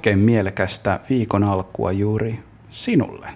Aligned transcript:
Oikein 0.00 0.18
mielekästä 0.18 1.00
viikon 1.10 1.44
alkua 1.44 1.92
juuri 1.92 2.40
sinulle, 2.70 3.28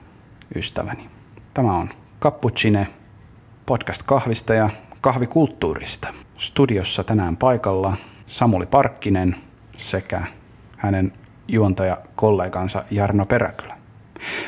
ystäväni. 0.56 1.10
Tämä 1.54 1.76
on 1.76 1.88
Cappuccine, 2.20 2.86
podcast 3.66 4.02
kahvista 4.02 4.54
ja 4.54 4.70
kahvikulttuurista. 5.00 6.08
Studiossa 6.36 7.04
tänään 7.04 7.36
paikalla 7.36 7.96
Samuli 8.26 8.66
Parkkinen 8.66 9.36
sekä 9.76 10.22
hänen 10.76 11.12
juontajakollegansa 11.48 12.84
Jarno 12.90 13.26
Peräkylä. 13.26 13.74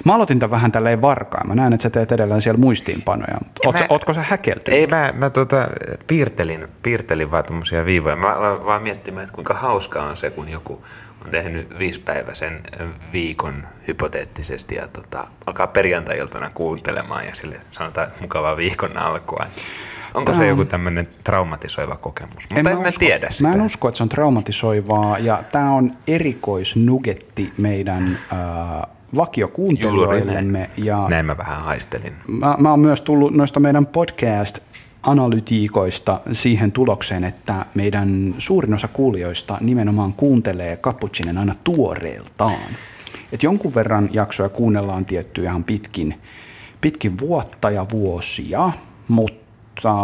Mä 0.04 0.14
aloitin 0.14 0.38
tämän 0.38 0.50
vähän 0.50 0.72
tälleen 0.72 1.02
varkaan. 1.02 1.48
Mä 1.48 1.54
näen, 1.54 1.72
että 1.72 1.82
sä 1.82 1.90
teet 1.90 2.12
edelleen 2.12 2.42
siellä 2.42 2.60
muistiinpanoja, 2.60 3.36
mutta 3.44 3.60
oot, 3.68 3.78
mä, 3.78 3.86
ootko 3.88 4.14
sä 4.14 4.22
häkeltynyt? 4.22 4.80
Ei, 4.80 4.86
mä, 4.86 5.12
mä 5.16 5.30
tota, 5.30 5.68
piirtelin, 6.06 6.68
piirtelin 6.82 7.30
vaan 7.30 7.44
tämmöisiä 7.44 7.84
viivoja. 7.84 8.16
Mä 8.16 8.34
aloin 8.34 8.66
vaan 8.66 8.82
miettimään, 8.82 9.24
että 9.24 9.34
kuinka 9.34 9.54
hauskaa 9.54 10.06
on 10.08 10.16
se, 10.16 10.30
kun 10.30 10.48
joku 10.48 10.82
tehnyt 11.30 11.78
viisipäiväisen 11.78 12.62
viikon 13.12 13.66
hypoteettisesti 13.88 14.74
ja 14.74 14.88
tota, 14.88 15.28
alkaa 15.46 15.66
perjantai-iltana 15.66 16.50
kuuntelemaan 16.54 17.26
ja 17.26 17.34
sille 17.34 17.60
sanotaan, 17.70 18.08
että 18.08 18.20
mukavaa 18.20 18.56
viikon 18.56 18.96
alkua. 18.96 19.46
Onko 20.14 20.30
tämä 20.30 20.38
se 20.38 20.46
joku 20.46 20.64
tämmöinen 20.64 21.08
traumatisoiva 21.24 21.96
kokemus? 21.96 22.34
Mutta 22.34 22.70
en, 22.70 22.78
en 22.78 22.86
usko, 22.86 22.98
tiedä 22.98 23.30
sitä. 23.30 23.48
Mä 23.48 23.54
en 23.54 23.62
usko, 23.62 23.88
että 23.88 23.96
se 23.96 24.02
on 24.02 24.08
traumatisoivaa 24.08 25.18
ja 25.18 25.42
tämä 25.52 25.72
on 25.72 25.90
erikoisnugetti 26.06 27.52
meidän 27.58 28.18
äh, 28.32 28.38
vakiokuuntelijoillemme. 29.16 30.70
Ja 30.76 31.08
Näin 31.08 31.26
mä 31.26 31.36
vähän 31.36 31.62
haistelin. 31.62 32.16
Mä, 32.28 32.56
mä 32.58 32.70
oon 32.70 32.80
myös 32.80 33.00
tullut 33.00 33.34
noista 33.34 33.60
meidän 33.60 33.86
podcast 33.86 34.58
analytiikoista 35.06 36.20
siihen 36.32 36.72
tulokseen, 36.72 37.24
että 37.24 37.66
meidän 37.74 38.34
suurin 38.38 38.74
osa 38.74 38.88
kuulijoista 38.88 39.58
nimenomaan 39.60 40.12
kuuntelee 40.12 40.76
Cappuccinen 40.76 41.38
aina 41.38 41.54
tuoreeltaan. 41.64 42.70
Et 43.32 43.42
jonkun 43.42 43.74
verran 43.74 44.08
jaksoja 44.12 44.48
kuunnellaan 44.48 45.04
tietty 45.04 45.42
ihan 45.42 45.64
pitkin, 45.64 46.20
pitkin 46.80 47.18
vuotta 47.18 47.70
ja 47.70 47.86
vuosia, 47.92 48.70
mutta 49.08 49.94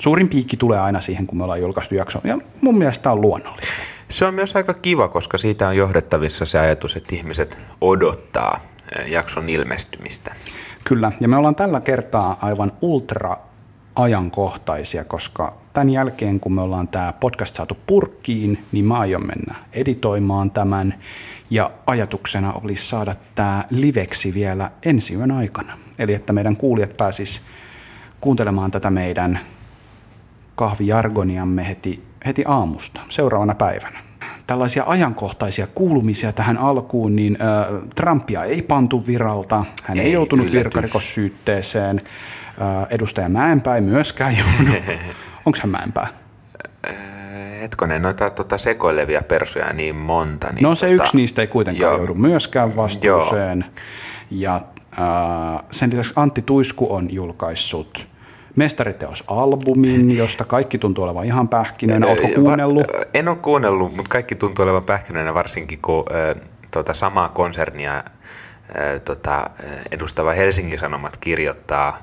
suurin 0.00 0.28
piikki 0.28 0.56
tulee 0.56 0.80
aina 0.80 1.00
siihen, 1.00 1.26
kun 1.26 1.38
me 1.38 1.44
ollaan 1.44 1.60
julkaistu 1.60 1.94
jakso. 1.94 2.20
Ja 2.24 2.38
mun 2.60 2.78
mielestä 2.78 3.02
tämä 3.02 3.12
on 3.12 3.20
luonnollista. 3.20 3.74
Se 4.08 4.24
on 4.24 4.34
myös 4.34 4.56
aika 4.56 4.74
kiva, 4.74 5.08
koska 5.08 5.38
siitä 5.38 5.68
on 5.68 5.76
johdettavissa 5.76 6.46
se 6.46 6.58
ajatus, 6.58 6.96
että 6.96 7.14
ihmiset 7.14 7.58
odottaa 7.80 8.60
eh, 8.98 9.12
jakson 9.12 9.48
ilmestymistä. 9.48 10.34
Kyllä, 10.84 11.12
ja 11.20 11.28
me 11.28 11.36
ollaan 11.36 11.54
tällä 11.54 11.80
kertaa 11.80 12.38
aivan 12.42 12.72
ultra 12.80 13.36
ajankohtaisia, 13.94 15.04
koska 15.04 15.56
tämän 15.72 15.90
jälkeen, 15.90 16.40
kun 16.40 16.52
me 16.52 16.60
ollaan 16.60 16.88
tämä 16.88 17.12
podcast 17.12 17.54
saatu 17.54 17.76
purkkiin, 17.86 18.64
niin 18.72 18.84
mä 18.84 18.98
aion 18.98 19.26
mennä 19.26 19.54
editoimaan 19.72 20.50
tämän, 20.50 20.94
ja 21.50 21.70
ajatuksena 21.86 22.52
olisi 22.52 22.88
saada 22.88 23.14
tämä 23.34 23.64
liveksi 23.70 24.34
vielä 24.34 24.70
ensi 24.84 25.14
yön 25.14 25.30
aikana. 25.30 25.78
Eli 25.98 26.14
että 26.14 26.32
meidän 26.32 26.56
kuulijat 26.56 26.96
pääsis 26.96 27.42
kuuntelemaan 28.20 28.70
tätä 28.70 28.90
meidän 28.90 29.38
kahvijargoniamme 30.54 31.68
heti, 31.68 32.02
heti 32.26 32.44
aamusta 32.46 33.00
seuraavana 33.08 33.54
päivänä. 33.54 33.98
Tällaisia 34.46 34.84
ajankohtaisia 34.86 35.66
kuulumisia 35.66 36.32
tähän 36.32 36.58
alkuun, 36.58 37.16
niin 37.16 37.38
äh, 37.40 37.88
Trumpia 37.94 38.44
ei 38.44 38.62
pantu 38.62 39.06
viralta, 39.06 39.64
hän 39.82 39.98
ei, 39.98 40.04
ei 40.04 40.12
joutunut 40.12 40.46
yllätys. 40.46 40.64
virkarikossyytteeseen, 40.64 42.00
edustaja 42.90 43.28
Mäenpää 43.28 43.74
ei 43.74 43.80
myöskään 43.80 44.36
joutunut. 44.38 44.82
Onko 45.46 45.58
hän 45.62 45.70
Mäenpää? 45.70 46.06
Hetkonen, 47.60 48.02
noita 48.02 48.30
tuota, 48.30 48.58
sekoilevia 48.58 49.22
persuja 49.22 49.72
niin 49.72 49.96
monta. 49.96 50.48
Niin 50.52 50.62
no 50.62 50.74
se 50.74 50.86
tota, 50.86 51.02
yksi 51.02 51.16
niistä 51.16 51.40
ei 51.40 51.46
kuitenkaan 51.46 51.92
joo. 51.92 51.98
joudu 51.98 52.14
myöskään 52.14 52.76
vastuuseen. 52.76 53.58
Joo. 53.58 53.72
Ja 54.30 54.54
äh, 54.54 55.64
sen 55.70 55.90
lisäksi 55.90 56.12
Antti 56.16 56.42
Tuisku 56.42 56.94
on 56.94 57.08
julkaissut 57.10 58.08
mestariteosalbumin, 58.56 60.16
josta 60.16 60.44
kaikki 60.44 60.78
tuntuu 60.78 61.04
olevan 61.04 61.24
ihan 61.24 61.48
pähkinönä. 61.48 62.06
Oletko 62.06 62.28
kuunnellut? 62.34 62.86
En 63.14 63.28
ole 63.28 63.36
kuunnellut, 63.36 63.96
mutta 63.96 64.10
kaikki 64.10 64.34
tuntuu 64.34 64.62
olevan 64.62 64.84
pähkinönä, 64.84 65.34
varsinkin 65.34 65.78
kun 65.82 66.04
äh, 66.12 66.48
tota, 66.70 66.94
samaa 66.94 67.28
konsernia 67.28 67.96
äh, 67.96 68.04
tota, 69.04 69.50
edustava 69.90 70.32
Helsingin 70.32 70.78
Sanomat 70.78 71.16
kirjoittaa 71.16 71.98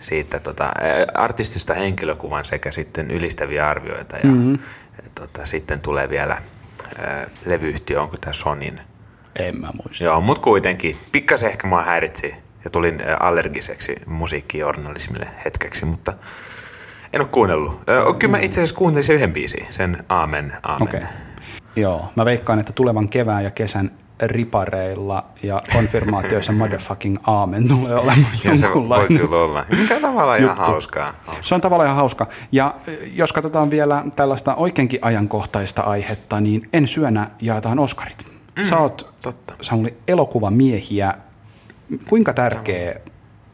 siitä 0.00 0.38
tota, 0.38 0.70
artistista 1.14 1.74
henkilökuvan 1.74 2.44
sekä 2.44 2.72
sitten 2.72 3.10
ylistäviä 3.10 3.68
arvioita. 3.68 4.16
Ja, 4.16 4.24
mm-hmm. 4.24 4.58
tota, 5.14 5.46
sitten 5.46 5.80
tulee 5.80 6.08
vielä 6.08 6.32
äh, 6.32 7.26
levyyhtiö, 7.44 8.02
onko 8.02 8.16
tämä 8.16 8.32
Sonin? 8.32 8.80
En 9.36 9.60
mä 9.60 9.68
muista. 9.84 10.04
Joo, 10.04 10.20
mutta 10.20 10.42
kuitenkin. 10.42 10.96
Pikkasen 11.12 11.50
ehkä 11.50 11.66
mua 11.66 11.82
häiritsi 11.82 12.34
ja 12.64 12.70
tulin 12.70 13.02
allergiseksi 13.20 13.96
musiikkijournalismille 14.06 15.26
hetkeksi, 15.44 15.84
mutta 15.84 16.12
en 17.12 17.20
ole 17.20 17.28
kuunnellut. 17.28 17.80
Kyllä 18.18 18.30
mä 18.30 18.38
itse 18.38 18.60
asiassa 18.60 18.76
kuuntelin 18.76 19.04
sen 19.04 19.16
yhden 19.16 19.32
biisin, 19.32 19.66
sen 19.70 19.96
Aamen, 20.08 20.52
Aamen. 20.62 20.88
Okay. 20.88 21.00
Joo, 21.76 22.12
mä 22.16 22.24
veikkaan, 22.24 22.60
että 22.60 22.72
tulevan 22.72 23.08
kevään 23.08 23.44
ja 23.44 23.50
kesän 23.50 23.90
ripareilla 24.22 25.24
ja 25.42 25.62
konfirmaatioissa 25.72 26.52
motherfucking 26.52 27.16
aamen 27.26 27.68
tulee 27.68 27.94
olemaan 27.94 28.38
ja 28.44 28.58
se 28.58 28.68
voi 28.74 29.08
kyllä 29.08 29.36
olla. 29.36 29.64
Mikä 29.70 30.00
tavallaan 30.00 30.38
ihan 30.38 30.56
hauskaa. 30.56 31.12
Se 31.40 31.54
on 31.54 31.60
tavallaan 31.60 31.86
ihan 31.86 31.96
hauska. 31.96 32.26
Ja 32.52 32.74
jos 33.14 33.32
katsotaan 33.32 33.70
vielä 33.70 34.04
tällaista 34.16 34.54
oikeinkin 34.54 35.00
ajankohtaista 35.02 35.82
aihetta, 35.82 36.40
niin 36.40 36.68
en 36.72 36.86
syönä 36.86 37.30
jaetaan 37.40 37.78
Oscarit. 37.78 38.26
Mm, 38.56 38.64
Sä 38.64 38.78
oot 38.78 39.14
totta. 39.22 39.54
Samuli 39.60 39.96
elokuvamiehiä 40.08 41.14
Kuinka 42.08 42.32
tärkeä 42.32 42.94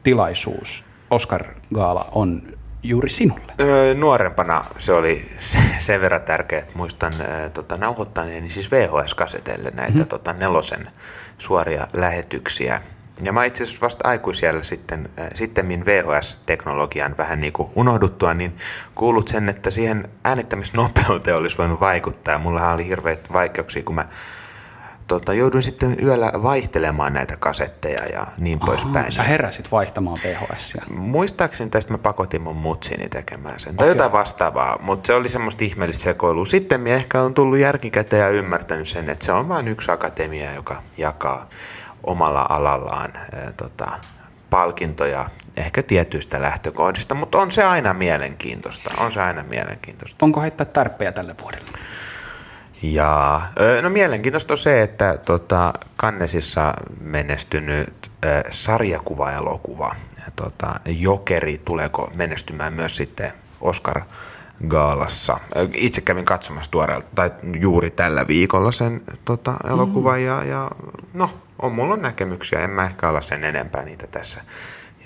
tilaisuus 0.02 0.84
Oscar 1.10 1.44
Gaala 1.74 2.08
on 2.12 2.42
juuri 2.82 3.08
sinulle? 3.08 3.52
Öö, 3.60 3.94
nuorempana 3.94 4.64
se 4.78 4.92
oli 4.92 5.32
sen 5.78 6.00
verran 6.00 6.22
tärkeä, 6.22 6.58
että 6.58 6.78
muistan 6.78 7.12
äh, 7.12 7.50
tota, 7.50 7.76
nauhoittaneeni 7.76 8.50
siis 8.50 8.70
VHS-kasetelle 8.70 9.70
näitä 9.70 9.98
hmm. 9.98 10.06
tota, 10.06 10.32
nelosen 10.32 10.90
suoria 11.38 11.88
lähetyksiä. 11.96 12.80
Ja 13.24 13.32
mä 13.32 13.44
itse 13.44 13.64
asiassa 13.64 13.80
vasta 13.80 14.08
aikuisiellä 14.08 14.62
sitten, 14.62 15.08
äh, 15.18 15.28
sittemmin 15.34 15.86
VHS-teknologian 15.86 17.16
vähän 17.18 17.40
niin 17.40 17.52
kuin 17.52 17.68
unohduttua, 17.74 18.34
niin 18.34 18.56
kuulut 18.94 19.28
sen, 19.28 19.48
että 19.48 19.70
siihen 19.70 20.08
äänittämisnopeuteen 20.24 21.36
olisi 21.36 21.58
voinut 21.58 21.80
vaikuttaa. 21.80 22.38
Mulla 22.38 22.72
oli 22.72 22.86
hirveät 22.86 23.32
vaikeuksia, 23.32 23.82
kun 23.82 23.94
mä 23.94 24.08
tota, 25.08 25.34
jouduin 25.34 25.62
sitten 25.62 25.96
yöllä 26.02 26.32
vaihtelemaan 26.42 27.12
näitä 27.12 27.36
kasetteja 27.36 28.06
ja 28.06 28.26
niin 28.38 28.58
Aha, 28.62 28.66
poispäin. 28.66 29.12
Sä 29.12 29.22
heräsit 29.22 29.72
vaihtamaan 29.72 30.16
VHS. 30.24 30.76
Muistaakseni 30.90 31.70
tästä 31.70 31.92
mä 31.92 31.98
pakotin 31.98 32.42
mun 32.42 32.56
mutsini 32.56 33.08
tekemään 33.08 33.60
sen. 33.60 33.70
Okay. 33.70 33.76
Tai 33.76 33.88
jotain 33.88 34.12
vastaavaa, 34.12 34.78
mutta 34.82 35.06
se 35.06 35.14
oli 35.14 35.28
semmoista 35.28 35.64
ihmeellistä 35.64 36.04
sekoilua. 36.04 36.46
Sitten 36.46 36.86
ehkä 36.86 37.22
on 37.22 37.34
tullut 37.34 37.58
järkikäteen 37.58 38.20
ja 38.20 38.28
ymmärtänyt 38.28 38.88
sen, 38.88 39.10
että 39.10 39.26
se 39.26 39.32
on 39.32 39.48
vain 39.48 39.68
yksi 39.68 39.90
akatemia, 39.90 40.54
joka 40.54 40.82
jakaa 40.96 41.48
omalla 42.04 42.46
alallaan 42.48 43.12
ää, 43.16 43.52
tota, 43.56 43.92
palkintoja 44.50 45.30
ehkä 45.56 45.82
tietyistä 45.82 46.42
lähtökohdista, 46.42 47.14
mutta 47.14 47.38
on 47.38 47.50
se 47.50 47.64
aina 47.64 47.94
mielenkiintoista. 47.94 48.90
On 48.98 49.12
se 49.12 49.20
aina 49.20 49.42
mielenkiintoista. 49.42 50.24
Onko 50.24 50.40
heittää 50.40 50.66
tärppejä 50.66 51.12
tälle 51.12 51.34
vuodelle? 51.42 51.70
Ja, 52.82 53.42
no 53.82 53.90
mielenkiintoista 53.90 54.54
on 54.54 54.58
se, 54.58 54.82
että 54.82 55.18
tota, 55.24 55.72
Kannesissa 55.96 56.74
menestynyt 57.00 58.10
äh, 58.26 58.42
sarjakuva-elokuva, 58.50 59.94
tota, 60.36 60.80
Jokeri, 60.84 61.60
tuleeko 61.64 62.10
menestymään 62.14 62.72
myös 62.72 62.96
sitten 62.96 63.32
Oscar 63.60 64.02
Gaalassa. 64.68 65.40
Itse 65.74 66.00
kävin 66.00 66.24
katsomassa 66.24 66.70
tuoreelta, 66.70 67.08
tai 67.14 67.30
juuri 67.60 67.90
tällä 67.90 68.26
viikolla 68.28 68.72
sen 68.72 69.00
tota, 69.24 69.54
elokuvan, 69.70 70.18
mm. 70.18 70.26
ja, 70.26 70.44
ja 70.44 70.70
no, 71.14 71.30
on 71.62 71.72
mulla 71.72 71.96
näkemyksiä, 71.96 72.60
en 72.60 72.70
mä 72.70 72.84
ehkä 72.84 73.08
ala 73.08 73.20
sen 73.20 73.44
enempää 73.44 73.82
niitä 73.82 74.06
tässä 74.06 74.40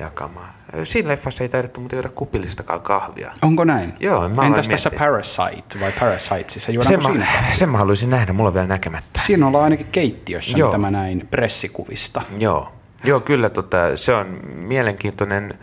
jakamaan. 0.01 0.49
Siinä 0.85 1.09
leffassa 1.09 1.45
ei 1.45 1.49
taidettu 1.49 1.81
muuten 1.81 1.97
juoda 1.97 2.09
kupillistakaan 2.09 2.81
kahvia. 2.81 3.33
Onko 3.43 3.65
näin? 3.65 3.93
Joo, 4.01 4.29
mä 4.29 4.47
Entäs 4.47 4.69
tässä 4.69 4.91
Parasite 4.99 5.81
vai 5.81 5.93
Parasitesissa? 6.01 6.73
Sen, 6.83 7.03
mä, 7.03 7.27
sen 7.53 7.69
mä 7.69 7.79
haluaisin 7.79 8.11
nähdä, 8.11 8.33
mulla 8.33 8.49
on 8.49 8.55
vielä 8.55 8.67
näkemättä. 8.67 9.21
Siinä 9.27 9.47
ollaan 9.47 9.65
ainakin 9.65 9.87
keittiössä, 9.93 10.59
Joo. 10.59 10.69
mitä 10.69 10.79
mä 10.79 10.91
näin 10.91 11.29
pressikuvista. 11.31 12.23
Joo, 12.39 12.73
Joo 13.05 13.21
kyllä 13.21 13.51
tota, 13.51 13.77
se 13.95 14.15
on 14.15 14.41
mielenkiintoinen, 14.45 15.59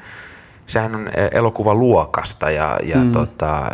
sehän 0.68 0.95
on 0.95 1.07
e, 1.07 1.28
elokuva 1.31 1.74
luokasta 1.75 2.51
ja, 2.51 2.80
ja 2.84 2.98
mm. 2.98 3.12
tota, 3.12 3.72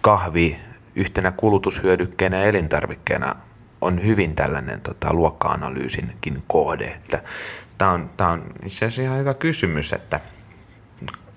kahvi 0.00 0.58
yhtenä 0.94 1.32
kulutushyödykkeenä 1.32 2.36
ja 2.36 2.44
elintarvikkeena 2.44 3.34
on 3.80 4.04
hyvin 4.04 4.34
tällainen 4.34 4.80
tota, 4.80 5.08
luokka-analyysinkin 5.12 6.42
kohde. 6.46 6.84
Että 6.84 7.22
Tämä 7.78 7.90
on, 7.90 8.10
tämä 8.16 8.30
on 8.30 8.44
itse 8.64 8.86
asiassa 8.86 9.02
ihan 9.02 9.18
hyvä 9.18 9.34
kysymys, 9.34 9.92
että 9.92 10.20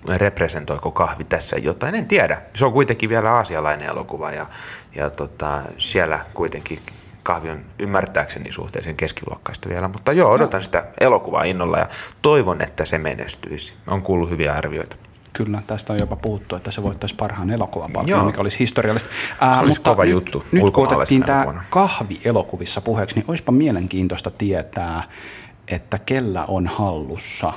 representoiko 0.08 0.90
kahvi 0.90 1.24
tässä 1.24 1.56
jotain, 1.56 1.94
en 1.94 2.06
tiedä. 2.06 2.42
Se 2.54 2.64
on 2.64 2.72
kuitenkin 2.72 3.10
vielä 3.10 3.32
aasialainen 3.32 3.88
elokuva 3.88 4.32
ja, 4.32 4.46
ja 4.94 5.10
tota, 5.10 5.62
siellä 5.76 6.24
kuitenkin 6.34 6.78
kahvi 7.22 7.50
on 7.50 7.60
ymmärtääkseni 7.78 8.52
suhteellisen 8.52 8.96
keskiluokkaista 8.96 9.68
vielä, 9.68 9.88
mutta 9.88 10.12
joo, 10.12 10.30
odotan 10.30 10.64
sitä 10.64 10.84
elokuvaa 11.00 11.42
innolla 11.42 11.78
ja 11.78 11.88
toivon, 12.22 12.62
että 12.62 12.84
se 12.84 12.98
menestyisi. 12.98 13.74
On 13.86 14.02
kuullut 14.02 14.30
hyviä 14.30 14.52
arvioita. 14.52 14.96
Kyllä, 15.32 15.62
tästä 15.66 15.92
on 15.92 15.98
jopa 15.98 16.16
puhuttu, 16.16 16.56
että 16.56 16.70
se 16.70 16.82
voittaisi 16.82 17.14
parhaan 17.14 17.50
elokuvan 17.50 17.92
palkinnon, 17.92 18.26
mikä 18.26 18.40
olisi 18.40 18.58
historiallista. 18.58 19.08
Ää, 19.40 19.60
olisi 19.60 19.68
mutta 19.68 19.90
kova 19.90 20.04
nyt, 20.04 20.12
juttu 20.12 20.44
nyt 20.52 20.70
kun 20.72 20.86
otettiin 20.92 21.24
tämä 21.24 21.64
kahvi 21.70 22.20
elokuvissa 22.24 22.80
puheeksi, 22.80 23.16
niin 23.16 23.24
olisipa 23.28 23.52
mielenkiintoista 23.52 24.30
tietää, 24.30 25.02
että 25.70 25.98
kellä 25.98 26.44
on 26.48 26.66
hallussa 26.66 27.52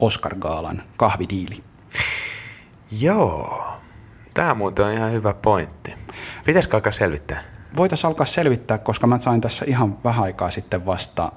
Oscar 0.00 0.34
Gaalan 0.34 0.82
kahvidiili. 0.96 1.62
Joo, 3.00 3.66
tämä 4.34 4.54
muuten 4.54 4.86
on 4.86 4.92
ihan 4.92 5.12
hyvä 5.12 5.34
pointti. 5.34 5.94
Pitäisikö 6.44 6.76
alkaa 6.76 6.92
selvittää? 6.92 7.42
Voitaisiin 7.76 8.08
alkaa 8.08 8.26
selvittää, 8.26 8.78
koska 8.78 9.06
mä 9.06 9.18
sain 9.18 9.40
tässä 9.40 9.64
ihan 9.68 9.98
vähän 10.04 10.24
aikaa 10.24 10.50
sitten 10.50 10.86
vasta 10.86 11.32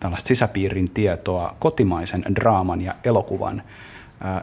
tällaista 0.00 0.28
sisäpiirin 0.28 0.90
tietoa 0.90 1.56
kotimaisen 1.58 2.24
draaman 2.34 2.80
ja 2.80 2.94
elokuvan 3.04 3.62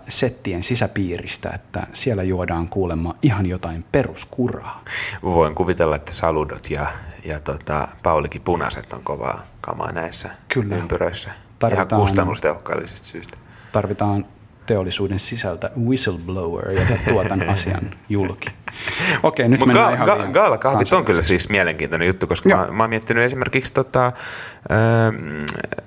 settien 0.08 0.64
sisäpiiristä, 0.64 1.50
että 1.50 1.88
siellä 1.94 2.24
juodaan 2.24 2.70
kuulemma 2.70 3.16
ihan 3.22 3.46
jotain 3.46 3.86
peruskuraa. 3.92 4.84
Voin 5.24 5.56
kuvitella, 5.56 5.96
että 5.96 6.14
saludot 6.14 6.70
ja, 6.70 6.88
ja 7.26 7.40
tota, 7.40 7.88
Paulikin 8.04 8.42
punaiset 8.42 8.94
on 8.94 9.04
kovaa 9.04 9.44
kamaa 9.62 9.92
näissä 9.92 10.30
Kyllä. 10.48 10.76
ympyröissä. 10.76 11.32
Tarvitaan, 11.60 11.88
ihan 11.88 12.02
kustannustehokkaillisista 12.02 13.08
syistä. 13.08 13.38
Tarvitaan 13.72 14.26
teollisuuden 14.66 15.20
sisältä 15.20 15.72
whistleblower, 15.86 16.72
joka 16.72 16.94
tuo 17.10 17.24
tämän 17.24 17.50
asian 17.54 17.92
julki. 18.10 18.50
Okei, 19.24 19.48
nyt 19.48 19.60
Mut 19.60 19.68
mennään 19.68 19.94
ga- 19.94 19.96
ihan 19.96 20.08
ga- 20.08 20.32
Gaalakahvit 20.32 20.94
on 20.94 21.06
kyllä 21.06 21.22
siis 21.22 21.50
mielenkiintoinen 21.50 22.08
juttu, 22.08 22.28
koska 22.28 22.50
mä, 22.50 22.68
mä 22.72 22.84
oon 22.84 22.90
miettinyt 22.90 23.24
esimerkiksi 23.24 23.74
tota, 23.74 24.12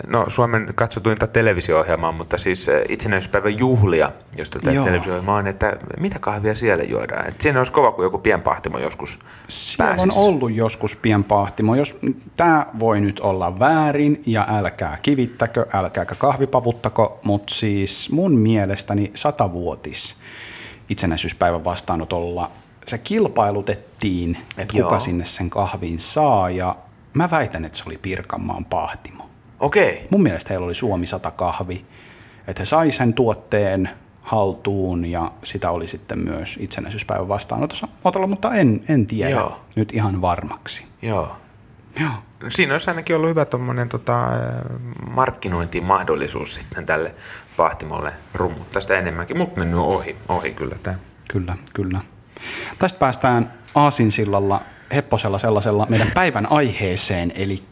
no, 0.07 0.25
Suomen 0.29 0.67
katsotuinta 0.75 1.27
televisio-ohjelmaa, 1.27 2.13
mutta 2.13 2.39
siis 2.39 2.71
itsenäisyyspäivän 2.89 3.59
juhlia, 3.59 4.13
josta 4.37 4.59
tämä 4.59 4.85
televisio 4.85 5.23
on, 5.27 5.47
että 5.47 5.77
mitä 6.01 6.19
kahvia 6.19 6.55
siellä 6.55 6.85
juodaan. 6.85 7.29
Et 7.29 7.41
siinä 7.41 7.61
olisi 7.61 7.73
kova, 7.73 7.93
kun 7.93 8.05
joku 8.05 8.19
pienpahtimo 8.19 8.79
joskus 8.79 9.19
Siellä 9.49 9.89
pääsisi. 9.91 10.19
on 10.19 10.25
ollut 10.25 10.53
joskus 10.53 10.97
pienpahtimo. 10.97 11.75
Jos, 11.75 11.97
tämä 12.37 12.67
voi 12.79 13.01
nyt 13.01 13.21
olla 13.21 13.59
väärin 13.59 14.23
ja 14.27 14.47
älkää 14.51 14.99
kivittäkö, 15.03 15.67
älkääkä 15.73 16.15
kahvipavuttako, 16.15 17.21
mutta 17.25 17.55
siis 17.55 18.11
mun 18.13 18.37
mielestäni 18.37 19.11
satavuotis 19.15 20.17
itsenäisyyspäivän 20.89 21.65
vastaanotolla 21.65 22.51
se 22.91 22.99
kilpailutettiin, 22.99 24.39
että 24.57 24.79
Joo. 24.79 24.89
kuka 24.89 25.01
sinne 25.01 25.25
sen 25.25 25.51
kahvin 25.51 26.01
saa 26.01 26.51
ja 26.51 26.77
mä 27.15 27.31
väitän, 27.31 27.65
että 27.65 27.79
se 27.79 27.85
oli 27.87 27.99
Pirkanmaan 27.99 28.65
pahtimo. 28.65 29.31
Okei. 29.61 29.93
Okay. 29.93 30.07
Mun 30.11 30.23
mielestä 30.23 30.49
heillä 30.51 30.67
oli 30.67 30.75
Suomi 30.75 31.07
100 31.07 31.31
kahvi, 31.31 31.85
että 32.49 32.61
he 32.61 32.65
sai 32.65 32.91
sen 32.91 33.15
tuotteen 33.15 33.91
haltuun 34.23 35.05
ja 35.05 35.33
sitä 35.45 35.71
oli 35.71 35.89
sitten 35.89 36.19
myös 36.19 36.59
itsenäisyyspäivän 36.61 37.29
vastaanotossa, 37.29 37.89
mutta 38.29 38.55
en, 38.55 38.81
en 38.89 39.07
tiedä 39.07 39.31
Joo. 39.31 39.61
nyt 39.77 39.95
ihan 39.95 40.21
varmaksi. 40.21 40.85
Joo. 41.03 41.37
Joo. 42.01 42.13
Siinä 42.49 42.75
olisi 42.75 42.91
ainakin 42.91 43.17
ollut 43.17 43.31
hyvä 43.31 43.45
tuommoinen 43.45 43.89
tota, 43.89 44.29
markkinointimahdollisuus 45.11 46.55
sitten 46.55 46.87
tälle 46.87 47.15
pahtimolle 47.57 48.13
rummuttaa 48.35 48.81
sitä 48.81 48.99
enemmänkin, 48.99 49.39
mutta 49.39 49.59
mennyt 49.59 49.81
ohi, 49.81 50.17
ohi 50.29 50.53
kyllä 50.53 50.77
tämä. 50.83 50.97
Kyllä, 51.31 51.57
kyllä. 51.75 52.01
Tästä 52.79 52.99
päästään 52.99 53.53
Aasinsillalla 53.75 54.61
hepposella 54.95 55.39
sellaisella 55.39 55.87
meidän 55.89 56.11
päivän 56.15 56.53
aiheeseen, 56.53 57.33
eli 57.35 57.63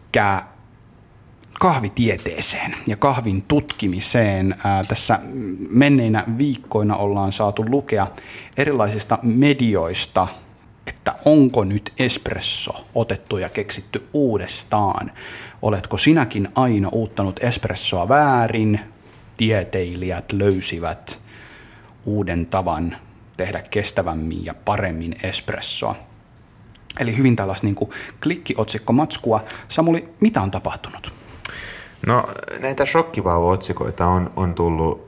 kahvitieteeseen 1.61 2.77
ja 2.87 2.97
kahvin 2.97 3.43
tutkimiseen. 3.43 4.55
Ää, 4.65 4.85
tässä 4.85 5.21
menneinä 5.71 6.25
viikkoina 6.39 6.97
ollaan 6.97 7.33
saatu 7.33 7.65
lukea 7.69 8.07
erilaisista 8.57 9.19
medioista, 9.23 10.29
että 10.87 11.15
onko 11.25 11.65
nyt 11.65 11.93
espresso 11.99 12.85
otettu 12.95 13.39
ja 13.39 13.49
keksitty 13.49 14.09
uudestaan. 14.13 15.13
Oletko 15.63 15.99
sinäkin 15.99 16.49
aina 16.55 16.89
uuttanut 16.89 17.41
espressoa 17.43 18.09
väärin? 18.09 18.81
Tieteilijät 19.37 20.33
löysivät 20.33 21.21
uuden 22.05 22.47
tavan 22.47 22.97
tehdä 23.37 23.63
kestävämmin 23.71 24.45
ja 24.45 24.55
paremmin 24.65 25.17
espressoa. 25.23 25.97
Eli 27.01 27.17
hyvin 27.17 27.37
tällaista 27.37 27.67
niin 27.67 27.77
klikkiotsikko-matskua. 28.23 29.45
Samuli, 29.69 30.09
mitä 30.21 30.43
on 30.43 30.51
tapahtunut? 30.51 31.13
No 32.07 32.29
näitä 32.59 32.85
shokkivauva-otsikoita 32.85 34.07
on, 34.07 34.33
on 34.37 34.55
tullut 34.55 35.07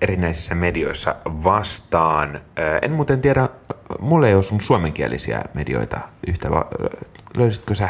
erinäisissä 0.00 0.54
medioissa 0.54 1.16
vastaan. 1.26 2.40
En 2.82 2.92
muuten 2.92 3.20
tiedä, 3.20 3.48
mulle 4.00 4.28
ei 4.28 4.34
ole 4.34 4.42
sun 4.42 4.60
suomenkielisiä 4.60 5.44
medioita 5.54 6.00
yhtä. 6.26 6.48
Löysitkö 7.36 7.74
sä? 7.74 7.88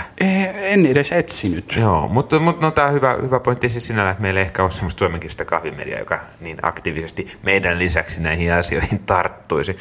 En 0.54 0.86
edes 0.86 1.12
etsinyt. 1.12 1.76
Joo, 1.76 2.08
mutta, 2.08 2.38
mutta 2.38 2.66
no, 2.66 2.70
tämä 2.70 2.88
on 2.88 2.94
hyvä, 2.94 3.16
hyvä 3.22 3.40
pointti 3.40 3.68
siis 3.68 3.86
sinällä, 3.86 4.10
että 4.10 4.22
meillä 4.22 4.40
ei 4.40 4.46
ehkä 4.46 4.62
ole 4.62 4.70
semmoista 4.70 4.98
suomenkielistä 4.98 5.44
kahvimediaa, 5.44 5.98
joka 5.98 6.20
niin 6.40 6.58
aktiivisesti 6.62 7.38
meidän 7.42 7.78
lisäksi 7.78 8.20
näihin 8.20 8.52
asioihin 8.52 8.98
tarttuisi. 9.06 9.76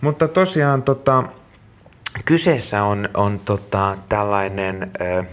Mutta 0.00 0.28
tosiaan 0.28 0.82
tota, 0.82 1.24
kyseessä 2.24 2.84
on, 2.84 3.08
on 3.14 3.40
tota, 3.44 3.96
tällainen... 4.08 4.90
Ö, 5.00 5.24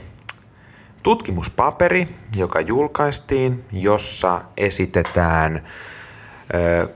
tutkimuspaperi, 1.03 2.07
joka 2.35 2.61
julkaistiin, 2.61 3.65
jossa 3.71 4.41
esitetään 4.57 5.63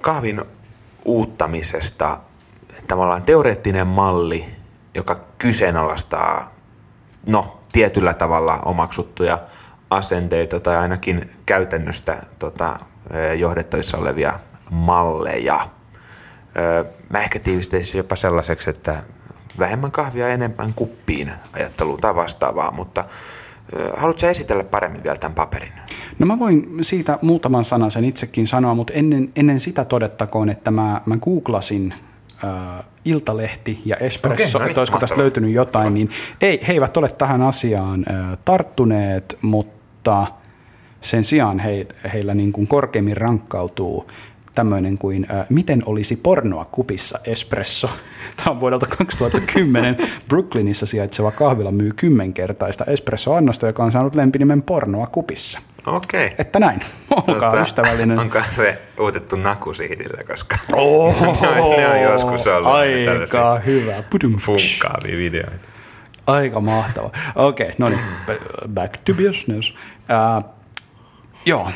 kahvin 0.02 0.42
uuttamisesta 1.06 2.20
tavallaan 2.88 3.24
teoreettinen 3.24 3.88
malli, 3.88 4.46
joka 4.96 5.20
kyseenalaistaa 5.38 6.51
no, 7.26 7.60
tietyllä 7.72 8.14
tavalla 8.14 8.60
omaksuttuja 8.66 9.40
asenteita 9.90 10.60
tai 10.60 10.78
ainakin 10.78 11.32
käytännöstä 11.46 12.24
tota, 12.40 12.80
johdettavissa 13.38 13.98
olevia 13.98 14.40
malleja. 14.70 15.70
Mä 17.10 17.20
ehkä 17.20 17.40
tiivistäisin 17.40 17.98
jopa 17.98 18.16
sellaiseksi, 18.16 18.70
että 18.70 19.04
vähemmän 19.60 19.92
kahvia 19.92 20.28
enemmän 20.30 20.74
kuppiin 20.74 21.32
ajattelua 21.54 21.98
tai 21.98 22.16
vastaavaa, 22.16 22.72
mutta 22.72 23.06
Haluatko 23.98 24.28
esitellä 24.28 24.64
paremmin 24.64 25.04
vielä 25.04 25.18
tämän 25.18 25.36
paperin? 25.36 25.72
No 26.20 26.26
mä 26.26 26.40
voin 26.40 26.78
siitä 26.82 27.20
muutaman 27.22 27.64
sanan 27.64 27.92
sen 27.92 28.06
itsekin 28.06 28.48
sanoa, 28.48 28.76
mutta 28.76 28.94
ennen, 28.94 29.32
ennen 29.36 29.60
sitä 29.60 29.86
todettakoon, 29.86 30.50
että 30.50 30.72
mä, 30.72 31.02
mä 31.06 31.18
googlasin 31.18 31.94
äh, 32.44 32.86
Iltalehti 33.06 33.82
ja 33.86 33.96
Espresso, 33.98 34.58
okay, 34.58 34.60
no 34.60 34.60
niin, 34.60 34.70
että 34.70 34.82
olisiko 34.82 35.00
tästä 35.00 35.18
löytynyt 35.18 35.54
jotain, 35.54 35.94
niin 35.94 36.10
ei, 36.42 36.60
he 36.68 36.74
eivät 36.74 36.98
ole 36.98 37.10
tähän 37.10 37.42
asiaan 37.42 38.06
äh, 38.10 38.38
tarttuneet, 38.46 39.38
mutta 39.42 40.28
sen 41.02 41.24
sijaan 41.24 41.60
he, 41.60 41.88
heillä 42.14 42.34
niin 42.34 42.52
kuin 42.52 42.68
korkeimmin 42.68 43.18
rankkautuu 43.18 44.08
tämmöinen 44.56 44.98
kuin 44.98 45.28
äh, 45.32 45.46
Miten 45.50 45.84
olisi 45.86 46.16
pornoa 46.16 46.66
kupissa 46.72 47.20
espresso. 47.26 47.90
Tämä 48.38 48.52
on 48.52 48.60
vuodelta 48.60 48.86
2010. 48.98 49.98
Brooklynissa 50.30 50.86
sijaitseva 50.86 51.32
kahvila 51.32 51.72
myy 51.72 51.92
kymmenkertaista 51.96 52.86
espresso-annosta, 52.86 53.68
joka 53.68 53.84
on 53.84 53.92
saanut 53.92 54.16
lempinimen 54.16 54.64
pornoa 54.64 55.08
kupissa. 55.08 55.60
Okei. 55.86 56.26
Okay. 56.26 56.36
Että 56.38 56.60
näin. 56.60 56.82
Olkaa 57.28 57.50
tota, 57.50 57.62
ystävällinen. 57.62 58.20
Onko 58.20 58.42
se 58.52 58.82
uutettu 59.00 59.36
nakusihdillä, 59.36 60.24
koska 60.24 60.58
oh, 60.74 61.22
ne 61.78 61.88
on 61.88 62.02
joskus 62.02 62.48
ollut 62.48 62.72
Aika 62.72 63.60
hyvä. 63.66 64.04
Funkkaavia 64.40 65.18
videoita. 65.18 65.68
Aika 66.28 66.62
mahtava. 66.62 67.12
Okei, 67.36 67.66
okay, 67.66 67.76
no 67.78 67.90
niin. 67.90 68.00
Back 68.68 68.98
to 68.98 69.14
business. 69.14 69.74
Uh, 69.74 70.62
Joo, 71.46 71.72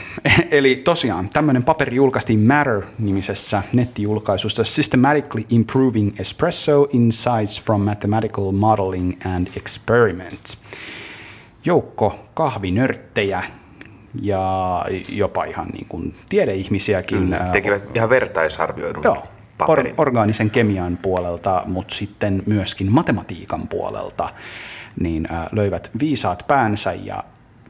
eli 0.51 0.75
tosiaan 0.75 1.29
tämmöinen 1.29 1.63
paperi 1.63 1.95
julkaistiin 1.95 2.39
Matter-nimisessä 2.39 3.63
nettijulkaisussa 3.73 4.63
Systematically 4.63 5.45
Improving 5.49 6.19
Espresso 6.19 6.87
Insights 6.93 7.63
from 7.63 7.81
Mathematical 7.81 8.51
Modeling 8.51 9.13
and 9.25 9.47
Experiments. 9.57 10.57
Joukko 11.65 12.19
kahvinörttejä 12.33 13.43
ja 14.21 14.85
jopa 15.09 15.43
ihan 15.43 15.67
niin 15.67 15.85
kuin 15.89 16.15
tiedeihmisiäkin. 16.29 17.19
Mm, 17.19 17.51
tekivät 17.51 17.95
ihan 17.95 18.09
vertaisarvioidun 18.09 19.03
Joo, 19.03 19.23
paperin. 19.57 19.93
Or, 19.97 20.07
orgaanisen 20.07 20.49
kemian 20.49 20.97
puolelta, 20.97 21.63
mutta 21.65 21.95
sitten 21.95 22.43
myöskin 22.45 22.91
matematiikan 22.91 23.67
puolelta, 23.67 24.29
niin 24.99 25.27
löivät 25.51 25.91
viisaat 25.99 26.43
päänsä 26.47 26.93
ja 26.93 27.23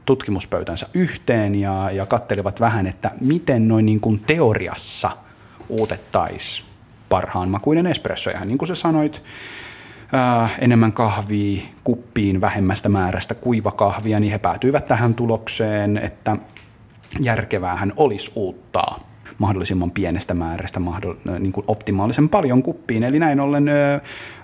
tutkimuspöytänsä 0.04 0.86
yhteen 0.94 1.54
ja, 1.54 1.90
ja 1.92 2.06
kattelivat 2.06 2.60
vähän, 2.60 2.86
että 2.86 3.10
miten 3.20 3.68
noin 3.68 3.86
niin 3.86 4.00
kuin 4.00 4.20
teoriassa 4.20 5.10
uutettaisiin 5.68 6.66
parhaan 7.08 7.48
makuinen 7.48 7.86
espresso. 7.86 8.30
Ja 8.30 8.44
niin 8.44 8.58
kuin 8.58 8.66
sä 8.66 8.74
sanoit, 8.74 9.22
ää, 10.12 10.48
enemmän 10.58 10.92
kahvia 10.92 11.62
kuppiin 11.84 12.40
vähemmästä 12.40 12.88
määrästä 12.88 13.34
kuivakahvia, 13.34 14.20
niin 14.20 14.32
he 14.32 14.38
päätyivät 14.38 14.86
tähän 14.86 15.14
tulokseen, 15.14 15.98
että 15.98 16.36
järkeväähän 17.20 17.92
olisi 17.96 18.32
uuttaa 18.34 18.98
mahdollisimman 19.38 19.90
pienestä 19.90 20.34
määrästä 20.34 20.80
niin 21.38 21.52
kuin 21.52 21.64
optimaalisen 21.68 22.28
paljon 22.28 22.62
kuppiin. 22.62 23.02
Eli 23.02 23.18
näin 23.18 23.40
ollen 23.40 23.70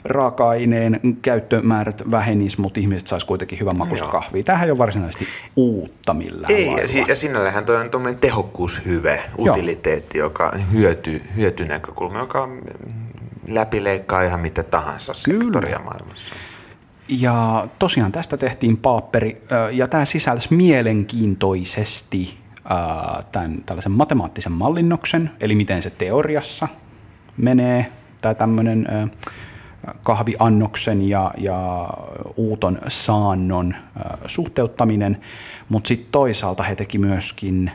raaka-aineen 0.05 1.01
käyttömäärät 1.23 2.03
vähenis, 2.11 2.59
mutta 2.59 2.81
ihmiset 2.81 3.07
saisi 3.07 3.27
kuitenkin 3.27 3.61
hyvän 3.61 3.77
makuista 3.79 4.09
kahvia. 4.09 4.43
Tämähän 4.43 4.67
ei 4.67 4.71
ole 4.71 4.79
varsinaisesti 4.79 5.27
uutta 5.57 6.15
millään 6.15 6.53
Ei, 6.53 6.67
lailla. 6.67 6.99
ja, 6.99 7.05
ja 7.09 7.17
sinällähän 7.17 7.67
toi 7.67 7.77
on 7.77 7.91
tuommoinen 7.91 8.21
tehokkuushyve, 8.21 9.23
utiliteetti, 9.39 10.19
Joo. 10.19 10.27
joka 10.27 10.53
hyöty, 10.73 11.23
hyötynäkökulma, 11.37 12.19
joka 12.19 12.49
läpileikkaa 13.49 14.23
ihan 14.23 14.41
mitä 14.41 14.63
tahansa 14.63 15.13
Kyllä. 15.25 15.43
sektoria 15.45 15.79
maailmassa. 15.79 16.35
Ja 17.09 17.67
tosiaan 17.79 18.13
tästä 18.13 18.37
tehtiin 18.37 18.77
paapperi, 18.77 19.43
ja 19.73 19.89
tämä 19.89 20.05
sisälsi 20.05 20.55
mielenkiintoisesti 20.55 22.39
tämän 23.33 23.59
tällaisen 23.67 23.93
matemaattisen 23.93 24.53
mallinnoksen, 24.53 25.31
eli 25.41 25.55
miten 25.55 25.83
se 25.83 25.91
teoriassa 25.91 26.69
menee, 27.37 27.93
tämä 28.21 28.35
tämmöinen 28.35 28.89
kahviannoksen 30.03 31.09
ja, 31.09 31.31
ja 31.39 31.91
uuton 32.37 32.79
saannon 32.89 33.75
suhteuttaminen, 34.27 35.21
mutta 35.69 35.89
sitten 35.89 36.13
toisaalta 36.13 36.63
he 36.63 36.75
teki 36.75 36.99
myöskin 36.99 37.71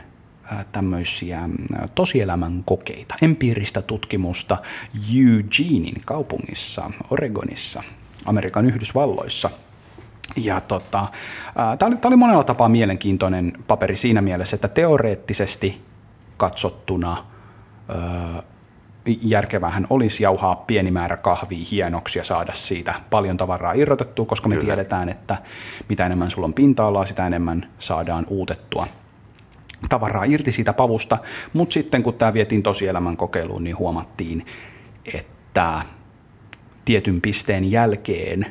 tämmöisiä 0.72 1.48
tosielämän 1.94 2.62
kokeita, 2.64 3.14
empiiristä 3.22 3.82
tutkimusta 3.82 4.56
Eugenein 5.16 6.02
kaupungissa, 6.06 6.90
Oregonissa, 7.10 7.82
Amerikan 8.24 8.66
Yhdysvalloissa– 8.66 9.50
ja 10.36 10.60
tota, 10.60 11.06
tämä 11.78 11.88
oli, 11.88 11.96
oli 12.04 12.16
monella 12.16 12.44
tapaa 12.44 12.68
mielenkiintoinen 12.68 13.52
paperi 13.66 13.96
siinä 13.96 14.20
mielessä, 14.20 14.54
että 14.56 14.68
teoreettisesti 14.68 15.82
katsottuna 16.36 17.24
ää, 17.88 18.42
järkevähän 19.22 19.86
olisi 19.90 20.22
jauhaa 20.22 20.56
pieni 20.56 20.90
määrä 20.90 21.16
kahvia 21.16 21.66
hienoksi 21.70 22.18
ja 22.18 22.24
saada 22.24 22.52
siitä 22.54 22.94
paljon 23.10 23.36
tavaraa 23.36 23.72
irrotettua, 23.72 24.26
koska 24.26 24.48
me 24.48 24.54
Kyllä. 24.54 24.66
tiedetään, 24.66 25.08
että 25.08 25.36
mitä 25.88 26.06
enemmän 26.06 26.30
sulla 26.30 26.46
on 26.46 26.54
pinta-alaa, 26.54 27.06
sitä 27.06 27.26
enemmän 27.26 27.68
saadaan 27.78 28.26
uutettua 28.28 28.86
tavaraa 29.88 30.24
irti 30.24 30.52
siitä 30.52 30.72
pavusta. 30.72 31.18
Mutta 31.52 31.72
sitten 31.72 32.02
kun 32.02 32.14
tämä 32.14 32.34
vietiin 32.34 32.62
tosielämän 32.62 33.16
kokeiluun, 33.16 33.64
niin 33.64 33.78
huomattiin, 33.78 34.46
että 35.14 35.82
tietyn 36.84 37.20
pisteen 37.20 37.70
jälkeen 37.70 38.46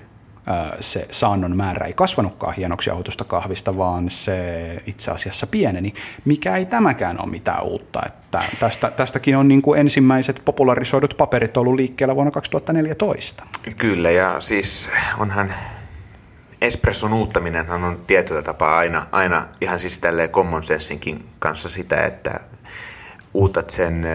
se 0.80 1.08
saannon 1.12 1.58
määrä 1.58 1.86
ei 1.86 1.94
kasvanutkaan 1.94 2.56
hienoksi 2.56 2.90
jauhoitusta 2.90 3.24
kahvista, 3.24 3.78
vaan 3.78 4.10
se 4.10 4.38
itse 4.86 5.12
asiassa 5.12 5.48
pieneni, 5.48 5.94
mikä 6.26 6.58
ei 6.58 6.66
tämäkään 6.66 7.22
ole 7.22 7.30
mitään 7.30 7.64
uutta. 7.64 8.02
Että 8.06 8.44
tästä, 8.60 8.92
tästäkin 8.92 9.38
on 9.38 9.48
niin 9.48 9.62
kuin 9.62 9.80
ensimmäiset 9.80 10.42
popularisoidut 10.46 11.14
paperit 11.18 11.58
ollut 11.58 11.76
liikkeellä 11.76 12.16
vuonna 12.16 12.32
2014. 12.32 13.44
Kyllä, 13.78 14.12
ja 14.12 14.36
siis 14.40 14.90
onhan 15.18 15.54
espresson 16.62 17.14
uuttaminen 17.14 17.72
on 17.72 18.00
tietyllä 18.08 18.42
tapaa 18.42 18.78
aina, 18.78 19.08
aina 19.12 19.48
ihan 19.62 19.80
siis 19.80 20.00
tälleen 20.00 20.30
common 20.30 20.64
sensinkin 20.64 21.26
kanssa 21.40 21.70
sitä, 21.70 22.04
että 22.04 22.40
uutat 23.34 23.70
sen 23.70 24.06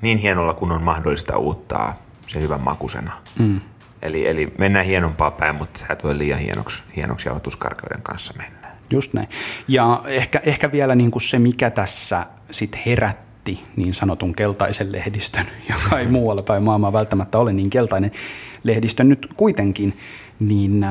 niin 0.00 0.18
hienolla 0.18 0.54
kuin 0.54 0.72
on 0.72 0.82
mahdollista 0.82 1.38
uuttaa 1.38 2.02
se 2.26 2.40
hyvän 2.40 2.60
makusena. 2.60 3.12
Mm. 3.38 3.60
Eli, 4.02 4.28
eli 4.28 4.52
mennään 4.58 4.86
hienompaa 4.86 5.30
päin, 5.30 5.54
mutta 5.54 5.80
sä 5.80 5.86
et 5.90 6.04
voi 6.04 6.18
liian 6.18 6.38
hienoksi, 6.38 6.82
hienoksi 6.96 7.28
jauhotuskarkeuden 7.28 8.02
kanssa 8.02 8.34
mennä. 8.36 8.68
Just 8.90 9.12
näin. 9.12 9.28
Ja 9.68 10.02
ehkä, 10.06 10.40
ehkä 10.44 10.72
vielä 10.72 10.94
niin 10.94 11.10
kuin 11.10 11.22
se, 11.22 11.38
mikä 11.38 11.70
tässä 11.70 12.26
sit 12.50 12.78
herätti 12.86 13.64
niin 13.76 13.94
sanotun 13.94 14.34
keltaisen 14.34 14.92
lehdistön, 14.92 15.46
joka 15.72 15.98
ei 15.98 16.06
muualla 16.06 16.42
päin 16.42 16.62
maailmaa 16.62 16.92
välttämättä 16.92 17.38
ole 17.38 17.52
niin 17.52 17.70
keltainen 17.70 18.10
lehdistön 18.62 19.08
nyt 19.08 19.28
kuitenkin, 19.36 19.98
niin 20.40 20.86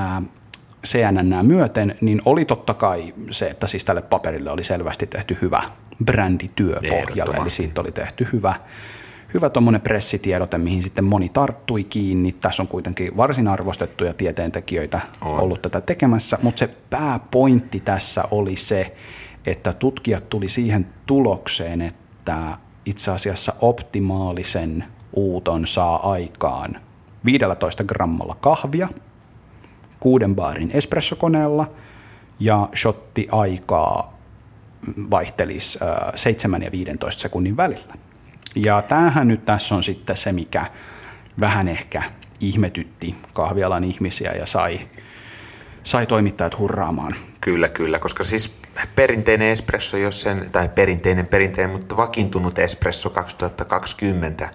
CNN 0.86 1.46
myöten, 1.46 1.96
niin 2.02 2.22
oli 2.26 2.46
totta 2.46 2.74
kai 2.74 3.14
se, 3.32 3.48
että 3.48 3.68
siis 3.68 3.86
tälle 3.86 4.02
paperille 4.02 4.52
oli 4.52 4.64
selvästi 4.64 5.08
tehty 5.08 5.38
hyvä 5.42 5.64
brändityö 6.06 6.76
pohjalle, 6.90 7.38
eli 7.38 7.50
siitä 7.50 7.82
oli 7.82 7.92
tehty 7.92 8.28
hyvä, 8.34 8.54
hyvä 9.34 9.50
tuommoinen 9.50 9.82
pressitiedote, 9.82 10.58
mihin 10.58 10.84
sitten 10.84 11.06
moni 11.06 11.30
tarttui 11.30 11.84
kiinni. 11.84 12.32
Tässä 12.32 12.64
on 12.64 12.68
kuitenkin 12.68 13.18
varsin 13.18 13.48
arvostettuja 13.48 14.14
tieteentekijöitä 14.14 15.00
on. 15.22 15.44
ollut 15.44 15.62
tätä 15.62 15.82
tekemässä, 15.82 16.38
mutta 16.42 16.60
se 16.60 16.68
pääpointti 16.90 17.80
tässä 17.80 18.24
oli 18.32 18.56
se, 18.56 18.96
että 19.46 19.74
tutkijat 19.74 20.30
tuli 20.30 20.50
siihen 20.50 20.88
tulokseen, 21.06 21.82
että 21.82 22.58
itse 22.86 23.12
asiassa 23.12 23.54
optimaalisen 23.62 24.84
uuton 25.14 25.68
saa 25.68 26.12
aikaan 26.12 26.78
15 27.26 27.84
grammalla 27.84 28.38
kahvia, 28.40 28.90
kuuden 30.06 30.36
baarin 30.36 30.72
espressokoneella 30.74 31.72
ja 32.40 32.70
shotti 32.76 33.28
aikaa 33.32 34.18
vaihtelisi 35.12 35.80
7 36.16 36.62
ja 36.62 36.72
15 36.72 37.22
sekunnin 37.22 37.58
välillä. 37.58 37.94
Ja 38.56 38.82
tämähän 38.82 39.28
nyt 39.28 39.46
tässä 39.46 39.76
on 39.76 39.84
sitten 39.84 40.18
se, 40.18 40.32
mikä 40.32 40.66
vähän 41.40 41.68
ehkä 41.68 42.04
ihmetytti 42.40 43.16
kahvialan 43.34 43.84
ihmisiä 43.84 44.32
ja 44.32 44.46
sai, 44.46 44.80
sai 45.84 46.06
toimittajat 46.06 46.60
hurraamaan. 46.60 47.16
Kyllä, 47.42 47.70
kyllä, 47.70 48.00
koska 48.00 48.24
siis 48.24 48.52
perinteinen 48.96 49.48
espresso, 49.48 49.98
jos 49.98 50.22
sen, 50.22 50.50
tai 50.52 50.70
perinteinen 50.70 51.28
perinteinen, 51.28 51.76
mutta 51.76 51.98
vakiintunut 51.98 52.60
espresso 52.60 53.10
2020 53.10 54.50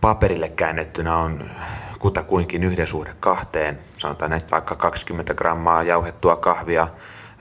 paperille 0.00 0.48
käännettynä 0.48 1.16
on 1.16 1.50
kutakuinkin 1.98 2.64
yhden 2.64 2.86
suhde 2.86 3.10
kahteen, 3.20 3.78
sanotaan 3.96 4.30
näitä 4.30 4.46
vaikka 4.50 4.76
20 4.76 5.34
grammaa 5.34 5.82
jauhettua 5.82 6.36
kahvia 6.36 6.88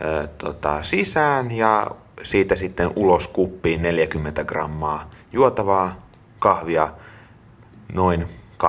ö, 0.01 0.27
tota, 0.27 0.83
sisään 0.83 1.51
ja 1.51 1.87
siitä 2.23 2.55
sitten 2.55 2.91
ulos 2.95 3.27
kuppiin 3.27 3.81
40 3.81 4.43
grammaa 4.43 5.09
juotavaa 5.31 6.07
kahvia 6.39 6.89
noin 7.93 8.27
25-30 8.63 8.67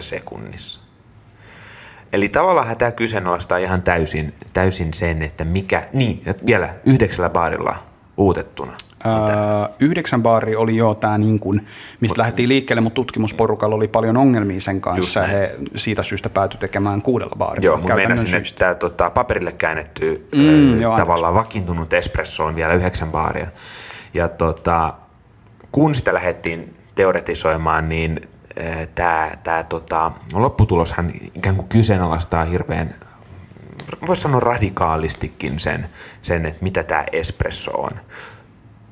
sekunnissa. 0.00 0.80
Eli 2.12 2.28
tavallaan 2.28 2.76
tämä 2.76 2.92
kyseenalaistaa 2.92 3.58
ihan 3.58 3.82
täysin, 3.82 4.34
täysin 4.52 4.94
sen, 4.94 5.22
että 5.22 5.44
mikä, 5.44 5.88
niin, 5.92 6.22
vielä 6.46 6.74
yhdeksällä 6.84 7.30
baarilla 7.30 7.76
uutettuna. 8.16 8.72
Öö, 9.06 9.74
yhdeksän 9.80 10.22
baari 10.22 10.56
oli 10.56 10.76
jo 10.76 10.94
tämä, 10.94 11.18
niin 11.18 11.40
kuin, 11.40 11.66
mistä 12.00 12.12
Mut, 12.12 12.18
lähdettiin 12.18 12.48
liikkeelle, 12.48 12.80
mutta 12.80 12.94
tutkimusporukalla 12.94 13.76
oli 13.76 13.88
paljon 13.88 14.16
ongelmia 14.16 14.60
sen 14.60 14.80
kanssa. 14.80 15.22
He 15.22 15.56
siitä 15.76 16.02
syystä 16.02 16.30
päätyi 16.30 16.60
tekemään 16.60 17.02
kuudella 17.02 17.36
baarilla. 17.38 17.66
Joo, 17.66 17.76
mutta 17.76 17.94
meinasin, 17.94 18.36
että 18.36 18.54
tämä 18.58 18.74
tota, 18.74 19.10
paperille 19.10 19.52
käännetty 19.52 20.28
mm, 20.34 20.80
joo, 20.80 20.96
tavallaan 20.96 21.34
vakiintunut 21.34 21.92
espresso 21.92 22.44
on 22.44 22.56
vielä 22.56 22.74
yhdeksän 22.74 23.10
baaria. 23.10 23.46
Ja 24.14 24.28
tota, 24.28 24.94
kun 25.72 25.94
sitä 25.94 26.14
lähdettiin 26.14 26.76
teoretisoimaan, 26.94 27.88
niin 27.88 28.20
tämä, 28.94 29.30
tämä 29.42 29.64
tota, 29.64 30.12
lopputuloshan 30.34 31.12
ikään 31.34 31.56
kuin 31.56 31.68
kyseenalaistaa 31.68 32.44
hirveän 32.44 32.94
voisi 34.06 34.22
sanoa 34.22 34.40
radikaalistikin 34.40 35.60
sen, 35.60 35.88
sen, 36.22 36.46
että 36.46 36.62
mitä 36.62 36.82
tämä 36.82 37.04
espresso 37.12 37.70
on 37.70 37.90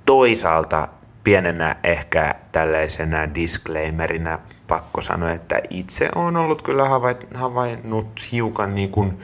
toisaalta 0.08 0.88
pienenä 1.24 1.76
ehkä 1.84 2.34
tällaisena 2.52 3.34
disclaimerina 3.34 4.38
pakko 4.68 5.00
sanoa, 5.00 5.30
että 5.30 5.60
itse 5.70 6.08
olen 6.14 6.36
ollut 6.36 6.62
kyllä 6.62 6.84
havainnut 7.34 8.22
hiukan 8.32 8.74
niin 8.74 8.90
kuin 8.90 9.18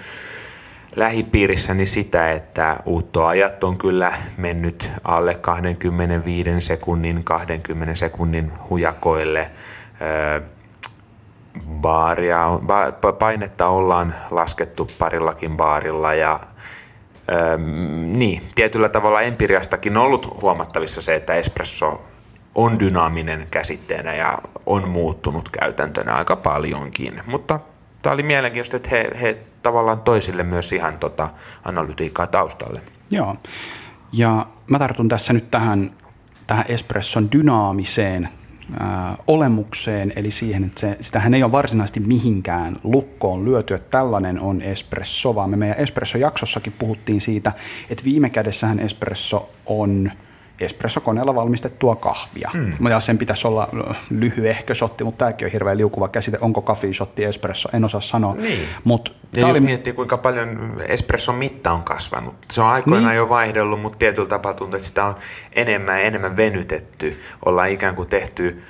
lähipiirissäni 0.97 1.87
sitä, 1.87 2.33
että 2.33 2.76
uuttoajat 2.87 3.64
on 3.64 3.79
kyllä 3.79 4.12
mennyt 4.37 4.91
alle 5.05 5.35
25 5.35 6.50
sekunnin, 6.59 7.25
20 7.25 7.95
sekunnin 7.95 8.53
hujakoille. 8.71 9.50
Baaria, 11.71 12.49
painetta 13.19 13.69
ollaan 13.69 14.14
laskettu 14.31 14.91
parillakin 14.99 15.57
baarilla 15.57 16.14
ja 16.14 16.41
Niin, 18.16 18.43
tietyllä 18.54 18.88
tavalla 18.88 19.21
empiriastakin 19.21 19.97
on 19.97 20.02
ollut 20.02 20.43
huomattavissa 20.43 21.02
se, 21.02 21.14
että 21.14 21.35
espresso 21.35 22.04
on 22.54 22.81
dynaaminen 22.81 23.47
käsitteenä 23.50 24.14
ja 24.14 24.38
on 24.66 24.88
muuttunut 24.88 25.49
käytäntönä 25.49 26.14
aika 26.14 26.37
paljonkin. 26.37 27.23
Mutta 27.26 27.61
tämä 28.02 28.14
oli 28.14 28.23
mielenkiintoista, 28.23 28.76
että 28.76 28.90
he, 28.90 29.11
he 29.21 29.38
tavallaan 29.62 30.00
toisille 30.00 30.43
myös 30.43 30.73
ihan 30.73 30.99
tota 30.99 31.28
analytiikkaa 31.69 32.26
taustalle. 32.26 32.81
Joo, 33.11 33.37
ja 34.12 34.47
mä 34.71 34.78
tartun 34.78 35.09
tässä 35.09 35.33
nyt 35.33 35.50
tähän, 35.50 35.90
tähän 36.47 36.64
espresson 36.69 37.33
dynaamiseen 37.33 38.28
ää, 38.80 39.16
olemukseen, 39.26 40.12
eli 40.16 40.30
siihen, 40.30 40.64
että 40.64 40.80
se, 40.80 40.97
sitähän 41.00 41.35
ei 41.35 41.42
ole 41.42 41.52
varsinaisesti 41.52 42.00
mihinkään 42.00 42.76
lukkoon 42.83 43.44
lyöty, 43.44 43.75
että 43.75 43.90
tällainen 43.90 44.40
on 44.40 44.62
espresso, 44.62 45.35
vaan 45.35 45.50
me 45.50 45.56
meidän 45.56 45.78
espresso-jaksossakin 45.78 46.73
puhuttiin 46.78 47.21
siitä, 47.21 47.52
että 47.90 48.04
viime 48.04 48.30
kädessähän 48.30 48.80
espresso 48.80 49.50
on 49.66 50.11
espressokoneella 50.61 51.35
valmistettua 51.35 51.97
kahvia. 51.97 52.51
Mm. 52.55 52.87
Ja 52.87 53.01
sen 53.01 53.19
pitäisi 53.19 53.47
olla 53.47 53.69
lyhyehkö 54.11 54.75
shotti, 54.75 55.05
mutta 55.05 55.19
tämäkin 55.19 55.47
on 55.47 55.53
hirveän 55.53 55.79
liukuva 55.79 56.09
käsite. 56.09 56.39
Onko 56.41 56.63
kaffi 56.63 56.93
shotti 56.93 57.25
espresso? 57.25 57.69
En 57.73 57.85
osaa 57.85 58.01
sanoa. 58.01 58.35
Niin. 58.35 58.69
Mut 58.85 59.17
ja 59.37 59.49
jos 59.49 59.51
oli... 59.51 59.67
miettii, 59.67 59.93
kuinka 59.93 60.17
paljon 60.17 60.77
espresson 60.89 61.35
mitta 61.35 61.73
on 61.73 61.83
kasvanut. 61.83 62.35
Se 62.53 62.63
on 62.63 62.69
aikoinaan 62.69 63.05
niin. 63.05 63.17
jo 63.17 63.29
vaihdellut, 63.29 63.81
mutta 63.81 63.99
tietyllä 63.99 64.29
tapaa 64.29 64.55
tuntuu, 64.55 64.77
että 64.77 64.89
sitä 64.89 65.05
on 65.05 65.15
enemmän 65.53 65.99
ja 66.01 66.07
enemmän 66.07 66.37
venytetty. 66.37 67.21
Ollaan 67.45 67.71
ikään 67.71 67.95
kuin 67.95 68.09
tehty 68.09 68.63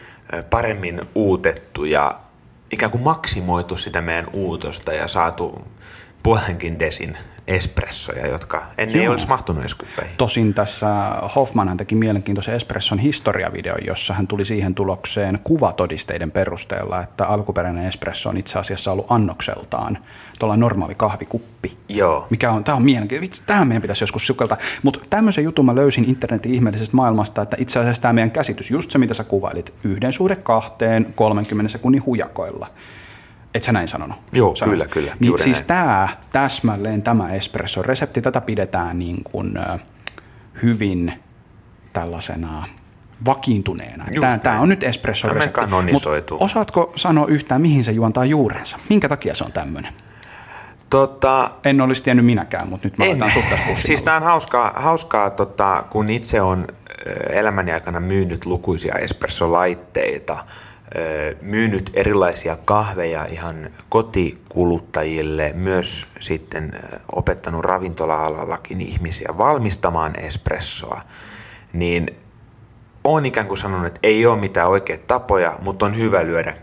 paremmin 0.51 1.01
uutettu 1.15 1.85
ja 1.85 2.21
ikään 2.73 2.91
kuin 2.93 3.03
maksimoitu 3.03 3.77
sitä 3.77 4.01
meidän 4.01 4.27
uutosta 4.33 4.93
ja 4.93 5.09
saatu 5.09 5.63
puolenkin 6.23 6.79
desin 6.79 7.19
espressoja, 7.47 8.27
jotka 8.27 8.67
ennen 8.79 8.97
Joo. 8.97 9.03
ei 9.03 9.09
olisi 9.09 9.29
mahtunut 9.29 9.65
eskuppeihin. 9.65 10.17
Tosin 10.17 10.55
tässä 10.55 10.89
Hoffman 11.37 11.77
teki 11.77 11.95
mielenkiintoisen 11.95 12.55
espresson 12.55 12.99
historiavideon, 12.99 13.79
jossa 13.87 14.15
hän 14.15 14.27
tuli 14.27 14.45
siihen 14.45 14.75
tulokseen 14.75 15.39
kuvatodisteiden 15.45 16.31
perusteella, 16.31 17.03
että 17.03 17.27
alkuperäinen 17.27 17.85
espresso 17.85 18.29
on 18.29 18.37
itse 18.37 18.59
asiassa 18.59 18.93
ollut 18.93 19.07
annokseltaan 19.09 19.99
tuolla 20.39 20.57
normaali 20.57 20.95
kahvikuppi. 20.95 21.77
Joo. 21.89 22.27
Mikä 22.31 22.51
on, 22.51 22.65
tämä 22.65 22.77
on 22.77 22.83
mielenkiintoista. 22.83 23.47
Tähän 23.47 23.69
meidän 23.69 23.83
pitäisi 23.83 24.03
joskus 24.03 24.27
sukeltaa. 24.27 24.59
Mutta 24.83 25.01
tämmöisen 25.11 25.45
jutun 25.45 25.65
mä 25.65 25.75
löysin 25.75 26.05
internetin 26.05 26.55
ihmeellisestä 26.55 26.97
maailmasta, 26.97 27.43
että 27.43 27.57
itse 27.61 27.79
asiassa 27.79 28.03
tämä 28.03 28.13
meidän 28.13 28.31
käsitys, 28.31 28.71
just 28.71 28.91
se 28.91 28.99
mitä 28.99 29.15
sä 29.15 29.25
kuvailit, 29.25 29.75
yhden 29.85 30.13
suhde 30.13 30.37
kahteen 30.37 31.07
30 31.15 31.73
sekunnin 31.73 32.05
hujakoilla– 32.07 32.67
et 33.55 33.63
sä 33.63 33.73
näin 33.73 33.89
sanonut? 33.89 34.17
Joo, 34.33 34.55
Sanot. 34.55 34.73
kyllä, 34.73 34.87
kyllä. 34.87 35.17
Niin 35.21 35.39
siis 35.39 35.63
tämä 35.63 36.09
täsmälleen 36.31 37.03
tämä 37.03 37.33
espresso-resepti, 37.33 38.23
tätä 38.23 38.41
pidetään 38.41 38.99
niin 38.99 39.25
kuin, 39.25 39.59
hyvin 40.63 41.13
tällaisena 41.93 42.69
vakiintuneena. 43.25 44.05
Tämä, 44.21 44.39
tämä 44.39 44.61
on 44.61 44.69
nyt 44.69 44.83
espresso-resepti. 44.83 45.61
Mutta 45.93 46.35
osaatko 46.35 46.93
sanoa 46.97 47.27
yhtään, 47.27 47.61
mihin 47.61 47.85
se 47.85 47.93
juontaa 47.93 48.25
juurensa? 48.25 48.79
Minkä 48.91 49.09
takia 49.09 49.35
se 49.35 49.45
on 49.45 49.53
tämmöinen? 49.53 49.93
Tota, 50.91 51.51
en 51.65 51.81
olisi 51.81 52.03
tiennyt 52.03 52.27
minäkään, 52.27 52.69
mutta 52.69 52.89
nyt 52.89 52.99
mä 52.99 53.05
otan 53.05 53.31
sut 53.31 53.45
Siis 53.75 54.03
tämä 54.03 54.17
on 54.17 54.23
hauskaa, 54.23 54.73
hauskaa 54.77 55.31
tota, 55.31 55.85
kun 55.91 56.09
itse 56.09 56.41
on 56.41 56.67
elämäni 57.31 57.73
aikana 57.73 58.01
myynyt 58.01 58.47
lukuisia 58.47 58.95
espresso-laitteita– 58.95 60.39
myynyt 61.41 61.91
erilaisia 61.95 62.57
kahveja 62.65 63.25
ihan 63.25 63.71
kotikuluttajille, 63.89 65.53
myös 65.55 66.07
sitten 66.21 66.81
opettanut 67.13 67.65
ravintola-alallakin 67.65 68.81
ihmisiä 68.81 69.29
valmistamaan 69.39 70.13
espressoa, 70.19 71.01
niin 71.73 72.17
on 73.05 73.27
ikään 73.27 73.47
kuin 73.47 73.59
sanonut, 73.59 73.87
että 73.87 74.01
ei 74.03 74.27
ole 74.27 74.41
mitään 74.41 74.69
oikeita 74.69 75.05
tapoja, 75.07 75.59
mutta 75.61 75.87
on 75.87 75.97
hyvä 75.97 76.25
lyödä 76.25 76.55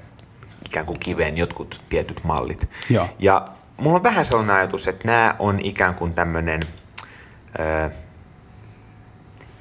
ikään 0.66 0.86
kuin 0.86 1.00
kiveen 1.00 1.38
jotkut 1.38 1.82
tietyt 1.90 2.24
mallit. 2.24 2.70
Joo. 2.90 3.08
Ja 3.20 3.48
mulla 3.78 3.98
on 3.98 4.04
vähän 4.04 4.26
sellainen 4.26 4.56
ajatus, 4.56 4.88
että 4.88 5.08
nämä 5.08 5.36
on 5.40 5.60
ikään 5.64 5.96
kuin 5.96 6.14
tämmöinen 6.14 6.68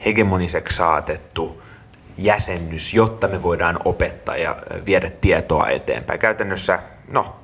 hegemoniseksi 0.04 0.76
saatettu 0.76 1.59
jäsennys, 2.24 2.94
jotta 2.94 3.28
me 3.28 3.42
voidaan 3.42 3.78
opettaa 3.84 4.36
ja 4.36 4.56
viedä 4.86 5.10
tietoa 5.10 5.66
eteenpäin. 5.66 6.20
Käytännössä, 6.20 6.78
no 7.08 7.36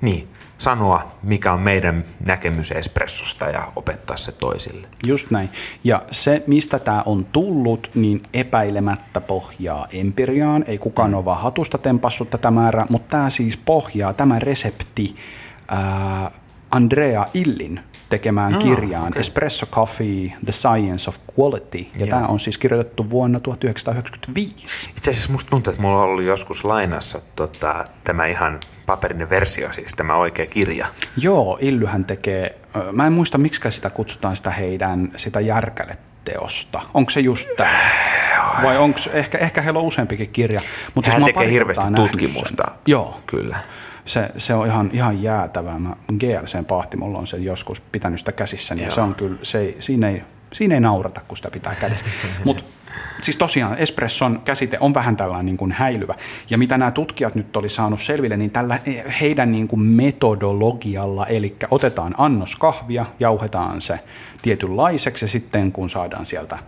niin, 0.00 0.28
sanoa, 0.58 1.12
mikä 1.22 1.52
on 1.52 1.60
meidän 1.60 2.04
näkemys 2.26 2.72
espressosta 2.72 3.44
ja 3.44 3.72
opettaa 3.76 4.16
se 4.16 4.32
toisille. 4.32 4.88
Just 5.06 5.30
näin. 5.30 5.50
Ja 5.84 6.02
se, 6.10 6.42
mistä 6.46 6.78
tämä 6.78 7.02
on 7.06 7.24
tullut, 7.24 7.90
niin 7.94 8.22
epäilemättä 8.34 9.20
pohjaa 9.20 9.86
empiriaan. 9.92 10.64
Ei 10.66 10.78
kukaan 10.78 11.10
mm. 11.10 11.16
ole 11.16 11.24
vaan 11.24 11.40
hatusta 11.40 11.78
tempassut 11.78 12.30
tätä 12.30 12.50
määrää, 12.50 12.86
mutta 12.88 13.08
tämä 13.08 13.30
siis 13.30 13.56
pohjaa, 13.56 14.12
tämä 14.12 14.38
resepti, 14.38 15.16
ää, 15.68 16.30
Andrea 16.70 17.26
Illin 17.34 17.80
tekemään 18.08 18.52
no, 18.52 18.58
kirjaan 18.58 19.08
okay. 19.08 19.20
Espresso 19.20 19.66
Coffee, 19.66 20.32
The 20.44 20.52
Science 20.52 21.10
of 21.10 21.16
Quality. 21.38 21.78
Ja 21.78 21.86
Joo. 21.98 22.08
tämä 22.08 22.26
on 22.26 22.40
siis 22.40 22.58
kirjoitettu 22.58 23.10
vuonna 23.10 23.40
1995. 23.40 24.90
Itse 24.96 25.10
asiassa 25.10 25.32
musta 25.32 25.50
tuntuu, 25.50 25.70
että 25.70 25.82
mulla 25.82 25.96
on 25.96 26.04
ollut 26.04 26.24
joskus 26.24 26.64
lainassa 26.64 27.20
tota, 27.36 27.84
tämä 28.04 28.26
ihan 28.26 28.60
paperinen 28.86 29.30
versio, 29.30 29.72
siis 29.72 29.94
tämä 29.94 30.14
oikea 30.14 30.46
kirja. 30.46 30.86
Joo, 31.16 31.58
Illyhän 31.60 32.04
tekee, 32.04 32.58
mä 32.92 33.06
en 33.06 33.12
muista 33.12 33.38
miksi 33.38 33.70
sitä 33.70 33.90
kutsutaan 33.90 34.36
sitä 34.36 34.50
heidän 34.50 35.12
sitä 35.16 35.40
järkäleteosta. 35.40 36.80
Onko 36.94 37.10
se 37.10 37.20
just 37.20 37.48
tämä? 37.56 37.78
Vai 38.62 38.78
onko, 38.78 39.00
ehkä, 39.12 39.38
ehkä 39.38 39.62
heillä 39.62 39.80
on 39.80 39.86
useampikin 39.86 40.28
kirja. 40.28 40.60
Mutta 40.94 41.10
siis 41.10 41.22
Hän 41.22 41.24
tekee 41.24 41.50
hirveästi 41.50 41.84
tutkimusta. 41.96 42.64
Joo. 42.86 43.20
Kyllä 43.26 43.58
se, 44.04 44.30
se 44.36 44.54
on 44.54 44.66
ihan, 44.66 44.90
ihan 44.92 45.22
jäätävää. 45.22 45.78
Mä 45.78 45.96
GLCn 46.18 46.64
pahtimolla 46.64 47.18
on 47.18 47.26
se 47.26 47.36
joskus 47.36 47.80
pitänyt 47.80 48.18
sitä 48.18 48.32
käsissä, 48.32 48.74
niin 48.74 48.90
se 48.90 49.00
on 49.00 49.14
kyllä, 49.14 49.38
se 49.42 49.58
ei, 49.58 49.76
siinä, 49.80 50.08
ei, 50.08 50.22
siinä 50.52 50.74
ei 50.74 50.80
naurata, 50.80 51.20
kun 51.28 51.36
sitä 51.36 51.50
pitää 51.50 51.74
kädessä. 51.74 52.04
Mutta 52.44 52.64
siis 53.22 53.36
tosiaan 53.36 53.78
espresson 53.78 54.40
käsite 54.44 54.76
on 54.80 54.94
vähän 54.94 55.16
tällainen 55.16 55.46
niin 55.46 55.56
kuin 55.56 55.72
häilyvä. 55.72 56.14
Ja 56.50 56.58
mitä 56.58 56.78
nämä 56.78 56.90
tutkijat 56.90 57.34
nyt 57.34 57.56
oli 57.56 57.68
saanut 57.68 58.00
selville, 58.00 58.36
niin 58.36 58.50
tällä 58.50 58.78
heidän 59.20 59.52
niin 59.52 59.68
kuin 59.68 59.80
metodologialla, 59.80 61.26
eli 61.26 61.56
otetaan 61.70 62.14
annos 62.18 62.56
kahvia, 62.56 63.06
jauhetaan 63.20 63.80
se 63.80 63.98
tietynlaiseksi 64.42 65.24
ja 65.24 65.28
sitten 65.28 65.72
kun 65.72 65.90
saadaan 65.90 66.24
sieltä 66.24 66.58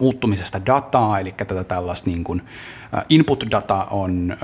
uuttumisesta 0.00 0.66
dataa, 0.66 1.20
eli 1.20 1.32
tätä 1.32 1.64
tällaista 1.64 2.10
niin 2.10 2.24
kuin, 2.24 2.42
input-data 3.08 3.86
on 3.90 4.36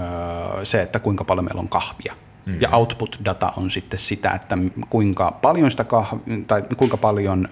se, 0.63 0.83
että 0.83 0.99
kuinka 0.99 1.25
paljon 1.25 1.45
meillä 1.45 1.61
on 1.61 1.69
kahvia. 1.69 2.15
Mm-hmm. 2.47 2.61
Ja 2.61 2.69
output-data 2.69 3.53
on 3.57 3.71
sitten 3.71 3.99
sitä, 3.99 4.31
että 4.31 4.59
kuinka 4.91 5.31
paljon, 5.43 5.71
sitä 5.71 5.85
kahvi, 5.85 6.45
tai 6.47 6.63
kuinka 6.77 6.97
paljon 6.97 7.49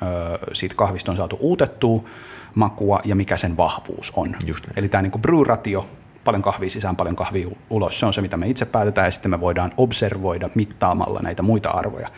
siitä 0.53 0.75
kahvista 0.75 1.11
on 1.11 1.17
saatu 1.17 1.37
uutettua 1.41 2.03
makua 2.55 3.01
ja 3.05 3.15
mikä 3.15 3.37
sen 3.37 3.57
vahvuus 3.57 4.13
on. 4.17 4.35
Just 4.47 4.67
niin. 4.67 4.75
Eli 4.77 4.89
tämä 4.89 5.03
niin 5.03 5.13
brew-ratio, 5.13 5.87
paljon 6.25 6.43
kahvia 6.43 6.71
sisään, 6.71 6.97
paljon 6.97 7.17
kahvia 7.17 7.49
ulos, 7.71 8.01
se 8.01 8.07
on 8.07 8.15
se, 8.15 8.21
mitä 8.21 8.37
me 8.37 8.49
itse 8.49 8.65
päätetään, 8.65 9.07
ja 9.07 9.11
sitten 9.11 9.31
me 9.31 9.41
voidaan 9.41 9.71
observoida 9.77 10.51
mittaamalla 10.55 11.21
näitä 11.23 11.43
muita 11.43 11.71
arvoja. 11.71 12.09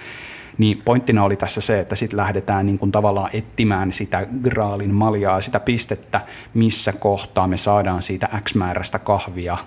Niin 0.61 0.83
pointtina 0.85 1.25
oli 1.25 1.37
tässä 1.37 1.61
se, 1.61 1.81
että 1.81 1.97
sitten 1.97 2.17
lähdetään 2.17 2.67
niin 2.67 2.79
kuin 2.79 2.93
tavallaan 2.93 3.31
etsimään 3.33 3.93
sitä 3.93 4.27
graalin 4.43 4.95
maljaa, 4.95 5.41
sitä 5.41 5.61
pistettä, 5.61 6.21
missä 6.55 6.93
kohtaa 6.93 7.47
me 7.47 7.57
saadaan 7.57 8.03
siitä 8.03 8.29
X 8.45 8.55
määrästä 8.55 8.99
kahvia 8.99 9.59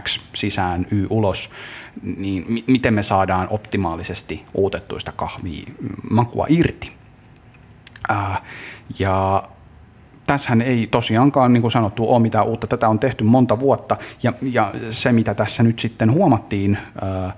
X 0.00 0.20
sisään, 0.34 0.86
Y 0.90 1.06
ulos, 1.10 1.50
niin 2.16 2.44
m- 2.48 2.72
miten 2.72 2.94
me 2.94 3.02
saadaan 3.02 3.46
optimaalisesti 3.50 4.44
uutettuista 4.54 5.12
kahvia 5.12 5.66
makua 6.10 6.46
irti. 6.48 6.92
Ää, 8.08 8.44
ja 8.98 9.42
tässähän 10.26 10.62
ei 10.62 10.86
tosiaankaan, 10.86 11.52
niin 11.52 11.60
kuin 11.60 11.72
sanottu, 11.72 12.14
ole 12.14 12.22
mitään 12.22 12.46
uutta. 12.46 12.66
Tätä 12.66 12.88
on 12.88 12.98
tehty 12.98 13.24
monta 13.24 13.58
vuotta, 13.58 13.96
ja, 14.22 14.32
ja 14.42 14.72
se, 14.90 15.12
mitä 15.12 15.34
tässä 15.34 15.62
nyt 15.62 15.78
sitten 15.78 16.12
huomattiin 16.12 16.78
ää, 17.02 17.36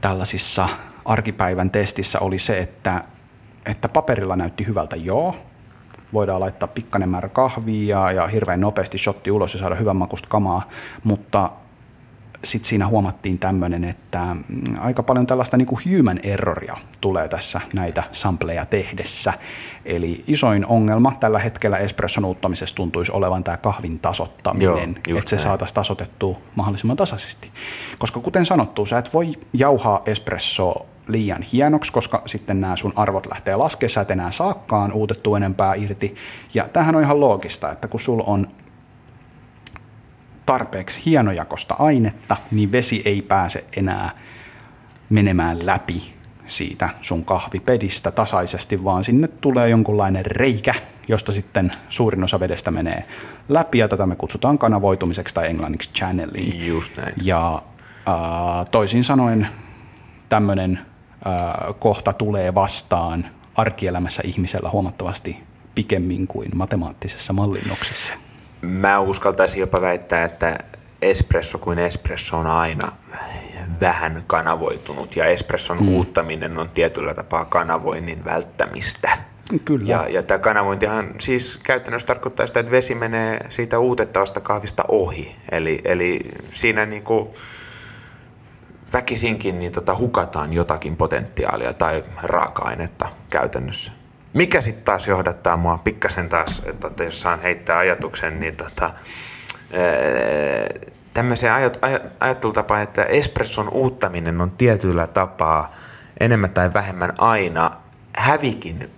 tällaisissa 0.00 0.68
arkipäivän 1.06 1.70
testissä 1.70 2.18
oli 2.18 2.38
se, 2.38 2.58
että, 2.58 3.04
että 3.66 3.88
paperilla 3.88 4.36
näytti 4.36 4.66
hyvältä 4.66 4.96
joo, 4.96 5.36
voidaan 6.12 6.40
laittaa 6.40 6.68
pikkainen 6.68 7.08
määrä 7.08 7.28
kahvia 7.28 8.12
ja 8.12 8.26
hirveän 8.26 8.60
nopeasti 8.60 8.98
shotti 8.98 9.30
ulos 9.30 9.54
ja 9.54 9.60
saada 9.60 9.74
hyvän 9.74 9.96
makusta 9.96 10.28
kamaa, 10.28 10.62
mutta 11.04 11.50
sitten 12.44 12.68
siinä 12.68 12.86
huomattiin 12.86 13.38
tämmöinen, 13.38 13.84
että 13.84 14.36
mm, 14.48 14.62
aika 14.78 15.02
paljon 15.02 15.26
tällaista 15.26 15.56
niin 15.56 15.66
kuin 15.66 15.80
human 15.84 16.20
erroria 16.22 16.76
tulee 17.00 17.28
tässä 17.28 17.60
näitä 17.74 18.02
sampleja 18.12 18.66
tehdessä. 18.66 19.32
Eli 19.84 20.24
isoin 20.26 20.66
ongelma 20.66 21.12
tällä 21.20 21.38
hetkellä 21.38 21.78
espresson 21.78 22.24
uuttamisessa 22.24 22.74
tuntuisi 22.74 23.12
olevan 23.12 23.44
tämä 23.44 23.56
kahvin 23.56 24.00
tasottaminen, 24.00 24.98
Joo, 25.08 25.18
että 25.18 25.30
se 25.30 25.38
saataisiin 25.38 25.74
tasotettua 25.74 26.38
mahdollisimman 26.54 26.96
tasaisesti. 26.96 27.50
Koska 27.98 28.20
kuten 28.20 28.46
sanottu, 28.46 28.86
sä 28.86 28.98
et 28.98 29.14
voi 29.14 29.32
jauhaa 29.52 30.02
espresso 30.06 30.86
liian 31.08 31.42
hienoksi, 31.42 31.92
koska 31.92 32.22
sitten 32.26 32.60
nämä 32.60 32.76
sun 32.76 32.92
arvot 32.96 33.26
lähtee 33.26 33.56
laskemaan, 33.56 33.90
sä 33.90 34.00
et 34.00 34.10
enää 34.10 34.30
saakkaan 34.30 34.92
uutettu 34.92 35.34
enempää 35.34 35.74
irti. 35.74 36.14
Ja 36.54 36.68
tämähän 36.68 36.96
on 36.96 37.02
ihan 37.02 37.20
loogista, 37.20 37.72
että 37.72 37.88
kun 37.88 38.00
sulla 38.00 38.24
on 38.26 38.46
tarpeeksi 40.46 41.02
hienojakosta 41.06 41.76
ainetta, 41.78 42.36
niin 42.50 42.72
vesi 42.72 43.02
ei 43.04 43.22
pääse 43.22 43.64
enää 43.76 44.10
menemään 45.10 45.66
läpi 45.66 46.16
siitä 46.46 46.88
sun 47.00 47.24
kahvipedistä 47.24 48.10
tasaisesti, 48.10 48.84
vaan 48.84 49.04
sinne 49.04 49.28
tulee 49.28 49.68
jonkunlainen 49.68 50.26
reikä, 50.26 50.74
josta 51.08 51.32
sitten 51.32 51.72
suurin 51.88 52.24
osa 52.24 52.40
vedestä 52.40 52.70
menee 52.70 53.04
läpi, 53.48 53.78
ja 53.78 53.88
tätä 53.88 54.06
me 54.06 54.16
kutsutaan 54.16 54.58
kanavoitumiseksi 54.58 55.34
tai 55.34 55.46
englanniksi 55.46 55.90
channeling. 55.92 56.66
Just 56.66 56.96
näin. 56.96 57.14
Ja 57.22 57.62
äh, 58.08 58.66
toisin 58.70 59.04
sanoen 59.04 59.48
tämmöinen 60.28 60.80
kohta 61.78 62.12
tulee 62.12 62.54
vastaan 62.54 63.26
arkielämässä 63.54 64.22
ihmisellä 64.26 64.70
huomattavasti 64.70 65.42
pikemmin 65.74 66.26
kuin 66.26 66.48
matemaattisessa 66.54 67.32
mallinnoksessa. 67.32 68.12
Mä 68.60 68.98
uskaltaisin 68.98 69.60
jopa 69.60 69.80
väittää, 69.80 70.24
että 70.24 70.58
espresso 71.02 71.58
kuin 71.58 71.78
espresso 71.78 72.38
on 72.38 72.46
aina 72.46 72.92
vähän 73.80 74.24
kanavoitunut 74.26 75.16
ja 75.16 75.24
espresson 75.24 75.82
mm. 75.82 75.88
uuttaminen 75.88 76.58
on 76.58 76.68
tietyllä 76.68 77.14
tapaa 77.14 77.44
kanavoinnin 77.44 78.24
välttämistä. 78.24 79.18
Kyllä. 79.64 79.90
Ja, 79.90 80.08
ja 80.08 80.22
tämä 80.22 80.38
kanavointihan 80.38 81.14
siis 81.18 81.60
käytännössä 81.62 82.06
tarkoittaa 82.06 82.46
sitä, 82.46 82.60
että 82.60 82.72
vesi 82.72 82.94
menee 82.94 83.46
siitä 83.48 83.78
uutettavasta 83.78 84.40
kahvista 84.40 84.84
ohi. 84.88 85.36
Eli, 85.52 85.80
eli 85.84 86.20
siinä 86.50 86.86
niin 86.86 87.02
kuin 87.02 87.28
väkisinkin 88.96 89.58
niin 89.58 89.72
tota 89.72 89.94
hukataan 89.94 90.52
jotakin 90.52 90.96
potentiaalia 90.96 91.72
tai 91.72 92.04
raaka-ainetta 92.22 93.08
käytännössä. 93.30 93.92
Mikä 94.34 94.60
sitten 94.60 94.84
taas 94.84 95.08
johdattaa 95.08 95.56
mua 95.56 95.78
pikkasen 95.78 96.28
taas, 96.28 96.62
että 96.66 97.04
jos 97.04 97.22
saan 97.22 97.40
heittää 97.40 97.78
ajatuksen, 97.78 98.40
niin 98.40 98.56
tota, 98.56 98.90
tämmöiseen 101.14 101.52
ajattelutapaan, 102.20 102.82
että 102.82 103.04
espresson 103.04 103.68
uuttaminen 103.68 104.40
on 104.40 104.50
tietyllä 104.50 105.06
tapaa 105.06 105.74
enemmän 106.20 106.50
tai 106.50 106.74
vähemmän 106.74 107.12
aina 107.18 107.70
hävikin 108.16 108.90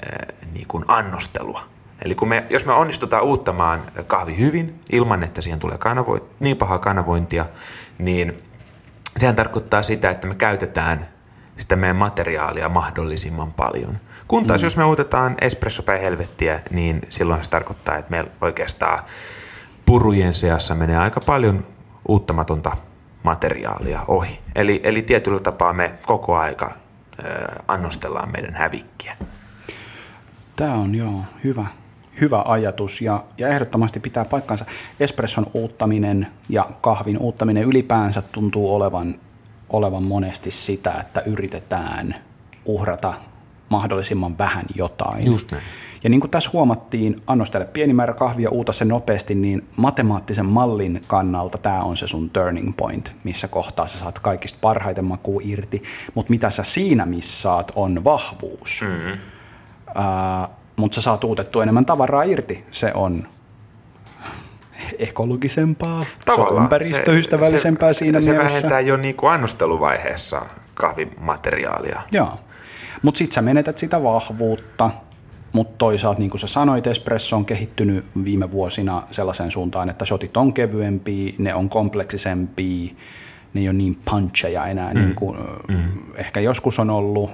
niin 0.52 0.68
kuin 0.68 0.84
annostelua. 0.88 1.60
Eli 2.04 2.14
kun 2.14 2.28
me, 2.28 2.46
jos 2.50 2.66
me 2.66 2.72
onnistutaan 2.72 3.24
uuttamaan 3.24 3.82
kahvi 4.06 4.38
hyvin, 4.38 4.80
ilman 4.92 5.22
että 5.22 5.42
siihen 5.42 5.60
tulee 5.60 5.78
kanavo, 5.78 6.18
niin 6.40 6.56
pahaa 6.56 6.78
kanavointia, 6.78 7.46
niin 7.98 8.42
sehän 9.18 9.36
tarkoittaa 9.36 9.82
sitä, 9.82 10.10
että 10.10 10.28
me 10.28 10.34
käytetään 10.34 11.08
sitä 11.56 11.76
meidän 11.76 11.96
materiaalia 11.96 12.68
mahdollisimman 12.68 13.52
paljon. 13.52 13.98
Kun 14.28 14.46
taas 14.46 14.60
mm. 14.60 14.66
jos 14.66 14.76
me 14.76 14.84
uutetaan 14.84 15.36
espresso 15.40 15.82
päin 15.82 16.00
helvettiä, 16.00 16.60
niin 16.70 17.00
silloin 17.08 17.44
se 17.44 17.50
tarkoittaa, 17.50 17.96
että 17.96 18.10
meillä 18.10 18.30
oikeastaan 18.40 19.04
purujen 19.86 20.34
seassa 20.34 20.74
menee 20.74 20.96
aika 20.98 21.20
paljon 21.20 21.66
uuttamatonta 22.08 22.76
materiaalia 23.22 24.00
ohi. 24.08 24.40
Eli, 24.56 24.80
eli 24.84 25.02
tietyllä 25.02 25.40
tapaa 25.40 25.72
me 25.72 25.94
koko 26.06 26.36
aika 26.36 26.70
ö, 27.24 27.24
annostellaan 27.68 28.32
meidän 28.32 28.54
hävikkiä. 28.54 29.16
Tämä 30.56 30.74
on 30.74 30.94
joo 30.94 31.24
hyvä, 31.44 31.66
hyvä 32.20 32.42
ajatus 32.46 33.00
ja, 33.00 33.24
ja 33.38 33.48
ehdottomasti 33.48 34.00
pitää 34.00 34.24
paikkansa. 34.24 34.64
Espresson 35.00 35.46
uuttaminen 35.54 36.26
ja 36.48 36.66
kahvin 36.80 37.18
uuttaminen 37.18 37.64
ylipäänsä 37.64 38.22
tuntuu 38.22 38.74
olevan, 38.74 39.14
olevan 39.70 40.02
monesti 40.02 40.50
sitä, 40.50 40.92
että 41.00 41.20
yritetään 41.20 42.14
uhrata 42.64 43.14
mahdollisimman 43.68 44.38
vähän 44.38 44.64
jotain. 44.74 45.26
Just 45.26 45.50
näin. 45.50 45.62
Ja 46.04 46.10
niin 46.10 46.20
kuin 46.20 46.30
tässä 46.30 46.50
huomattiin, 46.52 47.22
annostele 47.26 47.64
pieni 47.64 47.92
määrä 47.92 48.14
kahvia, 48.14 48.50
uuta 48.50 48.72
se 48.72 48.84
nopeasti, 48.84 49.34
niin 49.34 49.68
matemaattisen 49.76 50.46
mallin 50.46 51.04
kannalta 51.06 51.58
tämä 51.58 51.82
on 51.82 51.96
se 51.96 52.06
sun 52.06 52.30
turning 52.30 52.76
point, 52.76 53.16
missä 53.24 53.48
kohtaa 53.48 53.86
sä 53.86 53.98
saat 53.98 54.18
kaikista 54.18 54.58
parhaiten 54.60 55.04
makuu 55.04 55.40
irti, 55.44 55.82
mutta 56.14 56.30
mitä 56.30 56.50
sä 56.50 56.62
siinä 56.62 57.06
missaat 57.06 57.72
on 57.74 58.04
vahvuus. 58.04 58.80
Mm-hmm. 58.82 59.12
Uh, 59.88 60.57
mutta 60.78 60.94
sä 60.94 61.00
saat 61.00 61.24
uutettua 61.24 61.62
enemmän 61.62 61.86
tavaraa 61.86 62.22
irti, 62.22 62.64
se 62.70 62.92
on 62.94 63.28
ekologisempaa, 64.98 66.04
Tavallaan. 66.24 66.48
se 66.48 66.54
on 66.54 66.62
ympäristöystävällisempää 66.62 67.92
se, 67.92 67.98
siinä 67.98 68.20
se 68.20 68.30
mielessä. 68.30 68.48
Se 68.48 68.54
vähentää 68.54 68.80
jo 68.80 68.96
niin 68.96 69.16
kuin 69.16 69.32
annosteluvaiheessa 69.32 70.46
kahvimateriaalia. 70.74 72.02
Joo, 72.12 72.38
mutta 73.02 73.18
sitten 73.18 73.34
sä 73.34 73.42
menetät 73.42 73.78
sitä 73.78 74.02
vahvuutta, 74.02 74.90
mutta 75.52 75.74
toisaalta, 75.78 76.18
niin 76.18 76.30
kuin 76.30 76.40
sä 76.40 76.46
sanoit, 76.46 76.86
espresso 76.86 77.36
on 77.36 77.44
kehittynyt 77.44 78.04
viime 78.24 78.50
vuosina 78.50 79.02
sellaiseen 79.10 79.50
suuntaan, 79.50 79.90
että 79.90 80.04
shotit 80.04 80.36
on 80.36 80.52
kevyempiä, 80.52 81.32
ne 81.38 81.54
on 81.54 81.68
kompleksisempia, 81.68 82.94
ne 83.54 83.60
ei 83.60 83.68
ole 83.68 83.76
niin 83.76 83.98
puncheja 84.10 84.66
enää, 84.66 84.94
mm. 84.94 85.00
niin 85.00 85.14
kuin 85.14 85.38
mm. 85.68 86.14
ehkä 86.14 86.40
joskus 86.40 86.78
on 86.78 86.90
ollut 86.90 87.30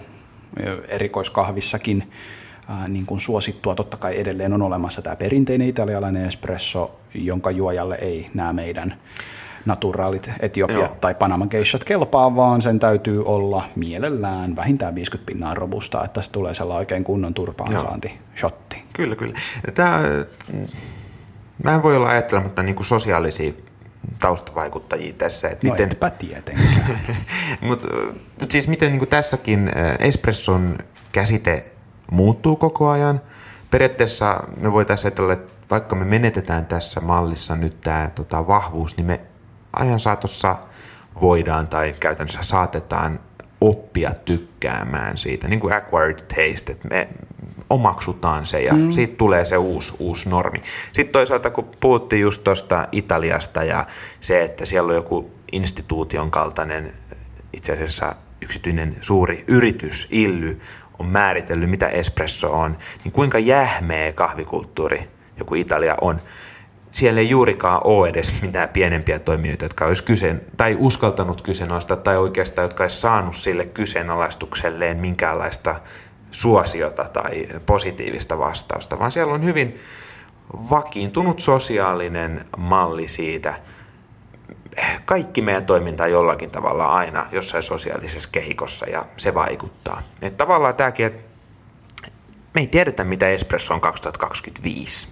erikoiskahvissakin 0.89 2.13
niin 2.89 3.07
kuin 3.07 3.21
suosittua. 3.21 3.75
Totta 3.75 3.97
kai 3.97 4.21
edelleen 4.21 4.53
on 4.53 4.63
olemassa 4.63 5.03
tämä 5.03 5.17
perinteinen 5.17 5.69
italialainen 5.69 6.25
espresso, 6.25 7.01
jonka 7.15 7.51
juojalle 7.51 7.99
ei 8.01 8.31
nämä 8.35 8.53
meidän 8.53 8.95
naturaalit 9.67 10.31
Etiopiat 10.41 10.79
Joo. 10.79 10.97
tai 11.01 11.15
Panama 11.15 11.47
geishat 11.47 11.85
kelpaa, 11.85 12.37
vaan 12.37 12.63
sen 12.63 12.79
täytyy 12.79 13.25
olla 13.25 13.69
mielellään 13.77 14.57
vähintään 14.57 14.95
50 14.95 15.27
pinnaa 15.27 15.55
robusta, 15.55 16.05
että 16.05 16.23
se 16.23 16.31
tulee 16.31 16.55
sellainen 16.55 16.79
oikein 16.79 17.05
kunnon 17.05 17.35
turpaansaanti 17.35 18.19
shotti. 18.37 18.85
Kyllä, 18.93 19.17
kyllä. 19.17 19.35
Tämä, 19.75 20.01
mä 21.63 21.75
en 21.75 21.83
voi 21.83 21.97
olla 21.97 22.09
ajattelematta 22.09 22.63
niin 22.63 22.75
kuin 22.75 22.87
sosiaalisia 22.87 23.53
taustavaikuttajia 24.21 25.13
tässä. 25.13 25.49
Että 25.49 25.67
no 25.67 25.73
miten, 25.73 25.89
etpä 25.93 26.11
tietenkään. 26.11 27.01
Mutta 27.61 27.89
mut 28.41 28.51
siis 28.51 28.69
miten 28.69 28.91
niin 28.91 28.99
kuin 28.99 29.09
tässäkin 29.09 29.71
espresson 29.99 30.79
käsite 31.13 31.74
muuttuu 32.11 32.57
koko 32.57 32.89
ajan. 32.89 33.21
Periaatteessa 33.71 34.45
me 34.57 34.73
voitaisiin 34.73 35.07
ajatella, 35.07 35.33
että 35.33 35.55
vaikka 35.71 35.97
me 35.97 36.05
menetetään 36.05 36.67
tässä 36.67 37.01
mallissa 37.01 37.57
nyt 37.57 37.81
tämä 37.81 38.11
tota, 38.15 38.47
vahvuus, 38.47 38.97
niin 38.97 39.07
me 39.07 39.21
ajan 39.73 40.01
saatossa 40.01 40.57
voidaan 41.21 41.69
tai 41.69 41.95
käytännössä 42.01 42.43
saatetaan 42.43 43.21
oppia 43.61 44.11
tykkäämään 44.25 45.17
siitä, 45.17 45.49
niin 45.49 45.61
kuin 45.61 45.75
acquired 45.75 46.19
taste, 46.19 46.73
että 46.73 46.89
me 46.89 47.09
omaksutaan 47.71 48.47
se 48.47 48.63
ja 48.63 48.75
mm. 48.75 48.91
siitä 48.91 49.17
tulee 49.17 49.45
se 49.45 49.57
uusi, 49.57 49.95
uusi 49.99 50.29
normi. 50.29 50.59
Sitten 50.93 51.13
toisaalta, 51.13 51.51
kun 51.51 51.71
puhuttiin 51.81 52.23
just 52.23 52.45
tuosta 52.45 52.89
Italiasta 52.93 53.63
ja 53.65 53.87
se, 54.21 54.43
että 54.43 54.65
siellä 54.65 54.91
on 54.91 54.95
joku 54.95 55.31
instituution 55.53 56.31
kaltainen 56.31 56.93
itse 57.53 57.73
asiassa 57.73 58.17
yksityinen 58.41 58.97
suuri 59.01 59.45
yritys, 59.49 60.09
Illy, 60.11 60.61
on 60.99 61.07
määritellyt, 61.07 61.71
mitä 61.71 61.87
espresso 61.87 62.53
on, 62.53 62.79
niin 63.05 63.13
kuinka 63.13 63.39
jähmeä 63.39 64.13
kahvikulttuuri 64.13 65.09
joku 65.39 65.55
Italia 65.55 65.95
on. 66.01 66.21
Siellä 66.91 67.21
ei 67.21 67.31
juurikaan 67.31 67.81
ole 67.85 68.09
edes 68.09 68.43
mitään 68.43 68.69
pienempiä 68.69 69.19
toimijoita, 69.19 69.65
jotka 69.65 69.85
olisi 69.85 70.05
kyseen, 70.05 70.41
tai 70.57 70.77
uskaltanut 70.79 71.43
kyseenalaistaa, 71.43 71.97
tai 71.97 72.17
oikeastaan, 72.17 72.65
jotka 72.65 72.85
olisi 72.85 73.01
saanut 73.01 73.37
sille 73.37 73.65
kyseenalaistukselleen 73.65 74.97
minkäänlaista 74.97 75.81
suosiota 76.31 77.05
tai 77.13 77.47
positiivista 77.67 78.39
vastausta, 78.39 78.99
vaan 78.99 79.11
siellä 79.11 79.35
on 79.35 79.45
hyvin 79.45 79.75
vakiintunut 80.71 81.39
sosiaalinen 81.39 82.45
malli 82.57 83.09
siitä, 83.09 83.55
kaikki 85.05 85.43
meidän 85.43 85.67
toiminta 85.67 86.05
on 86.05 86.11
jollakin 86.11 86.51
tavalla 86.51 86.87
aina 86.87 87.27
jossain 87.33 87.63
sosiaalisessa 87.63 88.29
kehikossa 88.33 88.87
ja 88.87 89.07
se 89.17 89.35
vaikuttaa. 89.35 90.03
Että 90.23 90.37
tavallaan 90.37 90.75
tämäkin, 90.75 91.07
että 91.07 91.23
me 92.55 92.61
ei 92.61 92.67
tiedetä 92.67 93.05
mitä 93.05 93.29
espresso 93.29 93.75
on 93.75 93.81
2025 93.81 95.09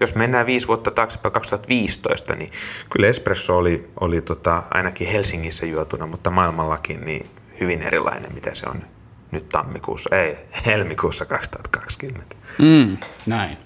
jos 0.00 0.14
mennään 0.14 0.46
viisi 0.46 0.68
vuotta 0.68 0.90
taaksepäin 0.90 1.32
2015, 1.32 2.34
niin 2.34 2.50
kyllä 2.90 3.08
espresso 3.08 3.56
oli, 3.56 3.90
oli 4.00 4.20
tota, 4.20 4.62
ainakin 4.70 5.08
Helsingissä 5.08 5.66
juotuna, 5.66 6.06
mutta 6.06 6.30
maailmallakin 6.30 7.04
niin 7.04 7.30
hyvin 7.60 7.82
erilainen, 7.82 8.34
mitä 8.34 8.54
se 8.54 8.66
on 8.68 8.82
nyt 9.30 9.48
tammikuussa, 9.48 10.16
ei, 10.16 10.36
helmikuussa 10.66 11.24
2020. 11.24 12.36
Mm, 12.58 12.96
näin. 13.26 13.56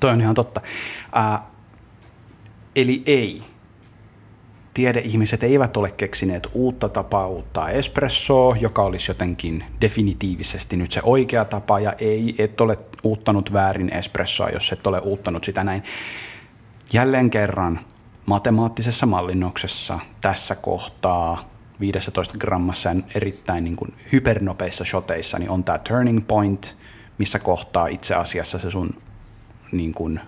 Toi 0.00 0.10
on 0.10 0.20
ihan 0.20 0.34
totta. 0.34 0.60
Äh, 1.16 1.40
eli 2.76 3.02
ei 3.06 3.44
tiedeihmiset 4.74 5.42
eivät 5.42 5.76
ole 5.76 5.90
keksineet 5.90 6.48
uutta 6.52 6.88
tapaa 6.88 7.26
uuttaa 7.26 7.70
espressoa, 7.70 8.56
joka 8.60 8.82
olisi 8.82 9.10
jotenkin 9.10 9.64
definitiivisesti 9.80 10.76
nyt 10.76 10.92
se 10.92 11.00
oikea 11.04 11.44
tapa, 11.44 11.80
ja 11.80 11.92
ei, 11.98 12.34
et 12.38 12.60
ole 12.60 12.76
uuttanut 13.02 13.52
väärin 13.52 13.94
espressoa, 13.94 14.48
jos 14.48 14.72
et 14.72 14.86
ole 14.86 15.00
uuttanut 15.00 15.44
sitä 15.44 15.64
näin. 15.64 15.82
Jälleen 16.92 17.30
kerran 17.30 17.80
matemaattisessa 18.26 19.06
mallinnoksessa 19.06 19.98
tässä 20.20 20.54
kohtaa 20.54 21.50
15 21.80 22.38
grammassa 22.38 22.90
erittäin 23.14 23.64
niin 23.64 23.76
kuin 23.76 23.94
hypernopeissa 24.12 24.84
shoteissa 24.84 25.38
niin 25.38 25.50
on 25.50 25.64
tämä 25.64 25.78
turning 25.78 26.26
point, 26.26 26.76
missä 27.18 27.38
kohtaa 27.38 27.86
itse 27.86 28.14
asiassa 28.14 28.58
se 28.58 28.70
sun 28.70 28.90
niin 29.72 29.94
kuin, 29.94 30.20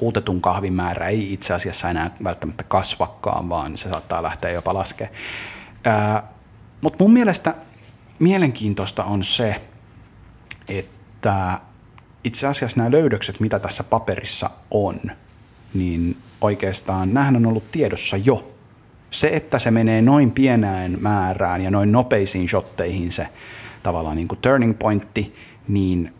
uutetun 0.00 0.40
kahvin 0.40 0.72
määrä 0.72 1.08
ei 1.08 1.32
itse 1.32 1.54
asiassa 1.54 1.90
enää 1.90 2.10
välttämättä 2.24 2.64
kasvakaan, 2.64 3.48
vaan 3.48 3.76
se 3.76 3.88
saattaa 3.88 4.22
lähteä 4.22 4.50
jopa 4.50 4.74
laskea. 4.74 5.08
Mutta 6.80 7.04
mun 7.04 7.12
mielestä 7.12 7.54
mielenkiintoista 8.18 9.04
on 9.04 9.24
se, 9.24 9.60
että 10.68 11.60
itse 12.24 12.46
asiassa 12.46 12.76
nämä 12.76 12.90
löydökset, 12.90 13.40
mitä 13.40 13.58
tässä 13.58 13.84
paperissa 13.84 14.50
on, 14.70 15.00
niin 15.74 16.16
oikeastaan 16.40 17.14
nämähän 17.14 17.36
on 17.36 17.46
ollut 17.46 17.70
tiedossa 17.70 18.16
jo. 18.16 18.50
Se, 19.10 19.26
että 19.26 19.58
se 19.58 19.70
menee 19.70 20.02
noin 20.02 20.30
pienään 20.30 20.96
määrään 21.00 21.62
ja 21.62 21.70
noin 21.70 21.92
nopeisiin 21.92 22.48
shotteihin 22.48 23.12
se 23.12 23.28
tavallaan 23.82 24.16
niin 24.16 24.28
kuin 24.28 24.38
turning 24.38 24.78
pointti, 24.78 25.34
niin 25.68 26.14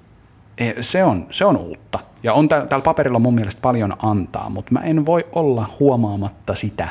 se 0.81 1.05
on, 1.05 1.27
se 1.31 1.45
on 1.45 1.57
uutta. 1.57 1.99
Ja 2.23 2.33
on 2.33 2.49
täällä 2.49 2.81
paperilla 2.85 3.19
mun 3.19 3.35
mielestä 3.35 3.61
paljon 3.61 3.97
antaa, 4.03 4.51
mutta 4.51 4.73
mä 4.73 4.81
en 4.81 5.07
voi 5.07 5.27
olla 5.33 5.71
huomaamatta 5.81 6.55
sitä, 6.55 6.89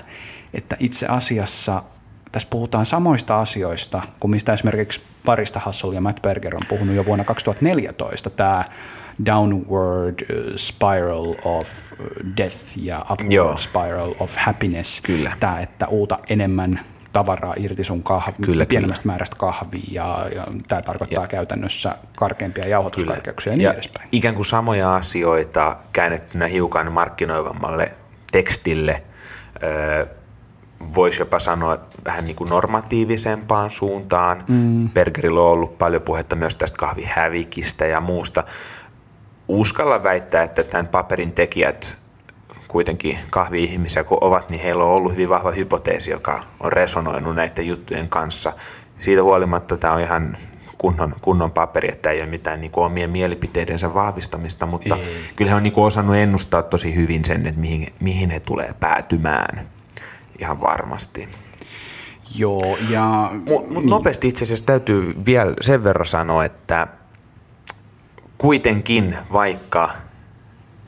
että 0.53 0.77
itse 0.79 1.05
asiassa 1.05 1.83
tässä 2.31 2.47
puhutaan 2.51 2.85
samoista 2.85 3.39
asioista 3.39 4.01
kuin 4.19 4.31
mistä 4.31 4.53
esimerkiksi 4.53 5.01
Parista 5.25 5.59
Hassel 5.59 5.91
ja 5.91 6.01
Matt 6.01 6.21
Berger 6.21 6.55
on 6.55 6.61
puhunut 6.69 6.95
jo 6.95 7.05
vuonna 7.05 7.23
2014. 7.23 8.29
Tämä 8.29 8.65
downward 9.25 10.21
uh, 10.21 10.55
spiral 10.55 11.35
of 11.45 11.69
uh, 11.91 12.07
death 12.37 12.57
ja 12.75 13.05
upward 13.11 13.31
Joo. 13.31 13.57
spiral 13.57 14.13
of 14.19 14.35
happiness. 14.37 15.01
Kyllä. 15.01 15.31
Tämä, 15.39 15.59
että 15.59 15.87
uuta 15.87 16.19
enemmän 16.29 16.79
tavaraa 17.13 17.53
irti 17.57 17.83
sun 17.83 18.03
kahvi, 18.03 18.33
kyllä, 18.45 18.65
pienemmästä 18.65 19.03
kyllä. 19.03 19.13
määrästä 19.13 19.35
kahvia 19.39 19.81
ja, 19.91 20.27
ja 20.35 20.47
tämä 20.67 20.81
tarkoittaa 20.81 21.23
ja. 21.23 21.27
käytännössä 21.27 21.97
karkeampia 22.15 22.67
jauhotuskarkeuksia 22.67 23.53
ja 23.53 23.57
niin 23.57 23.65
ja 23.65 23.73
edespäin. 23.73 24.09
Ikään 24.11 24.35
kuin 24.35 24.45
samoja 24.45 24.95
asioita 24.95 25.77
käännettynä 25.93 26.47
hiukan 26.47 26.91
markkinoivammalle 26.91 27.91
tekstille. 28.31 29.03
Öö, 29.63 30.05
voisi 30.95 31.21
jopa 31.21 31.39
sanoa 31.39 31.79
vähän 32.05 32.25
niin 32.25 32.35
kuin 32.35 32.49
normatiivisempaan 32.49 33.71
suuntaan. 33.71 34.43
Mm. 34.47 34.89
Bergerillä 34.89 35.39
on 35.41 35.51
ollut 35.51 35.77
paljon 35.77 36.01
puhetta 36.01 36.35
myös 36.35 36.55
tästä 36.55 36.77
kahvihävikistä 36.77 37.85
ja 37.85 38.01
muusta. 38.01 38.43
Uskalla 39.47 40.03
väittää, 40.03 40.43
että 40.43 40.63
tämän 40.63 40.87
paperin 40.87 41.31
tekijät 41.31 41.97
kuitenkin 42.73 43.19
kahvi-ihmisiä 43.29 44.03
kun 44.03 44.17
ovat, 44.21 44.49
niin 44.49 44.61
heillä 44.61 44.83
on 44.83 44.89
ollut 44.89 45.11
hyvin 45.11 45.29
vahva 45.29 45.51
hypoteesi, 45.51 46.11
joka 46.11 46.43
on 46.59 46.71
resonoinut 46.71 47.35
näiden 47.35 47.67
juttujen 47.67 48.09
kanssa. 48.09 48.53
Siitä 48.97 49.23
huolimatta 49.23 49.77
tämä 49.77 49.93
on 49.93 50.01
ihan 50.01 50.37
kunnon, 50.77 51.15
kunnon 51.21 51.51
paperi, 51.51 51.89
että 51.91 52.09
ei 52.09 52.21
ole 52.21 52.29
mitään 52.29 52.61
niin 52.61 52.71
kuin 52.71 52.85
omien 52.85 53.09
mielipiteidensä 53.09 53.93
vahvistamista, 53.93 54.65
mutta 54.65 54.95
ei. 54.95 55.15
kyllä 55.35 55.51
he 55.51 55.55
on 55.55 55.63
niin 55.63 55.73
kuin 55.73 55.85
osannut 55.85 56.15
ennustaa 56.15 56.63
tosi 56.63 56.95
hyvin 56.95 57.25
sen, 57.25 57.47
että 57.47 57.61
mihin, 57.61 57.93
mihin 57.99 58.29
he 58.29 58.39
tulee 58.39 58.73
päätymään 58.79 59.65
ihan 60.39 60.61
varmasti. 60.61 61.29
Joo, 62.37 62.77
ja... 62.89 63.31
Mutta 63.33 63.73
mut 63.73 63.83
niin. 63.83 63.89
nopeasti 63.89 64.27
itse 64.27 64.45
asiassa 64.45 64.65
täytyy 64.65 65.13
vielä 65.25 65.53
sen 65.61 65.83
verran 65.83 66.05
sanoa, 66.05 66.45
että 66.45 66.87
kuitenkin 68.37 69.17
vaikka, 69.33 69.89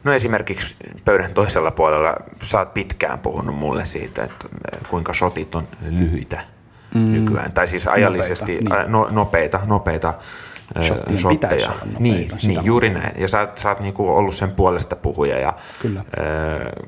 no 0.05 0.13
esimerkiksi 0.13 0.75
pöydän 1.05 1.33
toisella 1.33 1.71
puolella 1.71 2.15
sä 2.43 2.59
oot 2.59 2.73
pitkään 2.73 3.19
puhunut 3.19 3.55
mulle 3.55 3.85
siitä, 3.85 4.23
että 4.23 4.47
kuinka 4.89 5.13
shotit 5.13 5.55
on 5.55 5.67
lyhyitä 5.89 6.39
mm. 6.95 7.13
nykyään, 7.13 7.51
tai 7.51 7.67
siis 7.67 7.87
ajallisesti 7.87 8.53
nopeita, 8.53 8.83
niin. 8.83 8.91
no, 8.91 9.07
nopeita, 9.11 9.59
nopeita 9.67 10.13
Shottien 10.81 11.17
shotteja. 11.17 11.67
Nopeita, 11.67 11.99
niin, 11.99 12.29
niin 12.43 12.65
juuri 12.65 12.89
näin. 12.89 13.21
Ja 13.21 13.27
sä, 13.27 13.47
sä 13.55 13.69
oot 13.69 13.79
niinku 13.79 14.09
ollut 14.09 14.35
sen 14.35 14.51
puolesta 14.51 14.95
puhuja. 14.95 15.39
Ja, 15.39 15.53
Kyllä. 15.81 15.99
Äh, 15.99 16.87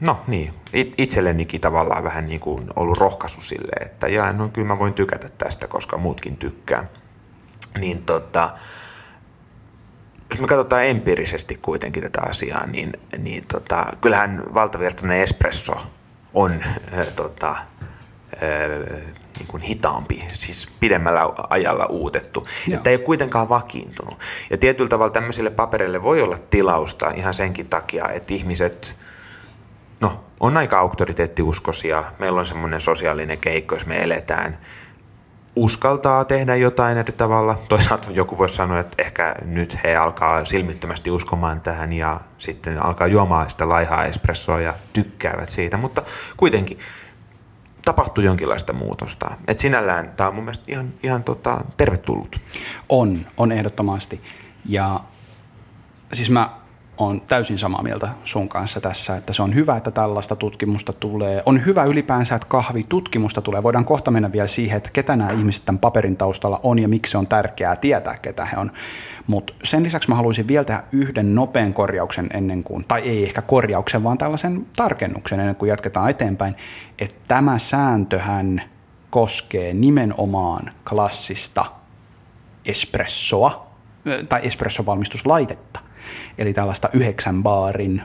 no 0.00 0.20
niin, 0.26 0.54
It, 0.72 0.94
itsellenikin 0.98 1.60
tavallaan 1.60 2.04
vähän 2.04 2.24
niin 2.24 2.40
kuin 2.40 2.60
ollut 2.76 2.98
rohkaisu 2.98 3.40
sille, 3.40 3.72
että 3.86 4.08
jaa, 4.08 4.32
no 4.32 4.48
kyllä 4.48 4.68
mä 4.68 4.78
voin 4.78 4.94
tykätä 4.94 5.28
tästä, 5.38 5.68
koska 5.68 5.98
muutkin 5.98 6.36
tykkää. 6.36 6.88
Niin 7.78 8.02
tota, 8.02 8.50
jos 10.30 10.40
me 10.40 10.46
katsotaan 10.46 10.84
empiirisesti 10.84 11.58
kuitenkin 11.62 12.02
tätä 12.02 12.20
asiaa, 12.22 12.66
niin, 12.66 12.92
niin 13.18 13.42
tota, 13.52 13.86
kyllähän 14.00 14.42
valtavirtainen 14.54 15.20
espresso 15.20 15.86
on 16.34 16.52
äh, 16.98 17.06
tota, 17.16 17.50
äh, 17.50 19.16
niin 19.38 19.46
kuin 19.48 19.62
hitaampi, 19.62 20.24
siis 20.28 20.68
pidemmällä 20.80 21.20
ajalla 21.50 21.86
uutettu. 21.86 22.46
Joo. 22.66 22.76
Että 22.76 22.90
ei 22.90 22.96
ole 22.96 23.04
kuitenkaan 23.04 23.48
vakiintunut. 23.48 24.18
Ja 24.50 24.58
tietyllä 24.58 24.88
tavalla 24.88 25.12
tämmöisille 25.12 25.50
paperille 25.50 26.02
voi 26.02 26.22
olla 26.22 26.38
tilausta 26.50 27.10
ihan 27.10 27.34
senkin 27.34 27.68
takia, 27.68 28.08
että 28.08 28.34
ihmiset, 28.34 28.96
no 30.00 30.24
on 30.40 30.56
aika 30.56 30.78
auktoriteettiuskoisia, 30.78 32.04
meillä 32.18 32.40
on 32.40 32.46
semmoinen 32.46 32.80
sosiaalinen 32.80 33.38
keikko, 33.38 33.74
jos 33.74 33.86
me 33.86 34.02
eletään, 34.02 34.58
uskaltaa 35.56 36.24
tehdä 36.24 36.56
jotain 36.56 36.98
eri 36.98 37.12
tavalla. 37.12 37.58
Toisaalta 37.68 38.10
joku 38.10 38.38
voisi 38.38 38.54
sanoa, 38.54 38.80
että 38.80 39.02
ehkä 39.02 39.34
nyt 39.44 39.78
he 39.84 39.96
alkaa 39.96 40.44
silmittömästi 40.44 41.10
uskomaan 41.10 41.60
tähän 41.60 41.92
ja 41.92 42.20
sitten 42.38 42.86
alkaa 42.86 43.06
juomaan 43.06 43.50
sitä 43.50 43.68
laihaa 43.68 44.04
espressoa 44.04 44.60
ja 44.60 44.74
tykkäävät 44.92 45.48
siitä, 45.48 45.76
mutta 45.76 46.02
kuitenkin 46.36 46.78
tapahtuu 47.84 48.24
jonkinlaista 48.24 48.72
muutosta. 48.72 49.30
Et 49.48 49.58
sinällään 49.58 50.12
tämä 50.16 50.28
on 50.28 50.34
mun 50.34 50.44
mielestä 50.44 50.64
ihan, 50.68 50.92
ihan 51.02 51.24
tota, 51.24 51.60
tervetullut. 51.76 52.40
On, 52.88 53.26
on 53.36 53.52
ehdottomasti. 53.52 54.22
Ja 54.64 55.00
siis 56.12 56.30
mä 56.30 56.50
on 56.98 57.20
täysin 57.20 57.58
samaa 57.58 57.82
mieltä 57.82 58.08
sun 58.24 58.48
kanssa 58.48 58.80
tässä, 58.80 59.16
että 59.16 59.32
se 59.32 59.42
on 59.42 59.54
hyvä, 59.54 59.76
että 59.76 59.90
tällaista 59.90 60.36
tutkimusta 60.36 60.92
tulee. 60.92 61.42
On 61.46 61.64
hyvä 61.66 61.84
ylipäänsä, 61.84 62.34
että 62.34 62.48
kahvitutkimusta 62.48 63.42
tulee. 63.42 63.62
Voidaan 63.62 63.84
kohta 63.84 64.10
mennä 64.10 64.32
vielä 64.32 64.46
siihen, 64.46 64.76
että 64.76 64.90
ketä 64.92 65.16
nämä 65.16 65.30
ihmiset 65.30 65.64
tämän 65.64 65.78
paperin 65.78 66.16
taustalla 66.16 66.60
on 66.62 66.78
ja 66.78 66.88
miksi 66.88 67.16
on 67.16 67.26
tärkeää 67.26 67.76
tietää, 67.76 68.18
ketä 68.18 68.44
he 68.44 68.56
on. 68.56 68.72
Mutta 69.26 69.52
sen 69.62 69.82
lisäksi 69.82 70.08
mä 70.08 70.14
haluaisin 70.14 70.48
vielä 70.48 70.64
tehdä 70.64 70.82
yhden 70.92 71.34
nopean 71.34 71.74
korjauksen 71.74 72.28
ennen 72.34 72.62
kuin, 72.62 72.84
tai 72.88 73.00
ei 73.00 73.24
ehkä 73.24 73.42
korjauksen, 73.42 74.04
vaan 74.04 74.18
tällaisen 74.18 74.66
tarkennuksen 74.76 75.40
ennen 75.40 75.56
kuin 75.56 75.68
jatketaan 75.68 76.10
eteenpäin, 76.10 76.54
että 76.98 77.16
tämä 77.28 77.58
sääntöhän 77.58 78.62
koskee 79.10 79.74
nimenomaan 79.74 80.70
klassista 80.88 81.64
espressoa, 82.64 83.66
tai 84.28 84.40
espressovalmistuslaitetta 84.42 85.85
eli 86.38 86.52
tällaista 86.52 86.88
yhdeksän 86.92 87.42
baarin 87.42 88.02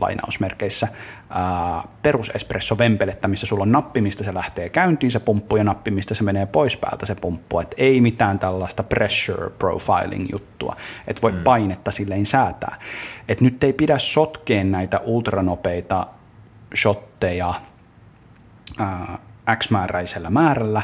lainausmerkeissä 0.00 0.88
ää, 1.30 1.82
perusespresso-vempelettä, 2.02 3.28
missä 3.28 3.46
sulla 3.46 3.62
on 3.62 3.72
nappi, 3.72 4.00
mistä 4.00 4.24
se 4.24 4.34
lähtee 4.34 4.68
käyntiin 4.68 5.10
se 5.10 5.18
pumppu 5.18 5.56
ja 5.56 5.64
nappi, 5.64 5.90
mistä 5.90 6.14
se 6.14 6.22
menee 6.22 6.46
pois 6.46 6.76
päältä 6.76 7.06
se 7.06 7.14
pumppu. 7.14 7.60
Et 7.60 7.74
ei 7.76 8.00
mitään 8.00 8.38
tällaista 8.38 8.82
pressure 8.82 9.50
profiling 9.50 10.26
juttua, 10.32 10.76
että 11.06 11.22
voi 11.22 11.32
mm. 11.32 11.44
painetta 11.44 11.90
silleen 11.90 12.26
säätää. 12.26 12.78
Et 13.28 13.40
nyt 13.40 13.64
ei 13.64 13.72
pidä 13.72 13.98
sotkeen 13.98 14.72
näitä 14.72 15.00
ultranopeita 15.04 16.06
shotteja 16.76 17.54
ää, 18.78 19.18
X-määräisellä 19.56 20.30
määrällä, 20.30 20.82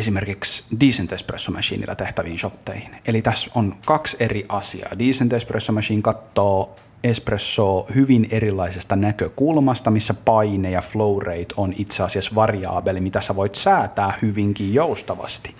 esimerkiksi 0.00 0.64
Decent 0.80 1.12
Espresso 1.12 1.52
Machineilla 1.52 1.94
tehtäviin 1.94 2.38
shotteihin. 2.38 2.90
Eli 3.06 3.22
tässä 3.22 3.50
on 3.54 3.74
kaksi 3.86 4.16
eri 4.20 4.44
asiaa. 4.48 4.98
Decent 4.98 5.32
Espresso 5.32 5.72
Machine 5.72 6.02
katsoo 6.02 6.76
espresso 7.04 7.86
hyvin 7.94 8.28
erilaisesta 8.30 8.96
näkökulmasta, 8.96 9.90
missä 9.90 10.14
paine 10.14 10.70
ja 10.70 10.80
flow 10.80 11.18
rate 11.18 11.54
on 11.56 11.74
itse 11.78 12.02
asiassa 12.02 12.34
variaabeli, 12.34 13.00
mitä 13.00 13.20
sä 13.20 13.36
voit 13.36 13.54
säätää 13.54 14.18
hyvinkin 14.22 14.74
joustavasti. 14.74 15.54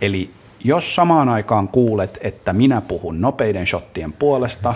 Eli 0.00 0.30
jos 0.64 0.94
samaan 0.94 1.28
aikaan 1.28 1.68
kuulet, 1.68 2.18
että 2.22 2.52
minä 2.52 2.80
puhun 2.80 3.20
nopeiden 3.20 3.66
shottien 3.66 4.12
puolesta, 4.12 4.74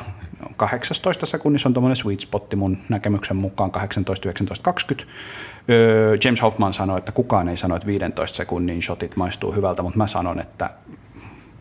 18 0.56 1.26
sekunnissa 1.26 1.68
on 1.68 1.72
tuommoinen 1.74 1.96
sweet 1.96 2.20
spotti 2.20 2.56
mun 2.56 2.78
näkemyksen 2.88 3.36
mukaan 3.36 3.70
18, 3.70 4.28
19, 4.28 4.64
20. 4.64 5.12
Öö, 5.70 6.16
James 6.24 6.42
Hoffman 6.42 6.72
sanoi, 6.72 6.98
että 6.98 7.12
kukaan 7.12 7.48
ei 7.48 7.56
sano, 7.56 7.76
että 7.76 7.86
15 7.86 8.36
sekunnin 8.36 8.82
shotit 8.82 9.16
maistuu 9.16 9.52
hyvältä, 9.52 9.82
mutta 9.82 9.98
mä 9.98 10.06
sanon, 10.06 10.40
että 10.40 10.70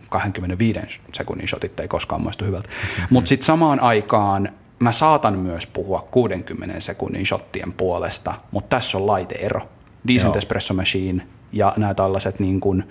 25 0.10 0.80
sekunnin 1.14 1.48
shotit 1.48 1.80
ei 1.80 1.88
koskaan 1.88 2.22
maistu 2.22 2.46
hyvältä. 2.46 2.70
Mm-hmm. 2.70 3.08
Mutta 3.10 3.30
sitten 3.30 3.46
samaan 3.46 3.80
aikaan 3.80 4.50
mä 4.80 4.92
saatan 4.92 5.38
myös 5.38 5.68
puhua 5.68 6.08
60 6.12 6.80
sekunnin 6.80 7.26
shottien 7.26 7.74
puolesta, 7.74 8.34
mutta 8.52 8.76
tässä 8.76 8.98
on 8.98 9.08
laiteero. 9.08 9.62
Decent 10.08 10.34
Joo. 10.34 10.38
Espresso 10.38 10.74
Machine 10.74 11.28
ja 11.52 11.74
nämä 11.78 11.94
tällaiset 11.94 12.40
niin 12.40 12.60
kuin 12.60 12.84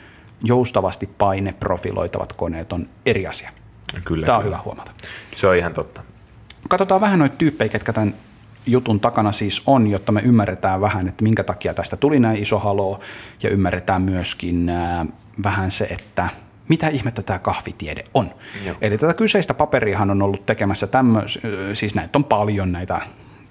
joustavasti 0.44 1.07
paineprofiloitavat 1.07 2.33
koneet 2.33 2.72
on 2.72 2.88
eri 3.07 3.27
asia. 3.27 3.50
Kyllä, 4.05 4.27
Tämä 4.27 4.38
on 4.38 4.44
kyllä. 4.44 4.57
hyvä 4.57 4.64
huomata. 4.64 4.90
Se 5.37 5.46
on 5.46 5.57
ihan 5.57 5.74
totta. 5.74 6.03
Katsotaan 6.68 7.00
vähän 7.00 7.18
noita 7.18 7.37
tyyppejä, 7.37 7.68
ketkä 7.68 7.92
tämän 7.92 8.14
jutun 8.66 9.00
takana 9.00 9.33
siis 9.33 9.62
on, 9.66 9.87
jotta 9.87 10.12
me 10.12 10.20
ymmärretään 10.20 10.81
vähän, 10.81 11.09
että 11.09 11.24
minkä 11.24 11.44
takia 11.44 11.74
tästä 11.74 11.96
tuli 11.96 12.20
näin 12.20 12.42
iso 12.42 12.59
haloo, 12.59 13.00
ja 13.42 13.50
ymmärretään 13.50 14.03
myöskin 14.03 14.68
äh, 14.68 15.07
vähän 15.42 15.70
se, 15.70 15.85
että 15.85 16.29
mitä 16.68 16.88
ihmettä 16.88 17.22
tämä 17.22 17.38
kahvitiede 17.38 18.05
on. 18.14 18.31
Joo. 18.64 18.77
Eli 18.81 18.98
tätä 18.98 19.14
kyseistä 19.14 19.55
paperiahan 19.55 20.11
on 20.11 20.22
ollut 20.22 20.46
tekemässä 20.46 20.87
tämmöis, 20.87 21.38
siis 21.72 21.94
näitä 21.94 22.18
on 22.18 22.24
paljon 22.24 22.72
näitä 22.72 23.00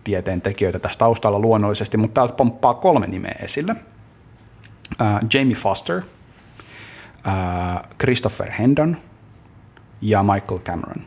tieteen 0.04 0.41
tekijöitä 0.41 0.80
tässä 0.80 0.99
taustalla 0.99 1.39
luonnollisesti, 1.39 1.97
mutta 1.97 2.13
täältä 2.13 2.34
pomppaa 2.34 2.73
kolme 2.73 3.08
nimeä 3.08 3.36
esille. 3.43 3.76
Uh, 5.02 5.30
Jamie 5.34 5.56
Foster, 5.56 5.97
uh, 5.97 6.04
Christopher 7.99 8.52
Hendon 8.52 8.97
ja 10.02 10.23
Michael 10.23 10.60
Cameron. 10.60 11.02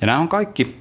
Ja 0.00 0.06
nämä 0.06 0.18
on 0.18 0.28
kaikki 0.28 0.76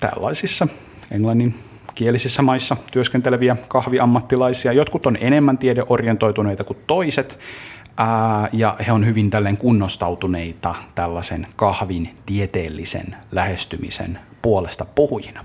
tällaisissa 0.00 0.68
englannin 1.14 1.54
kielisissä 1.94 2.42
maissa 2.42 2.76
työskenteleviä 2.92 3.56
kahviammattilaisia. 3.68 4.72
Jotkut 4.72 5.06
on 5.06 5.18
enemmän 5.20 5.58
tiedeorientoituneita 5.58 6.64
kuin 6.64 6.78
toiset, 6.86 7.38
ää, 7.96 8.48
ja 8.52 8.76
he 8.86 8.92
on 8.92 9.06
hyvin 9.06 9.30
tälleen 9.30 9.56
kunnostautuneita 9.56 10.74
tällaisen 10.94 11.46
kahvin 11.56 12.10
tieteellisen 12.26 13.16
lähestymisen 13.32 14.18
puolesta 14.42 14.84
puhujina. 14.84 15.44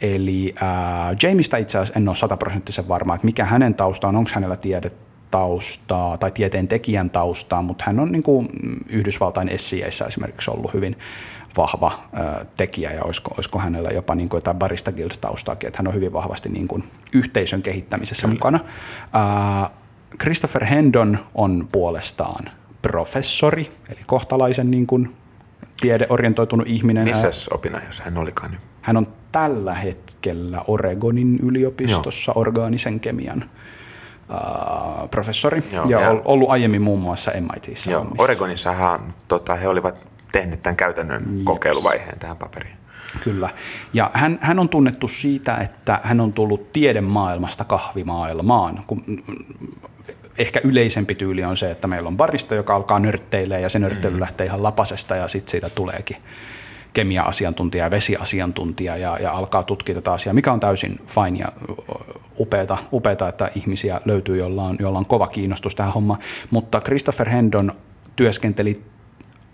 Eli 0.00 0.54
ää, 0.60 1.14
Jamista 1.22 1.56
itse 1.56 1.78
asiassa 1.78 2.00
en 2.00 2.08
ole 2.08 2.16
sataprosenttisen 2.16 2.88
varma, 2.88 3.14
että 3.14 3.24
mikä 3.24 3.44
hänen 3.44 3.74
taustaan, 3.74 4.16
onko 4.16 4.30
hänellä 4.34 4.56
tiedetaustaa 4.56 6.18
tai 6.18 6.30
tieteen 6.30 6.68
tekijän 6.68 7.10
taustaa, 7.10 7.62
mutta 7.62 7.84
hän 7.86 8.00
on 8.00 8.12
niin 8.12 8.22
kuin 8.22 8.48
Yhdysvaltain 8.88 9.48
essijeissä 9.48 10.04
esimerkiksi 10.04 10.50
ollut 10.50 10.74
hyvin 10.74 10.96
vahva 11.56 11.92
ö, 12.40 12.44
tekijä 12.56 12.92
ja 12.92 13.02
olisiko, 13.04 13.30
olisiko 13.34 13.58
hänellä 13.58 13.90
jopa 13.90 14.14
niin 14.14 14.28
kuin 14.28 14.38
jotain 14.38 14.56
Barista 14.56 14.92
Guild-taustaakin, 14.92 15.66
että 15.66 15.78
hän 15.78 15.88
on 15.88 15.94
hyvin 15.94 16.12
vahvasti 16.12 16.48
niin 16.48 16.68
kuin 16.68 16.84
yhteisön 17.12 17.62
kehittämisessä 17.62 18.22
Kyllä. 18.22 18.34
mukana. 18.34 18.60
Christopher 20.20 20.64
Hendon 20.64 21.18
on 21.34 21.68
puolestaan 21.72 22.44
professori, 22.82 23.72
eli 23.88 24.00
kohtalaisen 24.06 24.70
niin 24.70 24.86
kuin 24.86 25.16
tiedeorientoitunut 25.80 26.66
ihminen. 26.66 27.04
Missä 27.04 27.30
opinahjossa 27.54 28.02
hän 28.04 28.18
olikaan 28.18 28.50
nyt? 28.50 28.60
Hän 28.82 28.96
on 28.96 29.06
tällä 29.32 29.74
hetkellä 29.74 30.64
Oregonin 30.66 31.38
yliopistossa 31.42 32.32
Joo. 32.34 32.40
orgaanisen 32.40 33.00
kemian 33.00 33.44
Uh, 34.30 35.08
professori 35.10 35.62
Joo, 35.72 35.84
ja, 35.88 36.00
ja 36.00 36.10
ollut 36.24 36.50
aiemmin 36.50 36.82
muun 36.82 37.00
muassa 37.00 37.30
MITissä. 37.54 37.90
Joo, 37.90 38.06
Oregonissahan 38.18 39.00
tota, 39.28 39.54
he 39.54 39.68
olivat 39.68 39.94
tehneet 40.32 40.62
tämän 40.62 40.76
käytännön 40.76 41.22
Jeps. 41.30 41.44
kokeiluvaiheen 41.44 42.18
tähän 42.18 42.36
paperiin. 42.36 42.76
Kyllä. 43.24 43.48
Ja 43.92 44.10
hän, 44.14 44.38
hän 44.42 44.58
on 44.58 44.68
tunnettu 44.68 45.08
siitä, 45.08 45.56
että 45.56 46.00
hän 46.02 46.20
on 46.20 46.32
tullut 46.32 46.72
tiedemaailmasta 46.72 47.64
kahvimaailmaan. 47.64 48.84
Kun 48.86 49.02
ehkä 50.38 50.60
yleisempi 50.64 51.14
tyyli 51.14 51.44
on 51.44 51.56
se, 51.56 51.70
että 51.70 51.88
meillä 51.88 52.08
on 52.08 52.16
barista, 52.16 52.54
joka 52.54 52.74
alkaa 52.74 53.00
nörtteilemään 53.00 53.62
ja 53.62 53.68
se 53.68 53.78
nörtteily 53.78 54.16
mm. 54.16 54.20
lähtee 54.20 54.46
ihan 54.46 54.62
lapasesta 54.62 55.16
ja 55.16 55.28
sitten 55.28 55.50
siitä 55.50 55.70
tuleekin 55.70 56.16
kemia-asiantuntija 56.92 57.84
ja 57.84 57.90
vesiasiantuntija 57.90 58.96
ja, 58.96 59.18
ja 59.20 59.32
alkaa 59.32 59.62
tutkia 59.62 59.94
tätä 59.94 60.12
asiaa, 60.12 60.34
mikä 60.34 60.52
on 60.52 60.60
täysin 60.60 61.00
fine 61.06 61.38
ja 61.38 61.48
upeata, 62.38 62.78
upeata 62.92 63.28
että 63.28 63.50
ihmisiä 63.54 64.00
löytyy, 64.04 64.36
jolla 64.36 64.62
on, 64.62 64.76
jolla 64.80 64.98
on 64.98 65.06
kova 65.06 65.28
kiinnostus 65.28 65.74
tähän 65.74 65.92
hommaan. 65.92 66.20
Mutta 66.50 66.80
Christopher 66.80 67.28
Hendon 67.28 67.72
työskenteli 68.16 68.82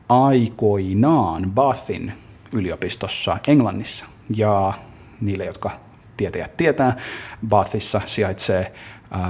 aikoinaan 0.08 1.50
Bathin 1.50 2.12
yliopistossa 2.52 3.38
Englannissa. 3.46 4.06
Ja 4.36 4.72
niille, 5.20 5.44
jotka 5.44 5.70
tietäjät 6.16 6.56
tietää, 6.56 6.96
Bathissa 7.48 8.00
sijaitsee 8.06 8.72
äh, 9.12 9.20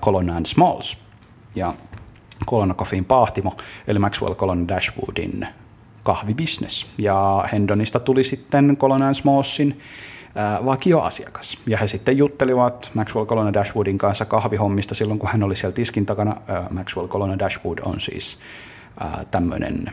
Colonel 0.00 0.44
Smalls 0.44 0.98
ja 1.56 1.74
Colonel 2.46 2.74
Coffeein 2.74 3.04
pahtimo, 3.04 3.56
eli 3.86 3.98
Maxwell 3.98 4.34
Colonel 4.34 4.68
Dashwoodin 4.68 5.46
kahvibisnes. 6.02 6.86
Ja 6.98 7.44
Hendonista 7.52 8.00
tuli 8.00 8.24
sitten 8.24 8.76
Colonel 8.76 9.14
Smallsin 9.14 9.80
äh, 10.36 10.64
vakioasiakas. 10.64 11.58
Ja 11.66 11.78
he 11.78 11.86
sitten 11.86 12.18
juttelivat 12.18 12.90
Maxwell 12.94 13.26
Colonel 13.26 13.54
Dashwoodin 13.54 13.98
kanssa 13.98 14.24
kahvihommista 14.24 14.94
silloin, 14.94 15.18
kun 15.18 15.28
hän 15.32 15.42
oli 15.42 15.56
siellä 15.56 15.74
tiskin 15.74 16.06
takana. 16.06 16.36
Äh, 16.50 16.70
Maxwell 16.70 17.08
Colonel 17.08 17.38
Dashwood 17.38 17.78
on 17.84 18.00
siis 18.00 18.38
tämmöinen 19.30 19.92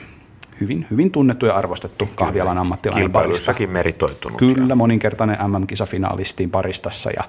hyvin, 0.62 0.86
hyvin 0.92 1.12
tunnettu 1.12 1.46
ja 1.46 1.56
arvostettu 1.56 2.10
kahvialan 2.16 2.58
ammattilainen. 2.58 3.04
Kilpailuissakin 3.04 3.70
meritoitunut. 3.70 4.38
Kyllä, 4.38 4.70
ja. 4.70 4.76
moninkertainen 4.76 5.38
MM-kisafinaalistiin 5.48 6.50
paristassa 6.50 7.12
ja 7.12 7.24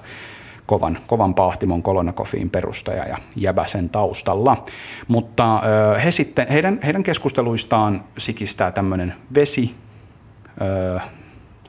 kovan, 0.65 0.97
kovan 1.07 1.33
paahtimon 1.33 1.83
Kolonakofiin 1.83 2.49
perustaja 2.49 3.07
ja 3.07 3.17
jäbäsen 3.35 3.89
taustalla. 3.89 4.63
Mutta 5.07 5.61
he 6.03 6.11
sitten, 6.11 6.47
heidän, 6.47 6.79
heidän 6.83 7.03
keskusteluistaan 7.03 8.03
sikistää 8.17 8.71
tämmöinen 8.71 9.13
vesi, 9.35 9.75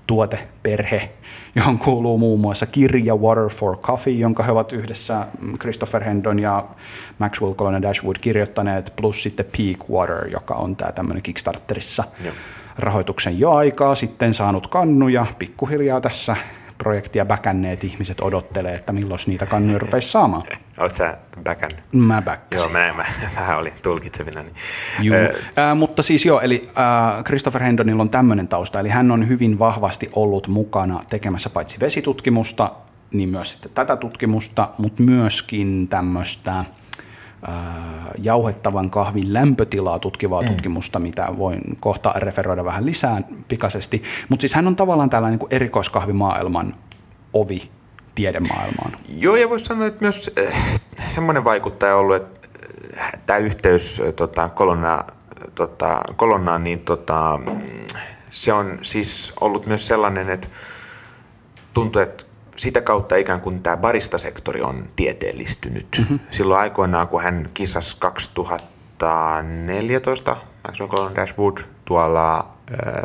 tuoteperhe, 0.06 1.12
johon 1.54 1.78
kuuluu 1.78 2.18
muun 2.18 2.40
muassa 2.40 2.66
kirja 2.66 3.16
Water 3.16 3.48
for 3.48 3.76
Coffee, 3.76 4.14
jonka 4.14 4.42
he 4.42 4.52
ovat 4.52 4.72
yhdessä 4.72 5.26
Christopher 5.60 6.04
Hendon 6.04 6.38
ja 6.38 6.64
Maxwell 7.18 7.54
Colonel 7.54 7.82
Dashwood 7.82 8.16
kirjoittaneet, 8.20 8.92
plus 8.96 9.22
sitten 9.22 9.46
Peak 9.56 9.90
Water, 9.90 10.28
joka 10.28 10.54
on 10.54 10.76
tämä 10.76 10.92
tämmöinen 10.92 11.22
Kickstarterissa 11.22 12.04
Joo. 12.24 12.34
rahoituksen 12.78 13.38
jo 13.38 13.52
aikaa 13.52 13.94
sitten 13.94 14.34
saanut 14.34 14.66
kannuja 14.66 15.26
pikkuhiljaa 15.38 16.00
tässä 16.00 16.36
projektia 16.80 17.24
bäkänneet 17.24 17.84
ihmiset 17.84 18.20
odottelee, 18.20 18.74
että 18.74 18.92
milloin 18.92 19.20
niitä 19.26 19.46
kannuja 19.46 19.78
rupeisi 19.78 20.08
saamaan. 20.08 20.42
Oletko 20.80 20.98
sä 20.98 21.18
bäkän? 21.44 21.70
Mä 21.92 22.22
bäkkäsin. 22.22 22.64
Joo, 22.64 22.72
mä, 22.72 22.92
mä 22.92 23.04
vähän 23.36 23.58
olin 23.58 23.72
tulkitsevina. 23.82 24.42
Niin. 24.42 24.54
Juu, 25.00 25.16
äh, 25.16 25.76
mutta 25.76 26.02
siis 26.02 26.26
joo, 26.26 26.40
eli 26.40 26.68
äh, 26.68 27.24
Christopher 27.24 27.62
Hendonilla 27.62 28.02
on 28.02 28.10
tämmöinen 28.10 28.48
tausta, 28.48 28.80
eli 28.80 28.88
hän 28.88 29.10
on 29.10 29.28
hyvin 29.28 29.58
vahvasti 29.58 30.10
ollut 30.12 30.48
mukana 30.48 31.00
tekemässä 31.10 31.50
paitsi 31.50 31.80
vesitutkimusta, 31.80 32.72
niin 33.12 33.28
myös 33.28 33.52
sitten 33.52 33.72
tätä 33.74 33.96
tutkimusta, 33.96 34.68
mutta 34.78 35.02
myöskin 35.02 35.88
tämmöistä 35.88 36.64
jauhettavan 38.18 38.90
kahvin 38.90 39.32
lämpötilaa 39.32 39.98
tutkivaa 39.98 40.42
mm. 40.42 40.48
tutkimusta, 40.48 40.98
mitä 40.98 41.28
voin 41.38 41.60
kohta 41.80 42.12
referoida 42.16 42.64
vähän 42.64 42.86
lisää 42.86 43.20
pikaisesti. 43.48 44.02
Mutta 44.28 44.40
siis 44.40 44.54
hän 44.54 44.66
on 44.66 44.76
tavallaan 44.76 45.10
tällainen 45.10 45.38
niin 45.38 45.48
erikoiskahvimaailman 45.50 46.74
ovi 47.32 47.70
tiedemaailmaan. 48.14 48.92
Joo, 49.08 49.36
ja 49.36 49.48
voisi 49.48 49.64
sanoa, 49.64 49.86
että 49.86 50.04
myös 50.04 50.30
äh, 50.38 50.80
semmoinen 51.06 51.44
vaikuttaja 51.44 51.94
on 51.94 52.00
ollut, 52.00 52.16
että 52.16 52.48
äh, 52.98 53.12
tämä 53.26 53.38
yhteys 53.38 54.00
äh, 54.00 54.14
tota, 54.14 54.48
kolonna, 54.48 55.04
tota, 55.54 56.00
kolonnaan, 56.16 56.64
niin 56.64 56.78
tota, 56.78 57.40
se 58.30 58.52
on 58.52 58.78
siis 58.82 59.32
ollut 59.40 59.66
myös 59.66 59.86
sellainen, 59.86 60.30
että 60.30 60.48
tuntuu, 61.74 62.02
että 62.02 62.24
sitä 62.60 62.80
kautta 62.80 63.16
ikään 63.16 63.40
kuin 63.40 63.62
tämä 63.62 63.76
baristasektori 63.76 64.62
on 64.62 64.84
tieteellistynyt. 64.96 65.86
Mm-hmm. 65.98 66.20
Silloin 66.30 66.60
aikoinaan, 66.60 67.08
kun 67.08 67.22
hän 67.22 67.50
kisasi 67.54 67.96
2014, 68.00 70.36
Maxwell 70.66 71.14
Dashwood, 71.14 71.58
tuolla 71.84 72.36
ää, 72.36 72.46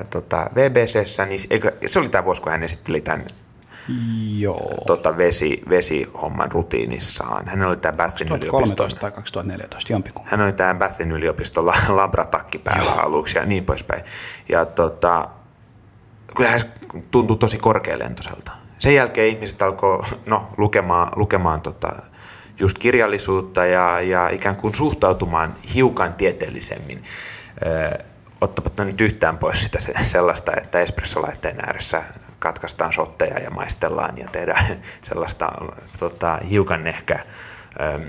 tota, 0.10 0.50
VBCssä, 0.56 1.26
niin 1.26 1.40
eikö, 1.50 1.72
se 1.86 2.00
oli 2.00 2.10
tämä 2.10 2.26
vuosi, 2.26 2.42
kun 2.42 2.52
hän 2.52 2.64
esitteli 2.64 3.02
tämän 3.02 3.26
Joo. 4.38 4.74
Tota, 4.88 5.18
vesi, 5.18 5.62
vesihomman 5.70 6.52
rutiinissaan. 6.52 7.48
Hän 7.48 7.62
oli 7.62 7.78
tämä 7.78 7.98
Bathin 7.98 8.28
2013 8.28 9.00
tai 9.00 9.12
2014, 9.12 9.94
jompikumpi. 9.94 10.32
Hän 10.32 10.42
oli 10.42 10.54
tämä 10.54 10.74
Bathin 10.74 11.12
yliopiston 11.12 11.66
labratakki 11.90 12.58
päällä 12.58 12.92
Joo. 12.92 13.00
aluksi 13.00 13.38
ja 13.38 13.46
niin 13.46 13.66
poispäin. 13.66 14.04
Ja 14.50 14.66
tota, 14.66 15.30
kyllä 16.36 16.50
hän 16.50 16.60
tuntui 17.12 17.38
tosi 17.38 17.58
korkealentoiselta 17.58 18.65
sen 18.86 18.96
jälkeen 18.96 19.28
ihmiset 19.28 19.62
alkoi 19.62 20.04
no, 20.26 20.48
lukemaan, 20.58 21.12
lukemaan 21.16 21.62
tota, 21.62 21.94
just 22.60 22.78
kirjallisuutta 22.78 23.66
ja, 23.66 24.02
ja 24.02 24.30
ikään 24.30 24.56
kuin 24.56 24.74
suhtautumaan 24.74 25.56
hiukan 25.76 26.14
tieteellisemmin. 26.14 27.04
Ottamatta 28.42 28.86
nyt 28.86 29.02
yhtään 29.02 29.38
pois 29.38 29.66
sitä 29.66 29.80
sellaista, 30.02 30.52
että 30.58 30.80
espressolaitteen 30.80 31.60
ääressä 31.60 32.04
katkaistaan 32.40 32.94
sotteja 32.94 33.40
ja 33.40 33.50
maistellaan 33.50 34.18
ja 34.18 34.28
tehdään 34.32 34.66
sellaista 35.10 35.52
tota, 36.00 36.40
hiukan 36.50 36.88
ehkä 36.88 37.20
ö, 37.80 38.00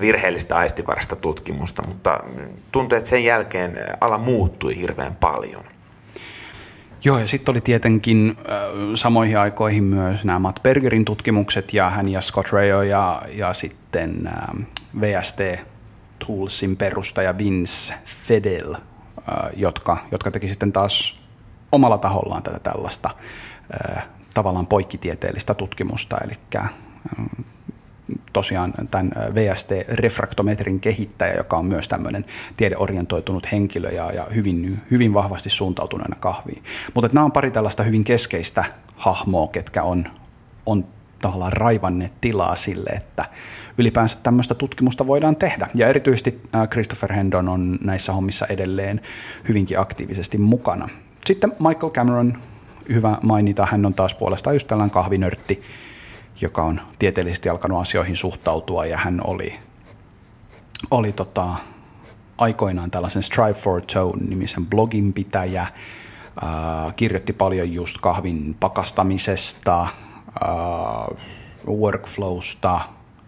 virheellistä 0.00 0.56
aistivarasta 0.56 1.16
tutkimusta, 1.16 1.82
mutta 1.86 2.20
tuntuu, 2.72 2.98
että 2.98 3.10
sen 3.10 3.24
jälkeen 3.24 3.78
ala 4.00 4.18
muuttui 4.18 4.76
hirveän 4.76 5.16
paljon. 5.16 5.73
Joo, 7.04 7.18
ja 7.18 7.26
sitten 7.26 7.52
oli 7.52 7.60
tietenkin 7.60 8.36
äh, 8.38 8.54
samoihin 8.94 9.38
aikoihin 9.38 9.84
myös 9.84 10.24
nämä 10.24 10.38
Matt 10.38 10.62
Bergerin 10.62 11.04
tutkimukset 11.04 11.74
ja 11.74 11.90
hän 11.90 12.08
ja 12.08 12.20
Scott 12.20 12.52
Rayo 12.52 12.82
ja, 12.82 13.22
ja 13.32 13.52
sitten 13.52 14.26
äh, 14.26 14.66
VST 15.00 15.38
Toolsin 16.26 16.76
perustaja 16.76 17.38
Vince 17.38 17.94
Fedel, 18.04 18.74
äh, 18.74 18.80
jotka, 19.56 19.96
jotka 20.10 20.30
teki 20.30 20.48
sitten 20.48 20.72
taas 20.72 21.16
omalla 21.72 21.98
tahollaan 21.98 22.42
tätä 22.42 22.58
tällaista 22.58 23.10
äh, 23.96 24.08
tavallaan 24.34 24.66
poikkitieteellistä 24.66 25.54
tutkimusta, 25.54 26.18
eli 26.24 26.34
äh, 26.56 26.70
tosiaan 28.32 28.74
tämän 28.90 29.12
VST-refraktometrin 29.34 30.80
kehittäjä, 30.80 31.34
joka 31.34 31.56
on 31.56 31.66
myös 31.66 31.88
tämmöinen 31.88 32.24
tiedeorientoitunut 32.56 33.52
henkilö 33.52 33.90
ja, 33.90 34.12
ja 34.12 34.26
hyvin, 34.34 34.80
hyvin 34.90 35.14
vahvasti 35.14 35.50
suuntautuneena 35.50 36.16
kahviin. 36.20 36.62
Mutta 36.94 37.10
nämä 37.12 37.24
on 37.24 37.32
pari 37.32 37.50
tällaista 37.50 37.82
hyvin 37.82 38.04
keskeistä 38.04 38.64
hahmoa, 38.96 39.48
ketkä 39.48 39.82
on, 39.82 40.04
on 40.66 40.84
tavallaan 41.22 41.52
raivanneet 41.52 42.12
tilaa 42.20 42.54
sille, 42.54 42.90
että 42.90 43.24
ylipäänsä 43.78 44.18
tämmöistä 44.22 44.54
tutkimusta 44.54 45.06
voidaan 45.06 45.36
tehdä. 45.36 45.68
Ja 45.74 45.88
erityisesti 45.88 46.40
Christopher 46.70 47.12
Hendon 47.12 47.48
on 47.48 47.78
näissä 47.84 48.12
hommissa 48.12 48.46
edelleen 48.46 49.00
hyvinkin 49.48 49.80
aktiivisesti 49.80 50.38
mukana. 50.38 50.88
Sitten 51.26 51.52
Michael 51.68 51.92
Cameron, 51.92 52.38
hyvä 52.88 53.18
mainita, 53.22 53.66
hän 53.70 53.86
on 53.86 53.94
taas 53.94 54.14
puolestaan 54.14 54.56
just 54.56 54.66
tällainen 54.66 54.90
kahvinörtti, 54.90 55.62
joka 56.40 56.62
on 56.62 56.80
tieteellisesti 56.98 57.48
alkanut 57.48 57.80
asioihin 57.80 58.16
suhtautua 58.16 58.86
ja 58.86 58.96
hän 58.96 59.20
oli, 59.24 59.58
oli 60.90 61.12
tota, 61.12 61.54
aikoinaan 62.38 62.90
tällaisen 62.90 63.22
Strive 63.22 63.54
for 63.54 63.82
Tone-nimisen 63.92 64.66
blogin 64.66 65.12
pitäjä, 65.12 65.62
äh, 65.62 66.94
kirjoitti 66.96 67.32
paljon 67.32 67.72
just 67.72 67.98
kahvin 68.00 68.56
pakastamisesta, 68.60 69.82
äh, 69.82 69.88
workflowsta, 71.66 72.80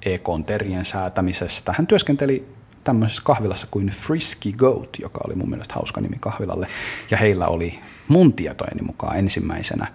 EK-terien 0.07 0.85
säätämisestä. 0.85 1.75
Hän 1.79 1.87
työskenteli 1.87 2.49
tämmöisessä 2.85 3.23
kahvilassa 3.25 3.67
kuin 3.71 3.89
Frisky 3.89 4.53
Goat, 4.53 4.97
joka 5.01 5.21
oli 5.27 5.35
mun 5.35 5.51
mielestä 5.51 5.75
hauska 5.75 6.01
nimi 6.01 6.17
kahvilalle. 6.21 6.67
Ja 7.11 7.17
heillä 7.17 7.47
oli 7.47 7.79
mun 8.09 8.33
tietojeni 8.33 8.83
mukaan 8.83 9.19
ensimmäisenä 9.19 9.87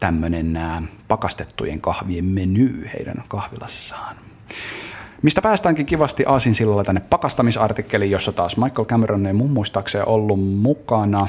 tämmöinen 0.00 0.56
äh, 0.56 0.82
pakastettujen 1.08 1.80
kahvien 1.80 2.24
meny 2.24 2.90
heidän 2.94 3.24
kahvilassaan. 3.28 4.16
Mistä 5.22 5.42
päästäänkin 5.42 5.86
kivasti 5.86 6.24
Aasinsillalla 6.26 6.84
tänne 6.84 7.02
pakastamisartikkeliin, 7.10 8.10
jossa 8.10 8.32
taas 8.32 8.56
Michael 8.56 8.86
Cameron 8.86 9.26
ei 9.26 9.32
mun 9.32 9.50
muistaakseni 9.50 10.04
ollut 10.06 10.40
mukana. 10.40 11.26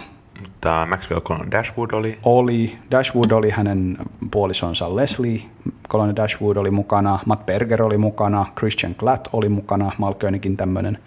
Tämä 0.62 0.86
Maxwell 0.86 1.22
Colon 1.22 1.52
Dashwood 1.52 1.92
oli. 1.92 2.20
Oli. 2.24 2.78
Dashwood 2.92 3.32
oli 3.32 3.50
hänen 3.50 3.98
puolisonsa 4.32 4.96
Leslie. 4.96 5.42
Colon 5.90 6.16
Dashwood 6.16 6.58
oli 6.58 6.72
mukana. 6.72 7.20
Matt 7.26 7.46
Berger 7.46 7.84
oli 7.84 7.98
mukana. 7.98 8.46
Christian 8.58 8.96
Glatt 8.98 9.28
oli 9.34 9.50
mukana. 9.50 9.92
Malkönikin 9.98 10.58
tämmöinen, 10.58 10.98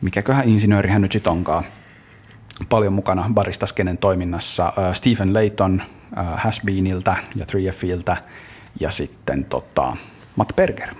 mikäköhän 0.00 0.48
insinööri 0.48 0.90
hän 0.90 1.02
nyt 1.02 1.12
sit 1.12 1.26
onkaan. 1.26 1.64
Paljon 2.68 2.92
mukana 2.92 3.30
baristaskenen 3.34 3.98
toiminnassa. 3.98 4.72
Uh, 4.78 4.94
Stephen 4.94 5.34
Layton 5.34 5.82
uh, 6.20 6.26
Hasbeeniltä 6.36 7.16
ja 7.36 7.44
3Filtä 7.44 8.16
ja 8.80 8.90
sitten 8.90 9.44
tota, 9.44 9.96
Matt 10.36 10.56
Berger 10.56 10.94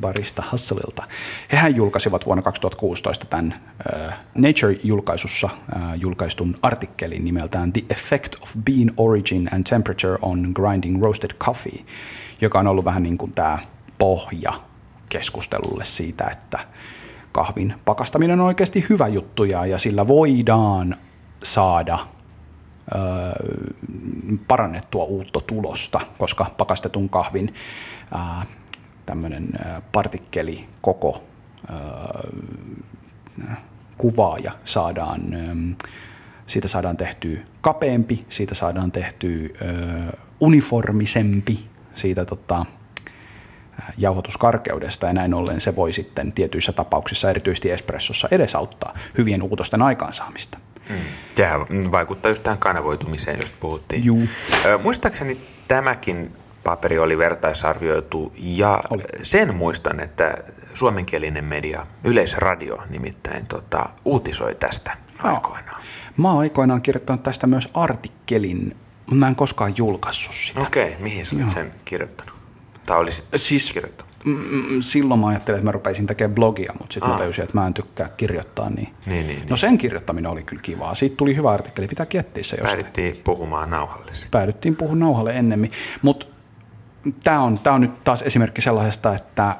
Barista 0.00 0.42
Hustlelilta. 0.52 1.02
Hehän 1.52 1.76
julkaisivat 1.76 2.26
vuonna 2.26 2.42
2016 2.42 3.26
tämän 3.26 3.54
uh, 3.54 4.12
Nature-julkaisussa 4.34 5.46
uh, 5.46 5.82
julkaistun 5.96 6.54
artikkelin 6.62 7.24
nimeltään 7.24 7.72
The 7.72 7.82
Effect 7.90 8.34
of 8.42 8.50
Bean 8.64 8.90
Origin 8.96 9.48
and 9.54 9.64
Temperature 9.68 10.18
on 10.22 10.52
Grinding 10.54 11.02
Roasted 11.02 11.30
Coffee, 11.38 11.84
joka 12.40 12.58
on 12.58 12.66
ollut 12.66 12.84
vähän 12.84 13.02
niin 13.02 13.18
kuin 13.18 13.32
tämä 13.32 13.58
pohja 13.98 14.52
keskustelulle 15.08 15.84
siitä, 15.84 16.24
että 16.32 16.58
kahvin 17.32 17.74
pakastaminen 17.84 18.40
on 18.40 18.46
oikeasti 18.46 18.86
hyvä 18.90 19.08
juttu 19.08 19.44
ja, 19.44 19.66
ja 19.66 19.78
sillä 19.78 20.08
voidaan 20.08 20.96
saada 21.42 21.98
parannettua 24.48 25.04
uutta 25.04 25.40
tulosta, 25.40 26.00
koska 26.18 26.46
pakastetun 26.56 27.08
kahvin 27.08 27.54
tämmöinen 29.06 29.48
partikkeli 29.92 30.68
koko 30.80 31.24
kuvaaja 33.98 34.52
saadaan, 34.64 35.20
siitä 36.46 36.68
saadaan 36.68 36.96
tehtyä 36.96 37.40
kapeampi, 37.60 38.24
siitä 38.28 38.54
saadaan 38.54 38.92
tehtyä 38.92 39.48
uniformisempi, 40.40 41.66
siitä 41.94 42.24
tota, 42.24 42.66
jauhotuskarkeudesta 43.98 45.06
ja 45.06 45.12
näin 45.12 45.34
ollen 45.34 45.60
se 45.60 45.76
voi 45.76 45.92
sitten 45.92 46.32
tietyissä 46.32 46.72
tapauksissa, 46.72 47.30
erityisesti 47.30 47.70
espressossa, 47.70 48.28
edesauttaa 48.30 48.94
hyvien 49.18 49.42
uutosten 49.42 49.82
aikaansaamista. 49.82 50.58
Mm. 50.88 50.96
Sehän 51.34 51.60
vaikuttaa 51.92 52.30
just 52.30 52.42
tähän 52.42 52.58
kanavoitumiseen, 52.58 53.40
josta 53.40 53.56
puhuttiin. 53.60 54.04
Juu. 54.04 54.22
Muistaakseni 54.82 55.38
tämäkin 55.68 56.32
paperi 56.64 56.98
oli 56.98 57.18
vertaisarvioitu 57.18 58.32
ja 58.36 58.82
oli. 58.90 59.02
sen 59.22 59.54
muistan, 59.54 60.00
että 60.00 60.34
suomenkielinen 60.74 61.44
media, 61.44 61.86
Yleisradio 62.04 62.78
nimittäin, 62.90 63.46
tota, 63.46 63.88
uutisoi 64.04 64.54
tästä 64.54 64.96
no. 65.24 65.34
aikoinaan. 65.34 65.82
Mä 66.16 66.30
oon 66.30 66.38
aikoinaan 66.40 66.82
kirjoittanut 66.82 67.22
tästä 67.22 67.46
myös 67.46 67.68
artikkelin, 67.74 68.76
mutta 68.96 69.14
mä 69.14 69.28
en 69.28 69.36
koskaan 69.36 69.74
julkaissut 69.76 70.34
sitä. 70.34 70.60
Okei, 70.60 70.88
okay, 70.88 71.02
mihin 71.02 71.26
sä 71.26 71.36
olet 71.36 71.48
sen 71.48 71.72
kirjoittanut? 71.84 72.34
Tai 72.86 72.98
olisit 72.98 73.24
siis, 73.36 73.72
kirjoittanut? 73.72 74.05
Silloin 74.80 75.20
mä 75.20 75.26
ajattelin, 75.26 75.58
että 75.58 75.64
mä 75.64 75.72
rupesin 75.72 76.06
tekemään 76.06 76.34
blogia, 76.34 76.72
mutta 76.78 76.94
sitten 76.94 77.10
mä 77.10 77.18
löysin, 77.18 77.44
että 77.44 77.58
mä 77.58 77.66
en 77.66 77.74
tykkää 77.74 78.08
kirjoittaa. 78.16 78.70
Niin. 78.70 78.94
Niin, 79.06 79.26
niin, 79.26 79.38
no 79.40 79.46
niin. 79.48 79.56
sen 79.56 79.78
kirjoittaminen 79.78 80.30
oli 80.30 80.42
kyllä 80.42 80.62
kivaa. 80.62 80.94
Siitä 80.94 81.16
tuli 81.16 81.36
hyvä 81.36 81.50
artikkeli, 81.50 81.88
pitää 81.88 82.06
kiettiä 82.06 82.42
se 82.42 82.56
jostain. 82.56 82.76
Päädyttiin 82.76 83.20
puhumaan 83.24 83.70
nauhalle. 83.70 84.12
Sitten. 84.12 84.30
Päädyttiin 84.30 84.76
puhumaan 84.76 84.98
nauhalle 84.98 85.32
ennemmin, 85.32 85.70
mutta 86.02 86.26
tämä 87.24 87.40
on, 87.40 87.58
tämä 87.58 87.74
on 87.74 87.80
nyt 87.80 88.04
taas 88.04 88.22
esimerkki 88.22 88.60
sellaisesta, 88.60 89.14
että 89.14 89.56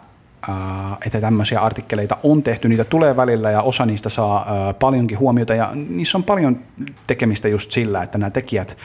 että 1.07 1.21
tämmöisiä 1.21 1.61
artikkeleita 1.61 2.17
on 2.23 2.43
tehty, 2.43 2.69
niitä 2.69 2.85
tulee 2.85 3.17
välillä 3.17 3.51
ja 3.51 3.63
osa 3.63 3.87
niistä 3.87 4.09
saa 4.09 4.47
paljonkin 4.79 5.19
huomiota. 5.19 5.55
Ja 5.55 5.71
niissä 5.75 6.19
on 6.19 6.25
paljon 6.25 6.61
tekemistä 7.07 7.49
just 7.49 7.73
sillä, 7.73 8.03
että 8.03 8.19
nämä 8.19 8.31
tekijät 8.31 8.77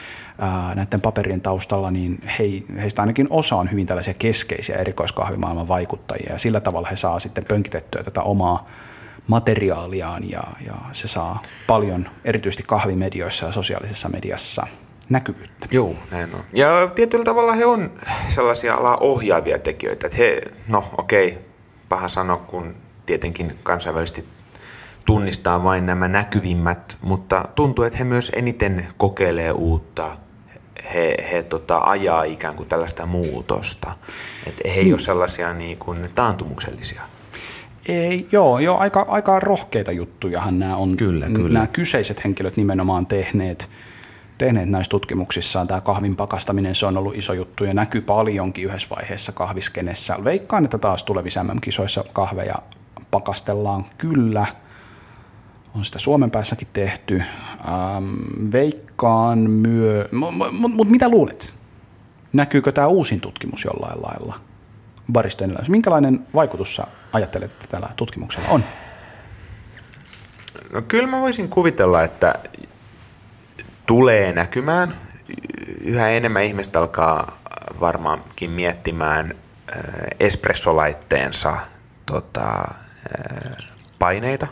näiden 0.74 1.00
paperien 1.00 1.40
taustalla, 1.40 1.90
niin 1.90 2.20
he, 2.38 2.44
heistä 2.80 3.02
ainakin 3.02 3.26
osa 3.30 3.56
on 3.56 3.70
hyvin 3.70 3.86
tällaisia 3.86 4.14
keskeisiä 4.14 4.76
erikoiskahvimaailman 4.76 5.68
vaikuttajia. 5.68 6.32
Ja 6.32 6.38
sillä 6.38 6.60
tavalla 6.60 6.88
he 6.88 6.96
saa 6.96 7.20
sitten 7.20 7.44
pönkitettyä 7.44 8.02
tätä 8.02 8.22
omaa 8.22 8.66
materiaaliaan 9.26 10.30
ja, 10.30 10.42
ja 10.66 10.74
se 10.92 11.08
saa 11.08 11.42
paljon 11.66 12.08
erityisesti 12.24 12.62
kahvimedioissa 12.66 13.46
ja 13.46 13.52
sosiaalisessa 13.52 14.08
mediassa– 14.08 14.66
näkyvyyttä. 15.12 15.68
Joo, 15.70 15.94
näin 16.10 16.34
on. 16.34 16.44
Ja 16.52 16.90
tietyllä 16.94 17.24
tavalla 17.24 17.52
he 17.52 17.66
on 17.66 17.90
sellaisia 18.28 18.74
alaa 18.74 18.96
ohjaavia 18.96 19.58
tekijöitä, 19.58 20.06
että 20.06 20.18
he, 20.18 20.40
no 20.68 20.84
okei, 20.98 21.28
okay, 21.28 21.42
paha 21.88 22.08
sanoa, 22.08 22.36
kun 22.36 22.74
tietenkin 23.06 23.58
kansainvälisesti 23.62 24.24
tunnistaa 25.04 25.64
vain 25.64 25.86
nämä 25.86 26.08
näkyvimmät, 26.08 26.98
mutta 27.02 27.44
tuntuu, 27.54 27.84
että 27.84 27.98
he 27.98 28.04
myös 28.04 28.32
eniten 28.34 28.86
kokeilee 28.96 29.52
uutta, 29.52 30.16
he, 30.94 31.14
he 31.32 31.42
tota, 31.42 31.78
ajaa 31.78 32.22
ikään 32.22 32.54
kuin 32.54 32.68
tällaista 32.68 33.06
muutosta. 33.06 33.92
Että 34.46 34.62
he 34.68 34.74
ei 34.74 34.84
niin. 34.84 34.94
ole 34.94 35.00
sellaisia 35.00 35.52
niin 35.52 35.78
kuin 35.78 36.10
taantumuksellisia. 36.14 37.02
Ei, 37.88 38.28
joo, 38.32 38.58
joo 38.58 38.78
aika, 38.78 39.06
aika 39.08 39.40
rohkeita 39.40 39.92
juttujahan 39.92 40.58
nämä 40.58 40.76
on 40.76 40.96
kyllä, 40.96 41.26
kyllä. 41.26 41.52
nämä 41.52 41.66
kyseiset 41.66 42.24
henkilöt 42.24 42.56
nimenomaan 42.56 43.06
tehneet 43.06 43.68
tehneet 44.38 44.68
näissä 44.68 44.90
tutkimuksissaan. 44.90 45.66
Tämä 45.66 45.80
kahvin 45.80 46.16
pakastaminen, 46.16 46.74
se 46.74 46.86
on 46.86 46.96
ollut 46.96 47.14
iso 47.14 47.32
juttu 47.32 47.64
ja 47.64 47.74
näkyy 47.74 48.00
paljonkin 48.00 48.64
yhdessä 48.64 48.88
vaiheessa 48.90 49.32
kahviskenessä. 49.32 50.16
Veikkaan, 50.24 50.64
että 50.64 50.78
taas 50.78 51.04
tulevissa 51.04 51.44
MM-kisoissa 51.44 52.04
kahveja 52.12 52.54
pakastellaan 53.10 53.84
kyllä. 53.98 54.46
On 55.74 55.84
sitä 55.84 55.98
Suomen 55.98 56.30
päässäkin 56.30 56.68
tehty. 56.72 57.22
Ähm, 57.68 58.52
veikkaan 58.52 59.38
myö... 59.38 60.08
Mutta 60.12 60.68
mut, 60.68 60.88
mitä 60.88 61.08
luulet? 61.08 61.54
Näkyykö 62.32 62.72
tämä 62.72 62.86
uusin 62.86 63.20
tutkimus 63.20 63.64
jollain 63.64 64.02
lailla 64.02 64.34
baristojen 65.12 65.58
Minkälainen 65.68 66.26
vaikutus 66.34 66.76
sä 66.76 66.86
ajattelet, 67.12 67.52
että 67.52 67.66
tällä 67.66 67.88
tutkimuksella 67.96 68.48
on? 68.48 68.64
No 70.72 70.82
kyllä 70.82 71.08
mä 71.08 71.20
voisin 71.20 71.48
kuvitella, 71.48 72.02
että 72.02 72.34
tulee 73.86 74.32
näkymään. 74.32 74.94
Yhä 75.80 76.08
enemmän 76.08 76.42
ihmistä 76.42 76.78
alkaa 76.78 77.38
varmaankin 77.80 78.50
miettimään 78.50 79.34
espressolaitteensa 80.20 81.56
tota, 82.06 82.64
paineita, 83.98 84.46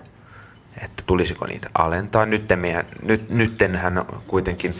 että 0.85 1.03
tulisiko 1.07 1.47
niitä 1.47 1.68
alentaa. 1.74 2.26
Nyttemmehän, 2.26 2.87
nyt, 3.03 3.31
nyttenhän 3.31 4.05
kuitenkin 4.26 4.74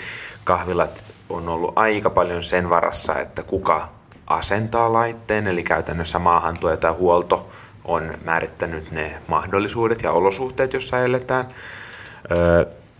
kahvilat 0.45 1.13
on 1.29 1.49
ollut 1.49 1.73
aika 1.77 2.11
paljon 2.11 2.43
sen 2.43 2.71
varassa, 2.71 3.19
että 3.19 3.43
kuka 3.43 3.89
asentaa 4.27 4.93
laitteen, 4.93 5.47
eli 5.47 5.63
käytännössä 5.63 6.19
maahantuo 6.19 6.77
tai 6.77 6.93
huolto 6.93 7.51
on 7.85 8.15
määrittänyt 8.25 8.91
ne 8.91 9.23
mahdollisuudet 9.29 10.03
ja 10.03 10.13
olosuhteet, 10.13 10.73
joissa 10.73 10.99
eletään. 10.99 11.49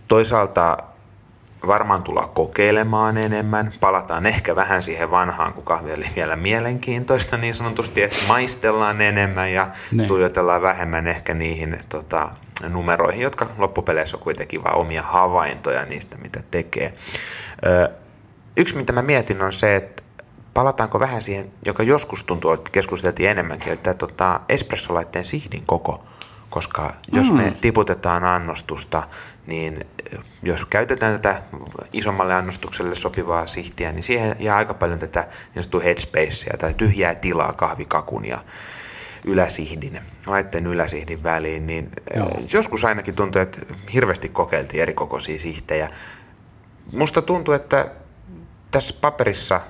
Toisaalta 0.07 0.77
varmaan 1.67 2.03
tulla 2.03 2.29
kokeilemaan 2.33 3.17
enemmän. 3.17 3.73
Palataan 3.79 4.25
ehkä 4.25 4.55
vähän 4.55 4.81
siihen 4.81 5.11
vanhaan, 5.11 5.53
kun 5.53 5.63
kahvi 5.63 5.93
oli 5.93 6.05
vielä 6.15 6.35
mielenkiintoista 6.35 7.37
niin 7.37 7.53
sanotusti, 7.53 8.03
että 8.03 8.17
maistellaan 8.27 9.01
enemmän 9.01 9.53
ja 9.53 9.67
ne. 9.91 10.05
tuijotellaan 10.05 10.61
vähemmän 10.61 11.07
ehkä 11.07 11.33
niihin 11.33 11.79
tota, 11.89 12.29
numeroihin, 12.69 13.21
jotka 13.21 13.47
loppupeleissä 13.57 14.17
on 14.17 14.23
kuitenkin 14.23 14.63
vain 14.63 14.75
omia 14.75 15.01
havaintoja 15.01 15.85
niistä, 15.85 16.17
mitä 16.17 16.43
tekee. 16.51 16.93
Ö, 17.65 17.89
yksi, 18.57 18.77
mitä 18.77 18.93
mä 18.93 19.01
mietin, 19.01 19.41
on 19.41 19.53
se, 19.53 19.75
että 19.75 20.03
palataanko 20.53 20.99
vähän 20.99 21.21
siihen, 21.21 21.51
joka 21.65 21.83
joskus 21.83 22.23
tuntuu, 22.23 22.51
että 22.51 22.69
keskusteltiin 22.71 23.29
enemmänkin, 23.29 23.73
että 23.73 23.93
tota, 23.93 24.39
espressolaitteen 24.49 25.25
sihdin 25.25 25.63
koko, 25.65 26.03
koska 26.49 26.93
jos 27.11 27.31
mm. 27.31 27.37
me 27.37 27.53
tiputetaan 27.61 28.23
annostusta, 28.23 29.03
niin 29.47 29.85
jos 30.43 30.65
käytetään 30.65 31.21
tätä 31.21 31.41
isommalle 31.93 32.33
annostukselle 32.33 32.95
sopivaa 32.95 33.47
sihtiä, 33.47 33.91
niin 33.91 34.03
siihen 34.03 34.35
jää 34.39 34.55
aika 34.55 34.73
paljon 34.73 34.99
tätä 34.99 35.27
niin 35.55 35.83
headspacea 35.83 36.57
tai 36.57 36.73
tyhjää 36.73 37.15
tilaa 37.15 37.53
kahvikakun 37.53 38.25
ja 38.25 38.43
yläsihdin, 39.25 39.99
laitteen 40.27 40.67
yläsihdin 40.67 41.23
väliin, 41.23 41.67
niin 41.67 41.89
Joo. 42.15 42.41
joskus 42.53 42.85
ainakin 42.85 43.15
tuntuu, 43.15 43.41
että 43.41 43.61
hirveästi 43.93 44.29
kokeiltiin 44.29 44.81
eri 44.81 44.93
kokoisia 44.93 45.39
sihtejä. 45.39 45.89
Musta 46.93 47.21
tuntuu, 47.21 47.53
että 47.53 47.87
tässä 48.71 48.95
paperissa 49.01 49.61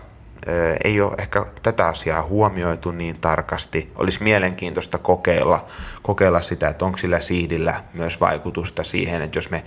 ei 0.84 1.02
ole 1.02 1.16
ehkä 1.18 1.46
tätä 1.64 1.88
asiaa 1.88 2.24
huomioitu 2.24 2.92
niin 2.92 3.20
tarkasti. 3.22 3.92
Olisi 3.96 4.24
mielenkiintoista 4.24 4.98
kokeilla, 4.98 5.66
kokeilla 6.02 6.42
sitä, 6.42 6.70
että 6.70 6.86
onko 6.86 6.98
sillä 6.98 7.20
sihdillä 7.20 7.84
myös 7.94 8.22
vaikutusta 8.22 8.84
siihen, 8.84 9.22
että 9.22 9.38
jos 9.38 9.50
me 9.50 9.64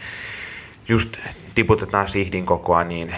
just 0.89 1.16
tiputetaan 1.55 2.09
sihdin 2.09 2.47
kokoa, 2.47 2.85
niin 2.85 3.14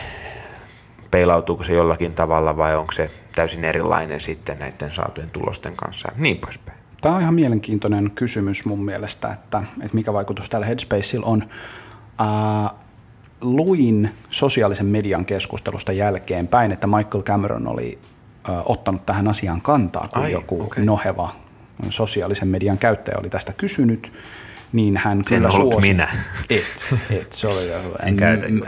peilautuuko 1.11 1.65
se 1.65 1.73
jollakin 1.73 2.15
tavalla 2.15 2.57
vai 2.57 2.77
onko 2.77 2.93
se 2.93 3.11
täysin 3.35 3.65
erilainen 3.65 4.21
sitten 4.21 4.59
näiden 4.59 4.93
saatujen 4.93 5.31
tulosten 5.31 5.77
kanssa 5.77 6.09
niin 6.17 6.37
poispäin. 6.37 6.79
Tämä 7.03 7.15
on 7.15 7.21
ihan 7.21 7.35
mielenkiintoinen 7.35 8.11
kysymys 8.11 8.65
mun 8.65 8.85
mielestä, 8.85 9.33
että, 9.33 9.63
että 9.83 9.95
mikä 9.95 10.13
vaikutus 10.13 10.49
tällä 10.49 10.67
Headspacella 10.67 11.27
on. 11.27 11.43
Uh, 12.21 12.86
luin 13.41 14.11
sosiaalisen 14.31 14.87
median 14.87 15.25
keskustelusta 15.25 15.93
jälkeenpäin, 15.93 16.73
että 16.73 16.87
Michael 16.87 17.23
Cameron 17.23 17.69
oli 17.69 17.99
ottanut 18.65 19.07
tähän 19.07 19.29
asiaan 19.29 19.63
kantaa, 19.63 20.09
kun 20.13 20.23
Ai, 20.23 20.33
joku 20.33 20.63
okay. 20.63 20.85
noheva 20.85 21.33
sosiaalisen 21.91 22.49
median 22.49 22.79
käyttäjä 22.79 23.19
oli 23.21 23.31
tästä 23.31 23.53
kysynyt, 23.53 24.13
niin 24.73 24.97
hän 24.97 25.23
Sen 25.27 25.39
kyllä 25.39 25.51
suosi... 25.51 25.89
minä. 25.89 26.09
Et, 26.51 26.95
et, 27.11 27.33
se 27.33 27.47
oli 27.47 27.75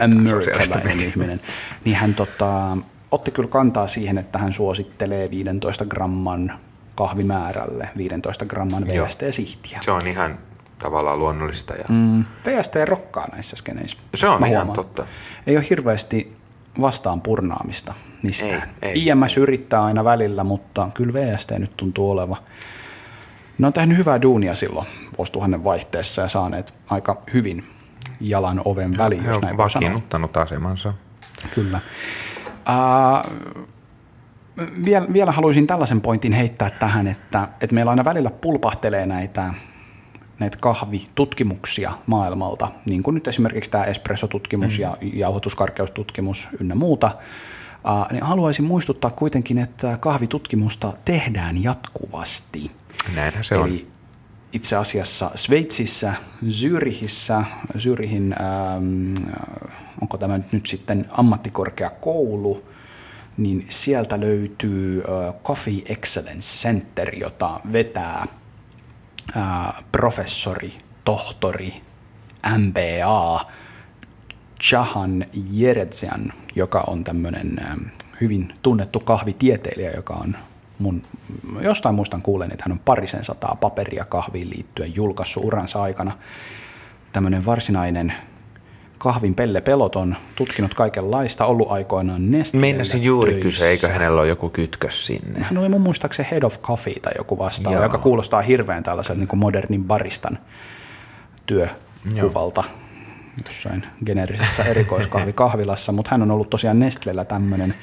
amerikkalainen 0.01 1.01
ihminen. 1.01 1.41
Niin 1.85 1.97
hän 1.97 2.14
tota, 2.14 2.77
otti 3.11 3.31
kyllä 3.31 3.49
kantaa 3.49 3.87
siihen, 3.87 4.19
että 4.19 4.39
hän 4.39 4.53
suosittelee 4.53 5.31
15 5.31 5.85
gramman 5.85 6.53
kahvimäärälle 6.95 7.89
15 7.97 8.47
gramman 8.47 8.85
VST-sihtiä. 8.85 9.79
Se 9.81 9.91
on 9.91 10.07
ihan 10.07 10.39
tavallaan 10.79 11.18
luonnollista. 11.18 11.74
Ja... 11.74 11.85
Mm, 11.89 12.24
VST 12.47 12.74
rokkaa 12.85 13.26
näissä 13.33 13.57
skeneissä. 13.57 13.99
Se 14.14 14.29
on 14.29 14.41
Mä 14.41 14.47
ihan 14.47 14.72
totta. 14.72 15.07
Ei 15.47 15.57
ole 15.57 15.66
hirveästi 15.70 16.37
vastaan 16.81 17.20
purnaamista 17.20 17.95
mistään. 18.22 18.70
Ei, 18.83 18.89
ei, 18.91 19.07
IMS 19.07 19.37
ei. 19.37 19.43
yrittää 19.43 19.85
aina 19.85 20.05
välillä, 20.05 20.45
mutta 20.45 20.89
kyllä 20.95 21.12
VST 21.12 21.51
nyt 21.51 21.76
tuntuu 21.76 22.11
oleva. 22.11 22.37
Ne 23.59 23.66
on 23.66 23.72
tehnyt 23.72 23.99
hyvää 23.99 24.22
duunia 24.22 24.55
silloin 24.55 24.87
vuosituhannen 25.18 25.64
vaihteessa 25.64 26.22
ja 26.22 26.29
saaneet 26.29 26.74
aika 26.91 27.20
hyvin 27.35 27.64
jalan 28.20 28.62
oven 28.64 28.99
väliin, 28.99 29.24
jos 29.24 29.41
näin 29.41 29.57
voi 29.57 29.70
sanoa. 29.70 30.03
asemansa. 30.35 30.95
Kyllä. 31.55 31.81
Uh, 32.68 33.33
vielä, 34.85 35.07
vielä 35.12 35.33
haluaisin 35.33 35.66
tällaisen 35.66 36.01
pointin 36.01 36.33
heittää 36.33 36.70
tähän, 36.70 37.07
että, 37.07 37.49
että 37.61 37.74
meillä 37.74 37.91
aina 37.91 38.05
välillä 38.05 38.31
pulpahtelee 38.31 39.07
näitä, 39.07 39.55
näitä 40.39 40.59
kahvitutkimuksia 40.61 41.93
maailmalta, 42.07 42.68
niin 42.89 43.03
kuin 43.03 43.14
nyt 43.14 43.28
esimerkiksi 43.28 43.70
tämä 43.70 43.84
espressotutkimus 43.84 44.78
mm. 44.78 44.82
ja 44.82 44.97
jauhotuskarkeustutkimus 45.01 46.49
ynnä 46.61 46.74
muuta, 46.74 47.11
niin 48.12 48.22
haluaisin 48.22 48.64
muistuttaa 48.64 49.11
kuitenkin, 49.11 49.59
että 49.59 49.97
kahvitutkimusta 50.01 50.93
tehdään 51.05 51.62
jatkuvasti. 51.62 52.70
Näinhän 53.14 53.45
se 53.45 53.55
Eli 53.55 53.62
on. 53.62 53.93
itse 54.53 54.76
asiassa 54.76 55.30
Sveitsissä, 55.34 56.14
Zyrihissä, 56.49 57.45
Zyrihin, 57.78 58.34
ähm, 58.41 59.14
onko 60.03 60.18
tämä 60.18 60.41
nyt 60.53 60.66
sitten 60.66 61.07
ammattikorkeakoulu, 61.11 62.64
niin 63.36 63.66
sieltä 63.68 64.20
löytyy 64.20 65.03
Coffee 65.45 65.82
Excellence 65.86 66.59
Center, 66.59 67.14
jota 67.14 67.61
vetää 67.72 68.26
professori, 69.93 70.79
tohtori, 71.05 71.83
MBA 72.59 73.47
Chahan 74.62 75.24
Jeretsian, 75.51 76.33
joka 76.55 76.85
on 76.87 77.05
tämmöinen 77.05 77.57
hyvin 78.20 78.55
tunnettu 78.62 79.01
kahvitieteilijä, 79.01 79.91
joka 79.91 80.14
on 80.14 80.37
mun, 80.79 81.03
jostain 81.61 81.95
muistan 81.95 82.22
kuulen, 82.22 82.53
että 82.53 82.64
hän 82.66 82.72
on 82.72 82.79
parisen 82.85 83.24
sataa 83.24 83.57
paperia 83.61 84.05
kahviin 84.05 84.51
liittyen 84.51 84.95
julkaissut 84.95 85.45
uransa 85.45 85.83
aikana. 85.83 86.18
Tämmöinen 87.12 87.45
varsinainen 87.45 88.12
kahvin 88.99 89.34
Pelle 89.34 89.61
Peloton, 89.61 90.16
tutkinut 90.36 90.74
kaikenlaista, 90.74 91.44
ollut 91.46 91.70
aikoinaan 91.70 92.30
Nesteellä 92.30 92.61
Meinasin 92.61 93.03
juuri 93.03 93.30
töissä. 93.30 93.42
kysyä, 93.42 93.68
eikö 93.68 93.88
hänellä 93.88 94.20
ole 94.20 94.28
joku 94.28 94.51
kytkös 94.51 95.07
sinne? 95.07 95.40
Hän 95.40 95.59
oli 95.59 95.68
mun 95.68 95.80
muistaakseni 95.80 96.28
Head 96.30 96.42
of 96.42 96.61
Coffee 96.61 97.01
tai 97.03 97.12
joku 97.18 97.38
vastaava, 97.38 97.76
Joo. 97.76 97.84
joka 97.84 97.99
kuulostaa 97.99 98.42
hirveän 98.42 98.82
tällaiselta 98.82 99.18
niin 99.18 99.28
kuin 99.28 99.40
modernin 99.40 99.84
baristan 99.84 100.38
työkuvalta. 101.46 102.64
Joo 102.66 102.88
jossain 103.46 103.86
generisessä 104.07 104.62
erikoiskahvikahvilassa, 104.62 105.92
mutta 105.96 106.11
hän 106.11 106.22
on 106.22 106.30
ollut 106.30 106.51
tosiaan 106.51 106.78
Nestlellä 106.78 107.24
tämmöinen 107.24 107.74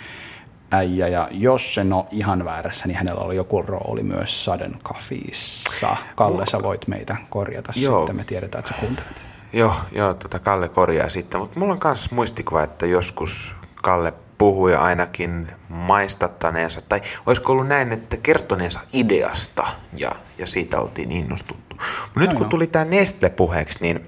äijä, 0.71 1.07
ja 1.07 1.27
jos 1.31 1.77
en 1.77 1.93
ole 1.93 2.05
ihan 2.11 2.45
väärässä, 2.45 2.87
niin 2.87 2.97
hänellä 2.97 3.21
oli 3.21 3.35
joku 3.35 3.61
rooli 3.61 4.03
myös 4.03 4.45
Sudden 4.45 4.75
Coffeeissa. 4.83 5.97
Kalle, 6.15 6.45
sä 6.45 6.63
voit 6.63 6.87
meitä 6.87 7.15
korjata 7.29 7.73
Joo. 7.75 7.99
sitten, 7.99 8.15
me 8.15 8.23
tiedetään, 8.23 8.59
että 8.59 8.73
sä 8.73 8.79
kuuntelet. 8.79 9.34
Joo, 9.55 9.75
joo 9.91 10.13
tota 10.13 10.39
Kalle 10.39 10.69
korjaa 10.69 11.09
sitten, 11.09 11.41
mutta 11.41 11.59
mulla 11.59 11.73
on 11.73 11.79
myös 11.83 12.11
muistikuva, 12.11 12.63
että 12.63 12.85
joskus 12.85 13.55
Kalle 13.75 14.13
puhui 14.37 14.75
ainakin 14.75 15.47
maistattaneensa, 15.69 16.81
tai 16.89 17.01
olisiko 17.25 17.51
ollut 17.51 17.67
näin, 17.67 17.91
että 17.91 18.17
kertoneensa 18.17 18.79
ideasta, 18.93 19.67
ja, 19.97 20.11
ja 20.37 20.47
siitä 20.47 20.79
oltiin 20.79 21.11
innostuttu. 21.11 21.75
Mutta 22.03 22.19
nyt 22.19 22.33
kun 22.33 22.49
tuli 22.49 22.67
tämä 22.67 22.85
Nestle 22.85 23.29
puheeksi, 23.29 23.79
niin 23.81 24.07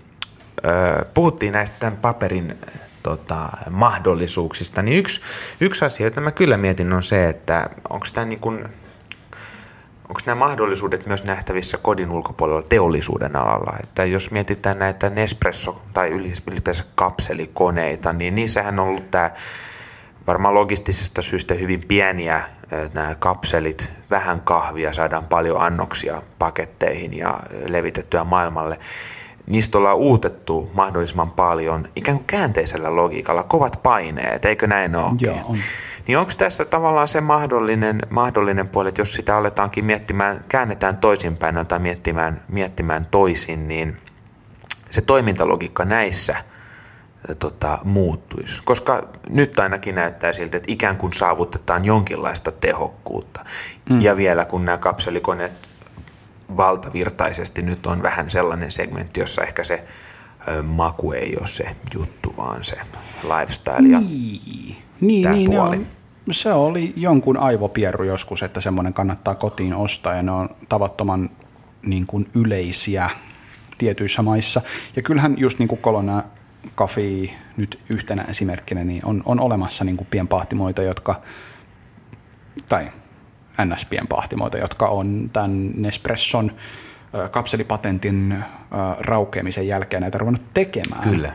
ö, 0.65 1.05
puhuttiin 1.13 1.53
näistä 1.53 1.77
tämän 1.79 1.97
paperin 1.97 2.57
tota, 3.03 3.49
mahdollisuuksista, 3.69 4.81
niin 4.81 4.97
yksi, 4.97 5.21
yksi 5.59 5.85
asia, 5.85 6.05
jota 6.05 6.21
mä 6.21 6.31
kyllä 6.31 6.57
mietin, 6.57 6.93
on 6.93 7.03
se, 7.03 7.29
että 7.29 7.69
onko 7.89 8.05
tämä 8.13 8.25
niin 8.25 8.39
kuin 8.39 8.65
onko 10.09 10.21
nämä 10.25 10.39
mahdollisuudet 10.39 11.05
myös 11.05 11.23
nähtävissä 11.23 11.77
kodin 11.77 12.11
ulkopuolella 12.11 12.61
teollisuuden 12.61 13.35
alalla? 13.35 13.77
Että 13.83 14.05
jos 14.05 14.31
mietitään 14.31 14.79
näitä 14.79 15.09
Nespresso 15.09 15.81
tai 15.93 16.09
ylipäänsä 16.47 16.83
kapselikoneita, 16.95 18.13
niin 18.13 18.35
niissähän 18.35 18.79
on 18.79 18.87
ollut 18.87 19.11
tämä 19.11 19.31
varmaan 20.27 20.53
logistisesta 20.53 21.21
syystä 21.21 21.53
hyvin 21.53 21.83
pieniä 21.87 22.41
nämä 22.93 23.15
kapselit, 23.19 23.89
vähän 24.11 24.41
kahvia, 24.41 24.93
saadaan 24.93 25.25
paljon 25.25 25.61
annoksia 25.61 26.21
paketteihin 26.39 27.17
ja 27.17 27.39
levitettyä 27.67 28.23
maailmalle. 28.23 28.79
Niistä 29.47 29.77
ollaan 29.77 29.97
uutettu 29.97 30.71
mahdollisimman 30.73 31.31
paljon 31.31 31.87
ikään 31.95 32.17
kuin 32.17 32.27
käänteisellä 32.27 32.95
logiikalla, 32.95 33.43
kovat 33.43 33.79
paineet, 33.83 34.45
eikö 34.45 34.67
näin 34.67 34.95
ole? 34.95 35.11
Joo, 35.19 35.37
on. 35.43 35.55
Niin 36.07 36.17
onko 36.17 36.31
tässä 36.37 36.65
tavallaan 36.65 37.07
se 37.07 37.21
mahdollinen, 37.21 37.99
mahdollinen 38.09 38.67
puoli, 38.67 38.89
että 38.89 39.01
jos 39.01 39.13
sitä 39.13 39.35
aletaankin 39.35 39.85
miettimään, 39.85 40.45
käännetään 40.49 40.97
toisinpäin 40.97 41.67
tai 41.67 41.79
miettimään, 41.79 42.41
miettimään 42.47 43.05
toisin, 43.11 43.67
niin 43.67 43.97
se 44.91 45.01
toimintalogiikka 45.01 45.85
näissä 45.85 46.35
tota, 47.39 47.79
muuttuisi. 47.83 48.61
Koska 48.65 49.07
nyt 49.29 49.59
ainakin 49.59 49.95
näyttää 49.95 50.33
siltä, 50.33 50.57
että 50.57 50.73
ikään 50.73 50.97
kuin 50.97 51.13
saavutetaan 51.13 51.85
jonkinlaista 51.85 52.51
tehokkuutta. 52.51 53.45
Mm. 53.89 54.01
Ja 54.01 54.17
vielä 54.17 54.45
kun 54.45 54.65
nämä 54.65 54.77
kapselikoneet 54.77 55.69
valtavirtaisesti 56.57 57.61
nyt 57.61 57.85
on 57.85 58.03
vähän 58.03 58.29
sellainen 58.29 58.71
segmentti, 58.71 59.19
jossa 59.19 59.41
ehkä 59.41 59.63
se 59.63 59.83
maku 60.63 61.11
ei 61.11 61.35
ole 61.39 61.47
se 61.47 61.65
juttu, 61.93 62.33
vaan 62.37 62.63
se 62.63 62.77
lifestyle 63.23 63.87
ja 63.87 63.99
niin. 63.99 64.75
Niin, 65.01 65.31
niin, 65.31 65.51
puoli. 65.51 65.77
On, 65.77 65.85
se 66.31 66.53
oli 66.53 66.93
jonkun 66.95 67.37
aivopierru 67.37 68.03
joskus, 68.03 68.43
että 68.43 68.61
semmoinen 68.61 68.93
kannattaa 68.93 69.35
kotiin 69.35 69.73
ostaa 69.73 70.15
ja 70.15 70.23
ne 70.23 70.31
on 70.31 70.49
tavattoman 70.69 71.29
niin 71.85 72.07
kuin 72.07 72.27
yleisiä 72.35 73.09
tietyissä 73.77 74.21
maissa. 74.21 74.61
Ja 74.95 75.01
kyllähän 75.01 75.35
just 75.37 75.59
niin 75.59 75.69
kuin 75.69 75.81
Kolona 75.81 76.23
Coffee 76.75 77.29
nyt 77.57 77.79
yhtenä 77.89 78.23
esimerkkinä, 78.23 78.83
niin 78.83 79.05
on, 79.05 79.21
on 79.25 79.39
olemassa 79.39 79.83
niin 79.83 79.97
kuin 79.97 80.07
pienpahtimoita, 80.11 80.81
jotka, 80.81 81.21
tai 82.69 82.89
NS-pienpahtimoita, 83.65 84.57
jotka 84.57 84.87
on 84.87 85.29
tämän 85.33 85.71
Nespresson 85.75 86.51
kapselipatentin 87.31 88.43
raukeamisen 88.99 89.67
jälkeen 89.67 90.01
näitä 90.01 90.17
ruvennut 90.17 90.53
tekemään. 90.53 91.09
Kyllä. 91.09 91.33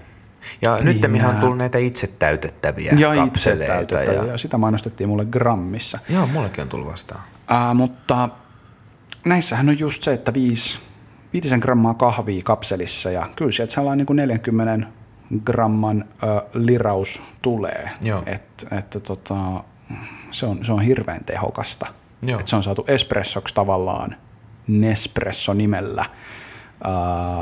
Ja 0.63 0.77
Niin, 0.77 0.85
nyt 0.85 1.11
mihän 1.11 1.35
on 1.35 1.41
tullut 1.41 1.59
näitä 1.59 1.79
itse 1.79 2.07
täytettäviä 2.07 2.93
Ja 2.99 3.25
itse 3.25 3.57
täytetään, 3.57 4.17
Ja... 4.17 4.25
ja 4.25 4.39
sitä 4.39 4.59
mainostettiin 4.59 5.09
mulle 5.09 5.25
grammissa. 5.25 5.99
Joo, 6.09 6.27
mullekin 6.27 6.63
on 6.63 6.69
tullut 6.69 6.89
vastaan. 6.89 7.21
Ää, 7.49 7.75
mutta 7.75 8.29
näissähän 9.25 9.69
on 9.69 9.79
just 9.79 10.03
se, 10.03 10.13
että 10.13 10.35
viisi, 10.35 10.79
viitisen 11.33 11.59
grammaa 11.59 11.95
kahvia 11.95 12.43
kapselissa 12.45 13.11
ja 13.11 13.29
kyllä 13.37 13.53
sieltä 13.53 13.75
sellainen 13.75 13.99
niin 13.99 14.07
kuin 14.07 14.17
40 14.17 14.87
gramman 15.45 16.05
ö, 16.23 16.27
liraus 16.55 17.23
tulee. 17.43 17.91
Joo. 18.01 18.23
Et, 18.27 18.67
että 18.79 19.01
tota, 19.01 19.35
se, 20.31 20.47
on, 20.47 20.65
se 20.65 20.73
on 20.73 20.81
hirveän 20.83 21.25
tehokasta. 21.25 21.87
Joo. 22.23 22.41
Et 22.41 22.49
se 22.49 22.57
on 22.57 22.63
saatu 22.63 22.85
espressoksi 22.89 23.55
tavallaan 23.55 24.17
Nespresso 24.69 25.55
nimellä 25.55 26.05
ää, 26.85 26.93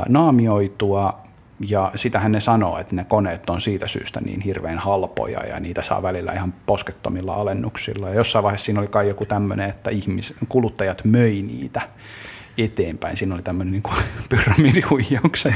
naamioitua 0.09 1.21
ja 1.67 1.91
sitähän 1.95 2.31
ne 2.31 2.39
sanoo, 2.39 2.77
että 2.77 2.95
ne 2.95 3.03
koneet 3.03 3.49
on 3.49 3.61
siitä 3.61 3.87
syystä 3.87 4.21
niin 4.21 4.41
hirveän 4.41 4.79
halpoja 4.79 5.45
ja 5.45 5.59
niitä 5.59 5.81
saa 5.81 6.03
välillä 6.03 6.31
ihan 6.33 6.53
poskettomilla 6.65 7.33
alennuksilla. 7.33 8.09
Ja 8.09 8.15
jossain 8.15 8.43
vaiheessa 8.43 8.65
siinä 8.65 8.79
oli 8.79 8.87
kai 8.87 9.07
joku 9.07 9.25
tämmöinen, 9.25 9.69
että 9.69 9.89
ihmis, 9.89 10.33
kuluttajat 10.49 11.05
möi 11.05 11.41
niitä 11.41 11.81
eteenpäin. 12.57 13.17
Siinä 13.17 13.35
oli 13.35 13.43
tämmöinen 13.43 13.71
niin 13.71 13.83
pyramidihuijauksen 14.29 15.55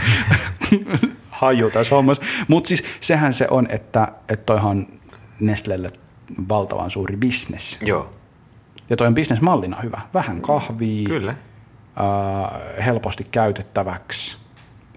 haju 1.29 1.71
tässä 1.71 1.95
hommassa. 1.95 2.23
Mutta 2.47 2.67
siis 2.67 2.83
sehän 2.99 3.33
se 3.33 3.47
on, 3.49 3.67
että, 3.69 4.07
että 4.29 4.45
toihan 4.45 4.71
on 4.71 4.87
Nestlelle 5.39 5.91
valtavan 6.49 6.91
suuri 6.91 7.17
bisnes. 7.17 7.79
Joo. 7.81 8.13
Ja 8.89 8.97
toi 8.97 9.07
on 9.07 9.15
bisnesmallina 9.15 9.81
hyvä. 9.83 10.01
Vähän 10.13 10.41
kahvia, 10.41 11.07
Kyllä. 11.07 11.35
ää, 11.95 12.59
helposti 12.85 13.23
käytettäväksi. 13.23 14.37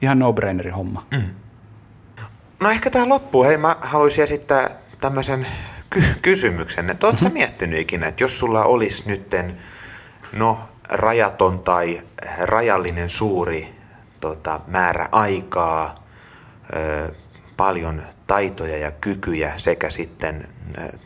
Ihan 0.03 0.19
no-braineri 0.19 0.71
homma. 0.71 1.07
Mm. 1.11 1.35
No 2.61 2.71
ehkä 2.71 2.91
tähän 2.91 3.09
loppuun, 3.09 3.47
hei 3.47 3.57
mä 3.57 3.77
haluaisin 3.81 4.25
esittää 4.25 4.71
tämmöisen 5.01 5.47
ky- 5.91 6.15
kysymyksen, 6.23 6.91
että 6.91 7.07
ootko 7.07 7.25
sä 7.25 7.31
miettinyt 7.31 7.81
ikinä, 7.81 8.07
että 8.07 8.25
jos 8.25 8.39
sulla 8.39 8.65
olisi 8.65 9.03
nytten, 9.07 9.57
no 10.33 10.59
rajaton 10.89 11.59
tai 11.59 12.03
rajallinen 12.39 13.09
suuri 13.09 13.75
tota, 14.21 14.61
määrä 14.67 15.09
aikaa, 15.13 15.95
ö, 16.77 17.13
paljon 17.57 18.03
taitoja 18.27 18.79
ja 18.79 18.91
kykyjä 18.91 19.53
sekä 19.57 19.91
sitten 19.91 20.49
ö, 20.79 20.99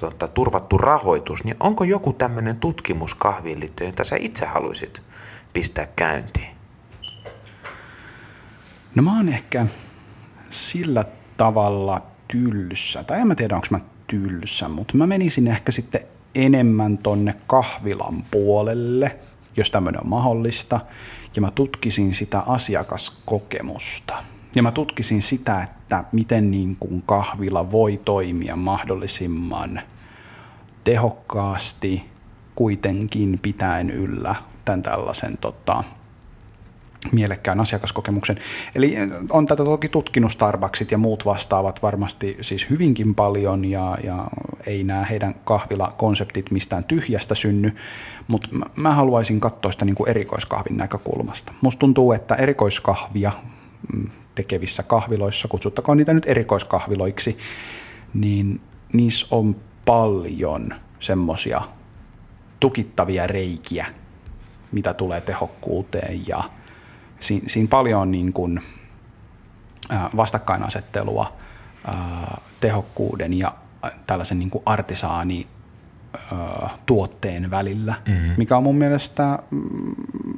tota, 0.00 0.28
turvattu 0.28 0.78
rahoitus, 0.78 1.44
niin 1.44 1.56
onko 1.60 1.84
joku 1.84 2.12
tämmöinen 2.12 2.56
tutkimus 2.56 3.14
kahviin 3.14 3.60
liittyen, 3.60 3.88
jota 3.88 4.04
sä 4.04 4.16
itse 4.18 4.46
haluaisit 4.46 5.02
pistää 5.52 5.86
käyntiin? 5.96 6.59
No 8.94 9.02
mä 9.02 9.16
oon 9.16 9.28
ehkä 9.28 9.66
sillä 10.50 11.04
tavalla 11.36 12.02
tylsä, 12.28 13.04
tai 13.04 13.20
en 13.20 13.26
mä 13.26 13.34
tiedä 13.34 13.54
onko 13.54 13.66
mä 13.70 13.80
tylsä, 14.06 14.68
mutta 14.68 14.96
mä 14.96 15.06
menisin 15.06 15.46
ehkä 15.46 15.72
sitten 15.72 16.00
enemmän 16.34 16.98
tonne 16.98 17.34
kahvilan 17.46 18.24
puolelle, 18.30 19.18
jos 19.56 19.70
tämmöinen 19.70 20.00
on 20.00 20.08
mahdollista, 20.08 20.80
ja 21.36 21.42
mä 21.42 21.50
tutkisin 21.50 22.14
sitä 22.14 22.40
asiakaskokemusta. 22.40 24.24
Ja 24.54 24.62
mä 24.62 24.72
tutkisin 24.72 25.22
sitä, 25.22 25.62
että 25.62 26.04
miten 26.12 26.50
niin 26.50 26.76
kuin 26.76 27.02
kahvila 27.02 27.70
voi 27.70 28.00
toimia 28.04 28.56
mahdollisimman 28.56 29.80
tehokkaasti, 30.84 32.04
kuitenkin 32.54 33.38
pitäen 33.42 33.90
yllä 33.90 34.34
tämän 34.64 34.82
tällaisen 34.82 35.38
tota, 35.38 35.84
mielekkään 37.12 37.60
asiakaskokemuksen. 37.60 38.38
Eli 38.74 38.96
on 39.30 39.46
tätä 39.46 39.64
toki 39.64 39.88
tutkinut 39.88 40.32
Starbucksit 40.32 40.90
ja 40.90 40.98
muut 40.98 41.24
vastaavat 41.24 41.82
varmasti 41.82 42.36
siis 42.40 42.70
hyvinkin 42.70 43.14
paljon 43.14 43.64
ja, 43.64 43.98
ja 44.04 44.26
ei 44.66 44.84
nämä 44.84 45.04
heidän 45.04 45.34
kahvilakonseptit 45.44 46.50
mistään 46.50 46.84
tyhjästä 46.84 47.34
synny, 47.34 47.76
mutta 48.28 48.48
mä, 48.52 48.66
mä 48.76 48.94
haluaisin 48.94 49.40
katsoa 49.40 49.72
sitä 49.72 49.84
niin 49.84 49.94
kuin 49.94 50.10
erikoiskahvin 50.10 50.76
näkökulmasta. 50.76 51.52
Musta 51.60 51.80
tuntuu, 51.80 52.12
että 52.12 52.34
erikoiskahvia 52.34 53.32
mm, 53.92 54.08
tekevissä 54.34 54.82
kahviloissa, 54.82 55.48
kutsuttakoon 55.48 55.96
niitä 55.96 56.14
nyt 56.14 56.28
erikoiskahviloiksi, 56.28 57.38
niin 58.14 58.60
niissä 58.92 59.26
on 59.30 59.56
paljon 59.84 60.74
semmosia 61.00 61.62
tukittavia 62.60 63.26
reikiä, 63.26 63.86
mitä 64.72 64.94
tulee 64.94 65.20
tehokkuuteen 65.20 66.28
ja 66.28 66.44
siinä, 67.20 67.48
siinä 67.48 67.68
paljon 67.68 68.00
on 68.00 68.10
niin 68.10 68.32
kuin, 68.32 68.60
vastakkainasettelua 70.16 71.36
tehokkuuden 72.60 73.34
ja 73.34 73.54
tällaisen 74.06 74.38
niin 74.38 74.50
kuin 74.50 74.62
artisaani 74.66 75.46
tuotteen 76.86 77.50
välillä, 77.50 77.94
mm-hmm. 78.08 78.32
mikä 78.36 78.56
on 78.56 78.62
mun 78.62 78.76
mielestä 78.76 79.38
mm, 79.50 79.60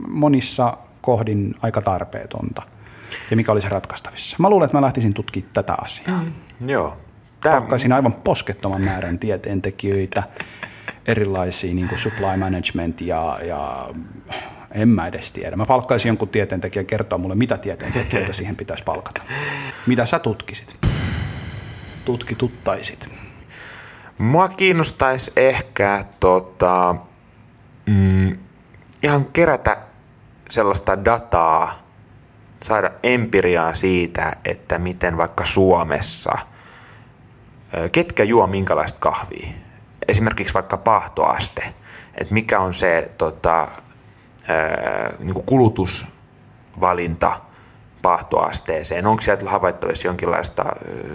monissa 0.08 0.76
kohdin 1.00 1.54
aika 1.62 1.82
tarpeetonta 1.82 2.62
ja 3.30 3.36
mikä 3.36 3.52
olisi 3.52 3.68
ratkaistavissa. 3.68 4.36
Mä 4.40 4.50
luulen, 4.50 4.64
että 4.66 4.76
mä 4.76 4.82
lähtisin 4.82 5.14
tutkimaan 5.14 5.52
tätä 5.52 5.74
asiaa. 5.74 6.22
Mm. 6.22 6.68
Joo. 6.68 6.96
Tämä, 7.40 7.56
Palkkaisin 7.56 7.92
aivan 7.92 8.12
poskettoman 8.12 8.82
määrän 8.82 9.18
tieteentekijöitä, 9.18 10.22
erilaisia 11.06 11.74
niin 11.74 11.88
kuin 11.88 11.98
supply 11.98 12.36
management 12.38 13.00
ja, 13.00 13.38
ja 13.46 13.88
en 14.74 14.88
mä 14.88 15.06
edes 15.06 15.32
tiedä. 15.32 15.56
Mä 15.56 15.66
palkkaisin 15.66 16.08
jonkun 16.08 16.28
tieteentekijän 16.28 16.86
kertoa 16.86 17.18
mulle, 17.18 17.34
mitä 17.34 17.58
tieteentekijöitä 17.58 18.32
siihen 18.32 18.56
pitäisi 18.56 18.84
palkata. 18.84 19.22
Mitä 19.86 20.06
sä 20.06 20.18
tutkisit? 20.18 20.76
Tutkituttaisit. 22.04 23.08
Mua 24.18 24.48
kiinnostaisi 24.48 25.32
ehkä 25.36 26.04
tota, 26.20 26.94
mm, 27.86 28.38
ihan 29.02 29.24
kerätä 29.24 29.76
sellaista 30.50 31.04
dataa, 31.04 31.78
saada 32.62 32.90
empiriaa 33.02 33.74
siitä, 33.74 34.36
että 34.44 34.78
miten 34.78 35.16
vaikka 35.16 35.44
Suomessa, 35.44 36.38
ketkä 37.92 38.24
juo 38.24 38.46
minkälaista 38.46 38.98
kahvia. 38.98 39.48
Esimerkiksi 40.08 40.54
vaikka 40.54 40.76
pahtoaste, 40.76 41.62
että 42.18 42.34
mikä 42.34 42.60
on 42.60 42.74
se 42.74 43.10
tota, 43.18 43.68
niin 45.18 45.34
kuin 45.34 45.46
kulutusvalinta 45.46 47.40
pahtoasteeseen? 48.02 49.06
Onko 49.06 49.22
sieltä 49.22 49.50
havaittavissa 49.50 50.08
jonkinlaista, 50.08 50.64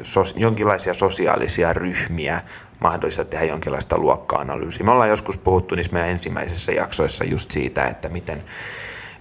sos, 0.03 0.33
jonkinlaisia 0.37 0.93
sosiaalisia 0.93 1.73
ryhmiä, 1.73 2.41
mahdollista 2.79 3.25
tehdä 3.25 3.45
jonkinlaista 3.45 3.97
luokka-analyysiä? 3.97 4.85
Me 4.85 4.91
ollaan 4.91 5.09
joskus 5.09 5.37
puhuttu 5.37 5.75
niissä 5.75 5.93
meidän 5.93 6.09
ensimmäisissä 6.11 6.71
jaksoissa 6.71 7.23
just 7.23 7.51
siitä, 7.51 7.85
että 7.85 8.09
miten, 8.09 8.43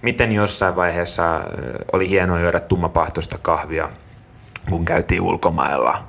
miten 0.01 0.31
jossain 0.31 0.75
vaiheessa 0.75 1.41
oli 1.93 2.09
hienoa 2.09 2.39
juoda 2.39 2.59
tummapahtoista 2.59 3.37
kahvia, 3.37 3.89
kun 4.69 4.85
käytiin 4.85 5.21
ulkomailla 5.21 6.03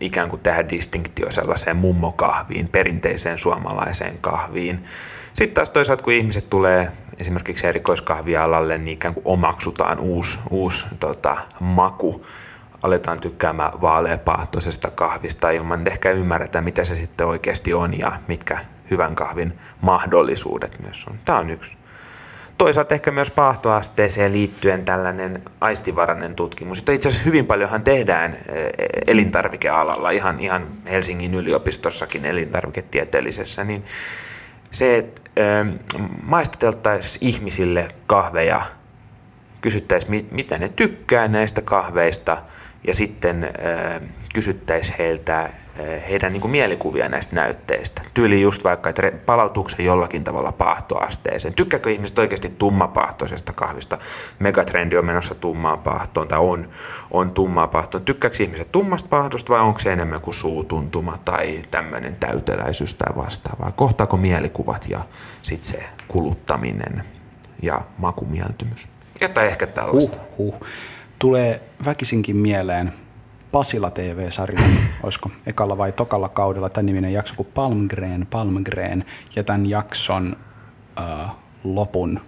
ikään 0.00 0.30
kuin 0.30 0.42
tehdä 0.42 0.68
distinktio 0.68 1.30
sellaiseen 1.30 1.76
mummokahviin, 1.76 2.68
perinteiseen 2.68 3.38
suomalaiseen 3.38 4.18
kahviin. 4.18 4.84
Sitten 5.40 5.54
taas 5.54 5.70
toisaalta, 5.70 6.04
kun 6.04 6.12
ihmiset 6.12 6.50
tulee 6.50 6.90
esimerkiksi 7.20 7.66
erikoiskahvialalle, 7.66 8.78
niin 8.78 8.94
ikään 8.94 9.14
kuin 9.14 9.24
omaksutaan 9.26 9.98
uusi, 10.00 10.38
uusi 10.50 10.86
tota, 11.00 11.36
maku, 11.60 12.26
aletaan 12.82 13.20
tykkäämään 13.20 13.80
vaaleapahtoisesta 13.80 14.90
kahvista 14.90 15.50
ilman, 15.50 15.88
ehkä 15.88 16.10
ymmärretään, 16.10 16.64
mitä 16.64 16.84
se 16.84 16.94
sitten 16.94 17.26
oikeasti 17.26 17.74
on 17.74 17.98
ja 17.98 18.12
mitkä 18.28 18.58
hyvän 18.90 19.14
kahvin 19.14 19.58
mahdollisuudet 19.80 20.78
myös 20.82 21.06
on. 21.10 21.18
Tämä 21.24 21.38
on 21.38 21.50
yksi. 21.50 21.76
Toisaalta 22.58 22.94
ehkä 22.94 23.10
myös 23.10 23.30
paahtoasteeseen 23.30 24.32
liittyen 24.32 24.84
tällainen 24.84 25.42
aistivarainen 25.60 26.34
tutkimus, 26.34 26.78
jota 26.78 26.92
itse 26.92 27.08
asiassa 27.08 27.26
hyvin 27.26 27.46
paljonhan 27.46 27.84
tehdään 27.84 28.32
eh, 28.34 28.70
elintarvikealalla, 29.06 30.10
ihan, 30.10 30.40
ihan 30.40 30.66
Helsingin 30.90 31.34
yliopistossakin 31.34 32.24
elintarviketieteellisessä, 32.24 33.64
niin 33.64 33.84
se, 34.70 34.98
että 34.98 35.20
eh, 35.36 35.66
maistateltaisiin 36.22 37.28
ihmisille 37.28 37.88
kahveja, 38.06 38.62
kysyttäisiin, 39.60 40.28
mitä 40.30 40.58
ne 40.58 40.68
tykkää 40.68 41.28
näistä 41.28 41.62
kahveista, 41.62 42.42
ja 42.86 42.94
sitten 42.94 43.44
äh, 43.44 44.00
kysyttäisiin 44.34 44.98
heiltä 44.98 45.40
äh, 45.40 45.50
heidän 46.08 46.32
niin 46.32 46.40
kuin, 46.40 46.50
mielikuvia 46.50 47.08
näistä 47.08 47.36
näytteistä. 47.36 48.02
Tyyli 48.14 48.40
just 48.40 48.64
vaikka, 48.64 48.88
että 48.90 49.12
palautuuko 49.26 49.68
se 49.68 49.82
jollakin 49.82 50.24
tavalla 50.24 50.52
pahtoasteeseen. 50.52 51.54
Tykkääkö 51.54 51.90
ihmiset 51.90 52.18
oikeasti 52.18 52.48
tummapahtoisesta 52.48 53.52
kahvista? 53.52 53.98
Megatrendi 54.38 54.96
on 54.96 55.04
menossa 55.04 55.34
tummaan 55.34 55.78
pahtoon 55.78 56.28
tai 56.28 56.38
on, 56.38 56.68
on 57.10 57.32
tummaa 57.32 57.66
pahtoon. 57.66 58.04
Tykkääkö 58.04 58.36
ihmiset 58.40 58.72
tummasta 58.72 59.08
pahtosta 59.08 59.52
vai 59.52 59.60
onko 59.60 59.78
se 59.78 59.92
enemmän 59.92 60.20
kuin 60.20 60.34
suutuntuma 60.34 61.16
tai 61.24 61.60
tämmöinen 61.70 62.16
täyteläisyys 62.16 62.94
tai 62.94 63.16
vastaavaa? 63.16 63.72
Kohtaako 63.72 64.16
mielikuvat 64.16 64.86
ja 64.88 65.00
sitten 65.42 65.70
se 65.70 65.84
kuluttaminen 66.08 67.04
ja 67.62 67.80
makumieltymys? 67.98 68.88
Jotain 69.20 69.48
ehkä 69.48 69.66
tällaista. 69.66 70.18
Huh, 70.38 70.54
huh. 70.60 70.66
Tulee 71.20 71.62
väkisinkin 71.84 72.36
mieleen 72.36 72.92
Pasila 73.52 73.90
TV-sarjan, 73.90 74.70
olisiko 75.02 75.30
ekalla 75.46 75.78
vai 75.78 75.92
tokalla 75.92 76.28
kaudella 76.28 76.68
tämän 76.68 76.86
niminen 76.86 77.12
jakso 77.12 77.34
kuin 77.36 77.48
Palmgren, 77.54 78.26
Palmgren, 78.30 79.04
ja 79.36 79.44
tämän 79.44 79.66
jakson 79.66 80.36
äh, 81.00 81.30
lopun 81.64 82.20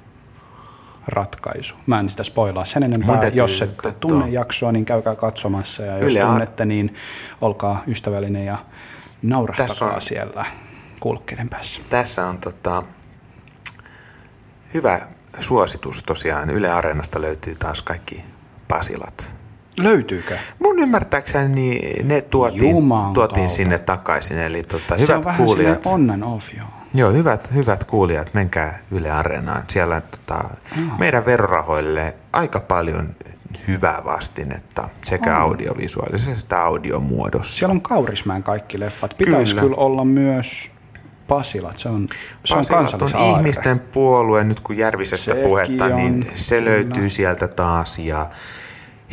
ratkaisu. 1.06 1.74
Mä 1.86 2.00
en 2.00 2.10
sitä 2.10 2.22
spoilaa 2.22 2.64
sen 2.64 2.82
enempää. 2.82 3.30
Jos 3.34 3.62
ette 3.62 3.74
katsoa. 3.76 4.00
tunne 4.00 4.28
jaksoa, 4.28 4.72
niin 4.72 4.84
käykää 4.84 5.16
katsomassa. 5.16 5.82
Ja 5.82 5.98
jos 5.98 6.12
Yle 6.12 6.24
tunnette, 6.24 6.64
niin 6.64 6.94
olkaa 7.40 7.82
ystävällinen 7.86 8.46
ja 8.46 8.56
naurahtakaa 9.22 9.94
on, 9.94 10.00
siellä 10.00 10.44
kuulokkeiden 11.00 11.48
päässä. 11.48 11.80
Tässä 11.90 12.26
on 12.26 12.38
tota, 12.38 12.82
hyvä 14.74 15.00
suositus 15.38 16.02
tosiaan. 16.02 16.50
Yle 16.50 16.70
Areenasta 16.70 17.20
löytyy 17.20 17.54
taas 17.54 17.82
kaikki 17.82 18.24
Pasilat. 18.72 19.34
Löytyykö? 19.78 20.34
Mun 20.58 20.78
ymmärtääkseni 20.78 21.80
ne 22.02 22.20
tuotiin, 22.20 22.76
tuotiin 23.14 23.50
sinne 23.50 23.78
takaisin. 23.78 24.38
Eli 24.38 24.62
tota, 24.62 24.98
Se 24.98 25.02
hyvät 25.02 25.16
on 25.16 25.24
vähän 25.24 25.44
kuulijat. 25.44 25.86
on 25.86 26.10
and 26.10 26.22
off, 26.22 26.54
joo. 26.56 26.66
Joo, 26.94 27.12
hyvät, 27.12 27.54
hyvät 27.54 27.84
kuulijat, 27.84 28.34
menkää 28.34 28.78
Yle 28.90 29.10
Areenaan. 29.10 29.64
Siellä 29.68 30.00
tota, 30.00 30.44
oh. 30.44 30.98
meidän 30.98 31.26
verorahoille 31.26 32.14
aika 32.32 32.60
paljon 32.60 33.14
hyvää 33.68 34.02
vastinetta 34.04 34.88
sekä 35.04 35.36
oh. 35.36 35.42
audiovisuaalisessa 35.42 36.44
että 36.44 36.62
audiomuodossa. 36.62 37.54
Siellä 37.54 37.72
on 37.72 37.82
Kaurismäen 37.82 38.42
kaikki 38.42 38.80
leffat. 38.80 39.14
Pitäisi 39.18 39.54
kyllä, 39.54 39.62
kyllä 39.62 39.76
olla 39.76 40.04
myös 40.04 40.70
Pasilat, 41.36 41.78
se 41.78 41.88
on, 41.88 42.06
se 42.44 42.54
Pasilat 42.54 43.02
on, 43.02 43.08
on 43.14 43.38
ihmisten 43.38 43.80
puolue, 43.80 44.44
nyt 44.44 44.60
kun 44.60 44.78
Järvisestä 44.78 45.24
Sekin 45.24 45.42
puhetta, 45.42 45.88
niin 45.88 46.12
on, 46.12 46.20
niin 46.20 46.30
se 46.34 46.64
löytyy 46.64 47.02
no. 47.02 47.08
sieltä 47.08 47.48
taas 47.48 47.98
ja 47.98 48.30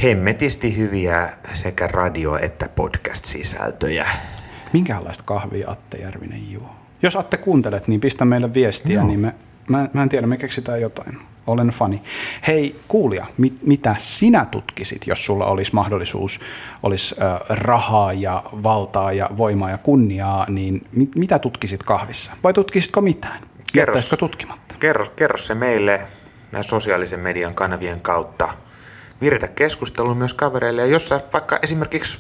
hemmetisti 0.03 0.78
hyviä 0.78 1.30
sekä 1.53 1.88
radio- 1.88 2.38
että 2.38 2.70
podcast-sisältöjä. 2.76 4.07
Minkälaista 4.74 5.24
kahvia 5.24 5.72
Atte 5.72 5.97
Järvinen 5.97 6.51
juo? 6.51 6.76
Jos 7.01 7.15
Atte 7.15 7.38
kuuntelet, 7.38 7.88
niin 7.88 8.01
pistä 8.01 8.26
meille 8.26 8.53
viestiä, 8.53 9.01
no. 9.01 9.07
niin 9.07 9.20
me, 9.20 9.36
mä, 9.70 9.88
mä 9.93 10.03
en 10.03 10.09
tiedä, 10.09 10.28
me 10.28 10.38
keksitään 10.38 10.82
jotain. 10.82 11.20
Olen 11.47 11.67
fani. 11.67 12.01
Hei, 12.47 12.76
kuulija, 12.88 13.26
mit, 13.38 13.57
mitä 13.65 13.95
sinä 13.97 14.45
tutkisit, 14.45 15.07
jos 15.07 15.26
sulla 15.26 15.45
olisi 15.45 15.74
mahdollisuus, 15.74 16.39
olisi 16.84 17.15
äh, 17.22 17.39
rahaa 17.49 18.13
ja 18.13 18.43
valtaa 18.63 19.11
ja 19.11 19.30
voimaa 19.38 19.70
ja 19.70 19.78
kunniaa, 19.78 20.45
niin 20.49 20.82
mit, 20.95 21.15
mitä 21.15 21.39
tutkisit 21.39 21.84
kahvissa? 21.84 22.32
Vai 22.43 22.53
tutkisitko 22.53 23.01
mitään? 23.01 23.41
Kerros, 23.74 24.15
tutkimatta? 24.20 24.76
Kerro, 24.80 25.05
kerro 25.15 25.38
se 25.38 25.55
meille 25.55 26.07
meidän 26.51 26.63
sosiaalisen 26.63 27.20
median 27.20 27.55
kanavien 27.55 28.01
kautta. 28.01 28.53
Viritä 29.22 29.47
keskustelua 29.47 30.15
myös 30.15 30.34
kavereille. 30.34 30.82
Ja 30.82 30.88
jos 30.88 31.09
sä 31.09 31.22
vaikka 31.34 31.59
esimerkiksi 31.63 32.20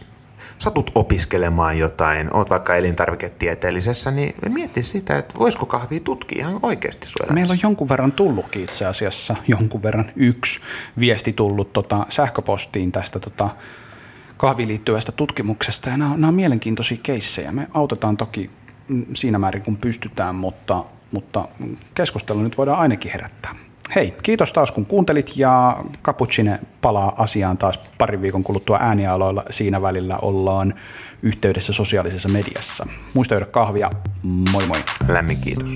satut 0.59 0.91
opiskelemaan 0.95 1.77
jotain, 1.77 2.35
oot 2.35 2.49
vaikka 2.49 2.75
elintarviketieteellisessä, 2.75 4.11
niin 4.11 4.35
mieti 4.49 4.83
sitä, 4.83 5.17
että 5.17 5.39
voisiko 5.39 5.65
kahvia 5.65 5.99
tutkia 5.99 6.39
ihan 6.39 6.59
oikeasti 6.63 7.07
sun. 7.07 7.33
Meillä 7.33 7.51
on 7.51 7.59
jonkun 7.63 7.89
verran 7.89 8.11
tullutkin 8.11 8.63
itse 8.63 8.85
asiassa, 8.85 9.35
jonkun 9.47 9.83
verran 9.83 10.11
yksi 10.15 10.59
viesti 10.99 11.33
tullut 11.33 11.73
tota, 11.73 12.05
sähköpostiin 12.09 12.91
tästä 12.91 13.19
tota, 13.19 13.49
kahviin 14.37 14.69
liittyvästä 14.69 15.11
tutkimuksesta, 15.11 15.89
ja 15.89 15.97
nämä 15.97 16.13
nämä 16.15 16.27
on 16.27 16.33
mielenkiintoisia 16.33 16.97
keissejä. 17.03 17.51
Me 17.51 17.67
autetaan 17.73 18.17
toki 18.17 18.49
siinä 19.13 19.39
määrin, 19.39 19.61
kun 19.61 19.77
pystytään, 19.77 20.35
mutta, 20.35 20.83
mutta 21.11 21.47
keskustelu 21.93 22.39
nyt 22.41 22.57
voidaan 22.57 22.79
ainakin 22.79 23.11
herättää. 23.11 23.55
Hei, 23.95 24.13
kiitos 24.23 24.53
taas 24.53 24.71
kun 24.71 24.85
kuuntelit 24.85 25.37
ja 25.37 25.83
Cappuccine 26.03 26.59
palaa 26.81 27.13
asiaan 27.17 27.57
taas 27.57 27.79
parin 27.97 28.21
viikon 28.21 28.43
kuluttua 28.43 28.77
äänialoilla. 28.81 29.43
Siinä 29.49 29.81
välillä 29.81 30.17
ollaan 30.21 30.73
yhteydessä 31.23 31.73
sosiaalisessa 31.73 32.29
mediassa. 32.29 32.87
Muista 33.15 33.45
kahvia. 33.45 33.89
Moi 34.51 34.65
moi. 34.65 34.79
Lämmin 35.07 35.37
kiitos. 35.43 35.69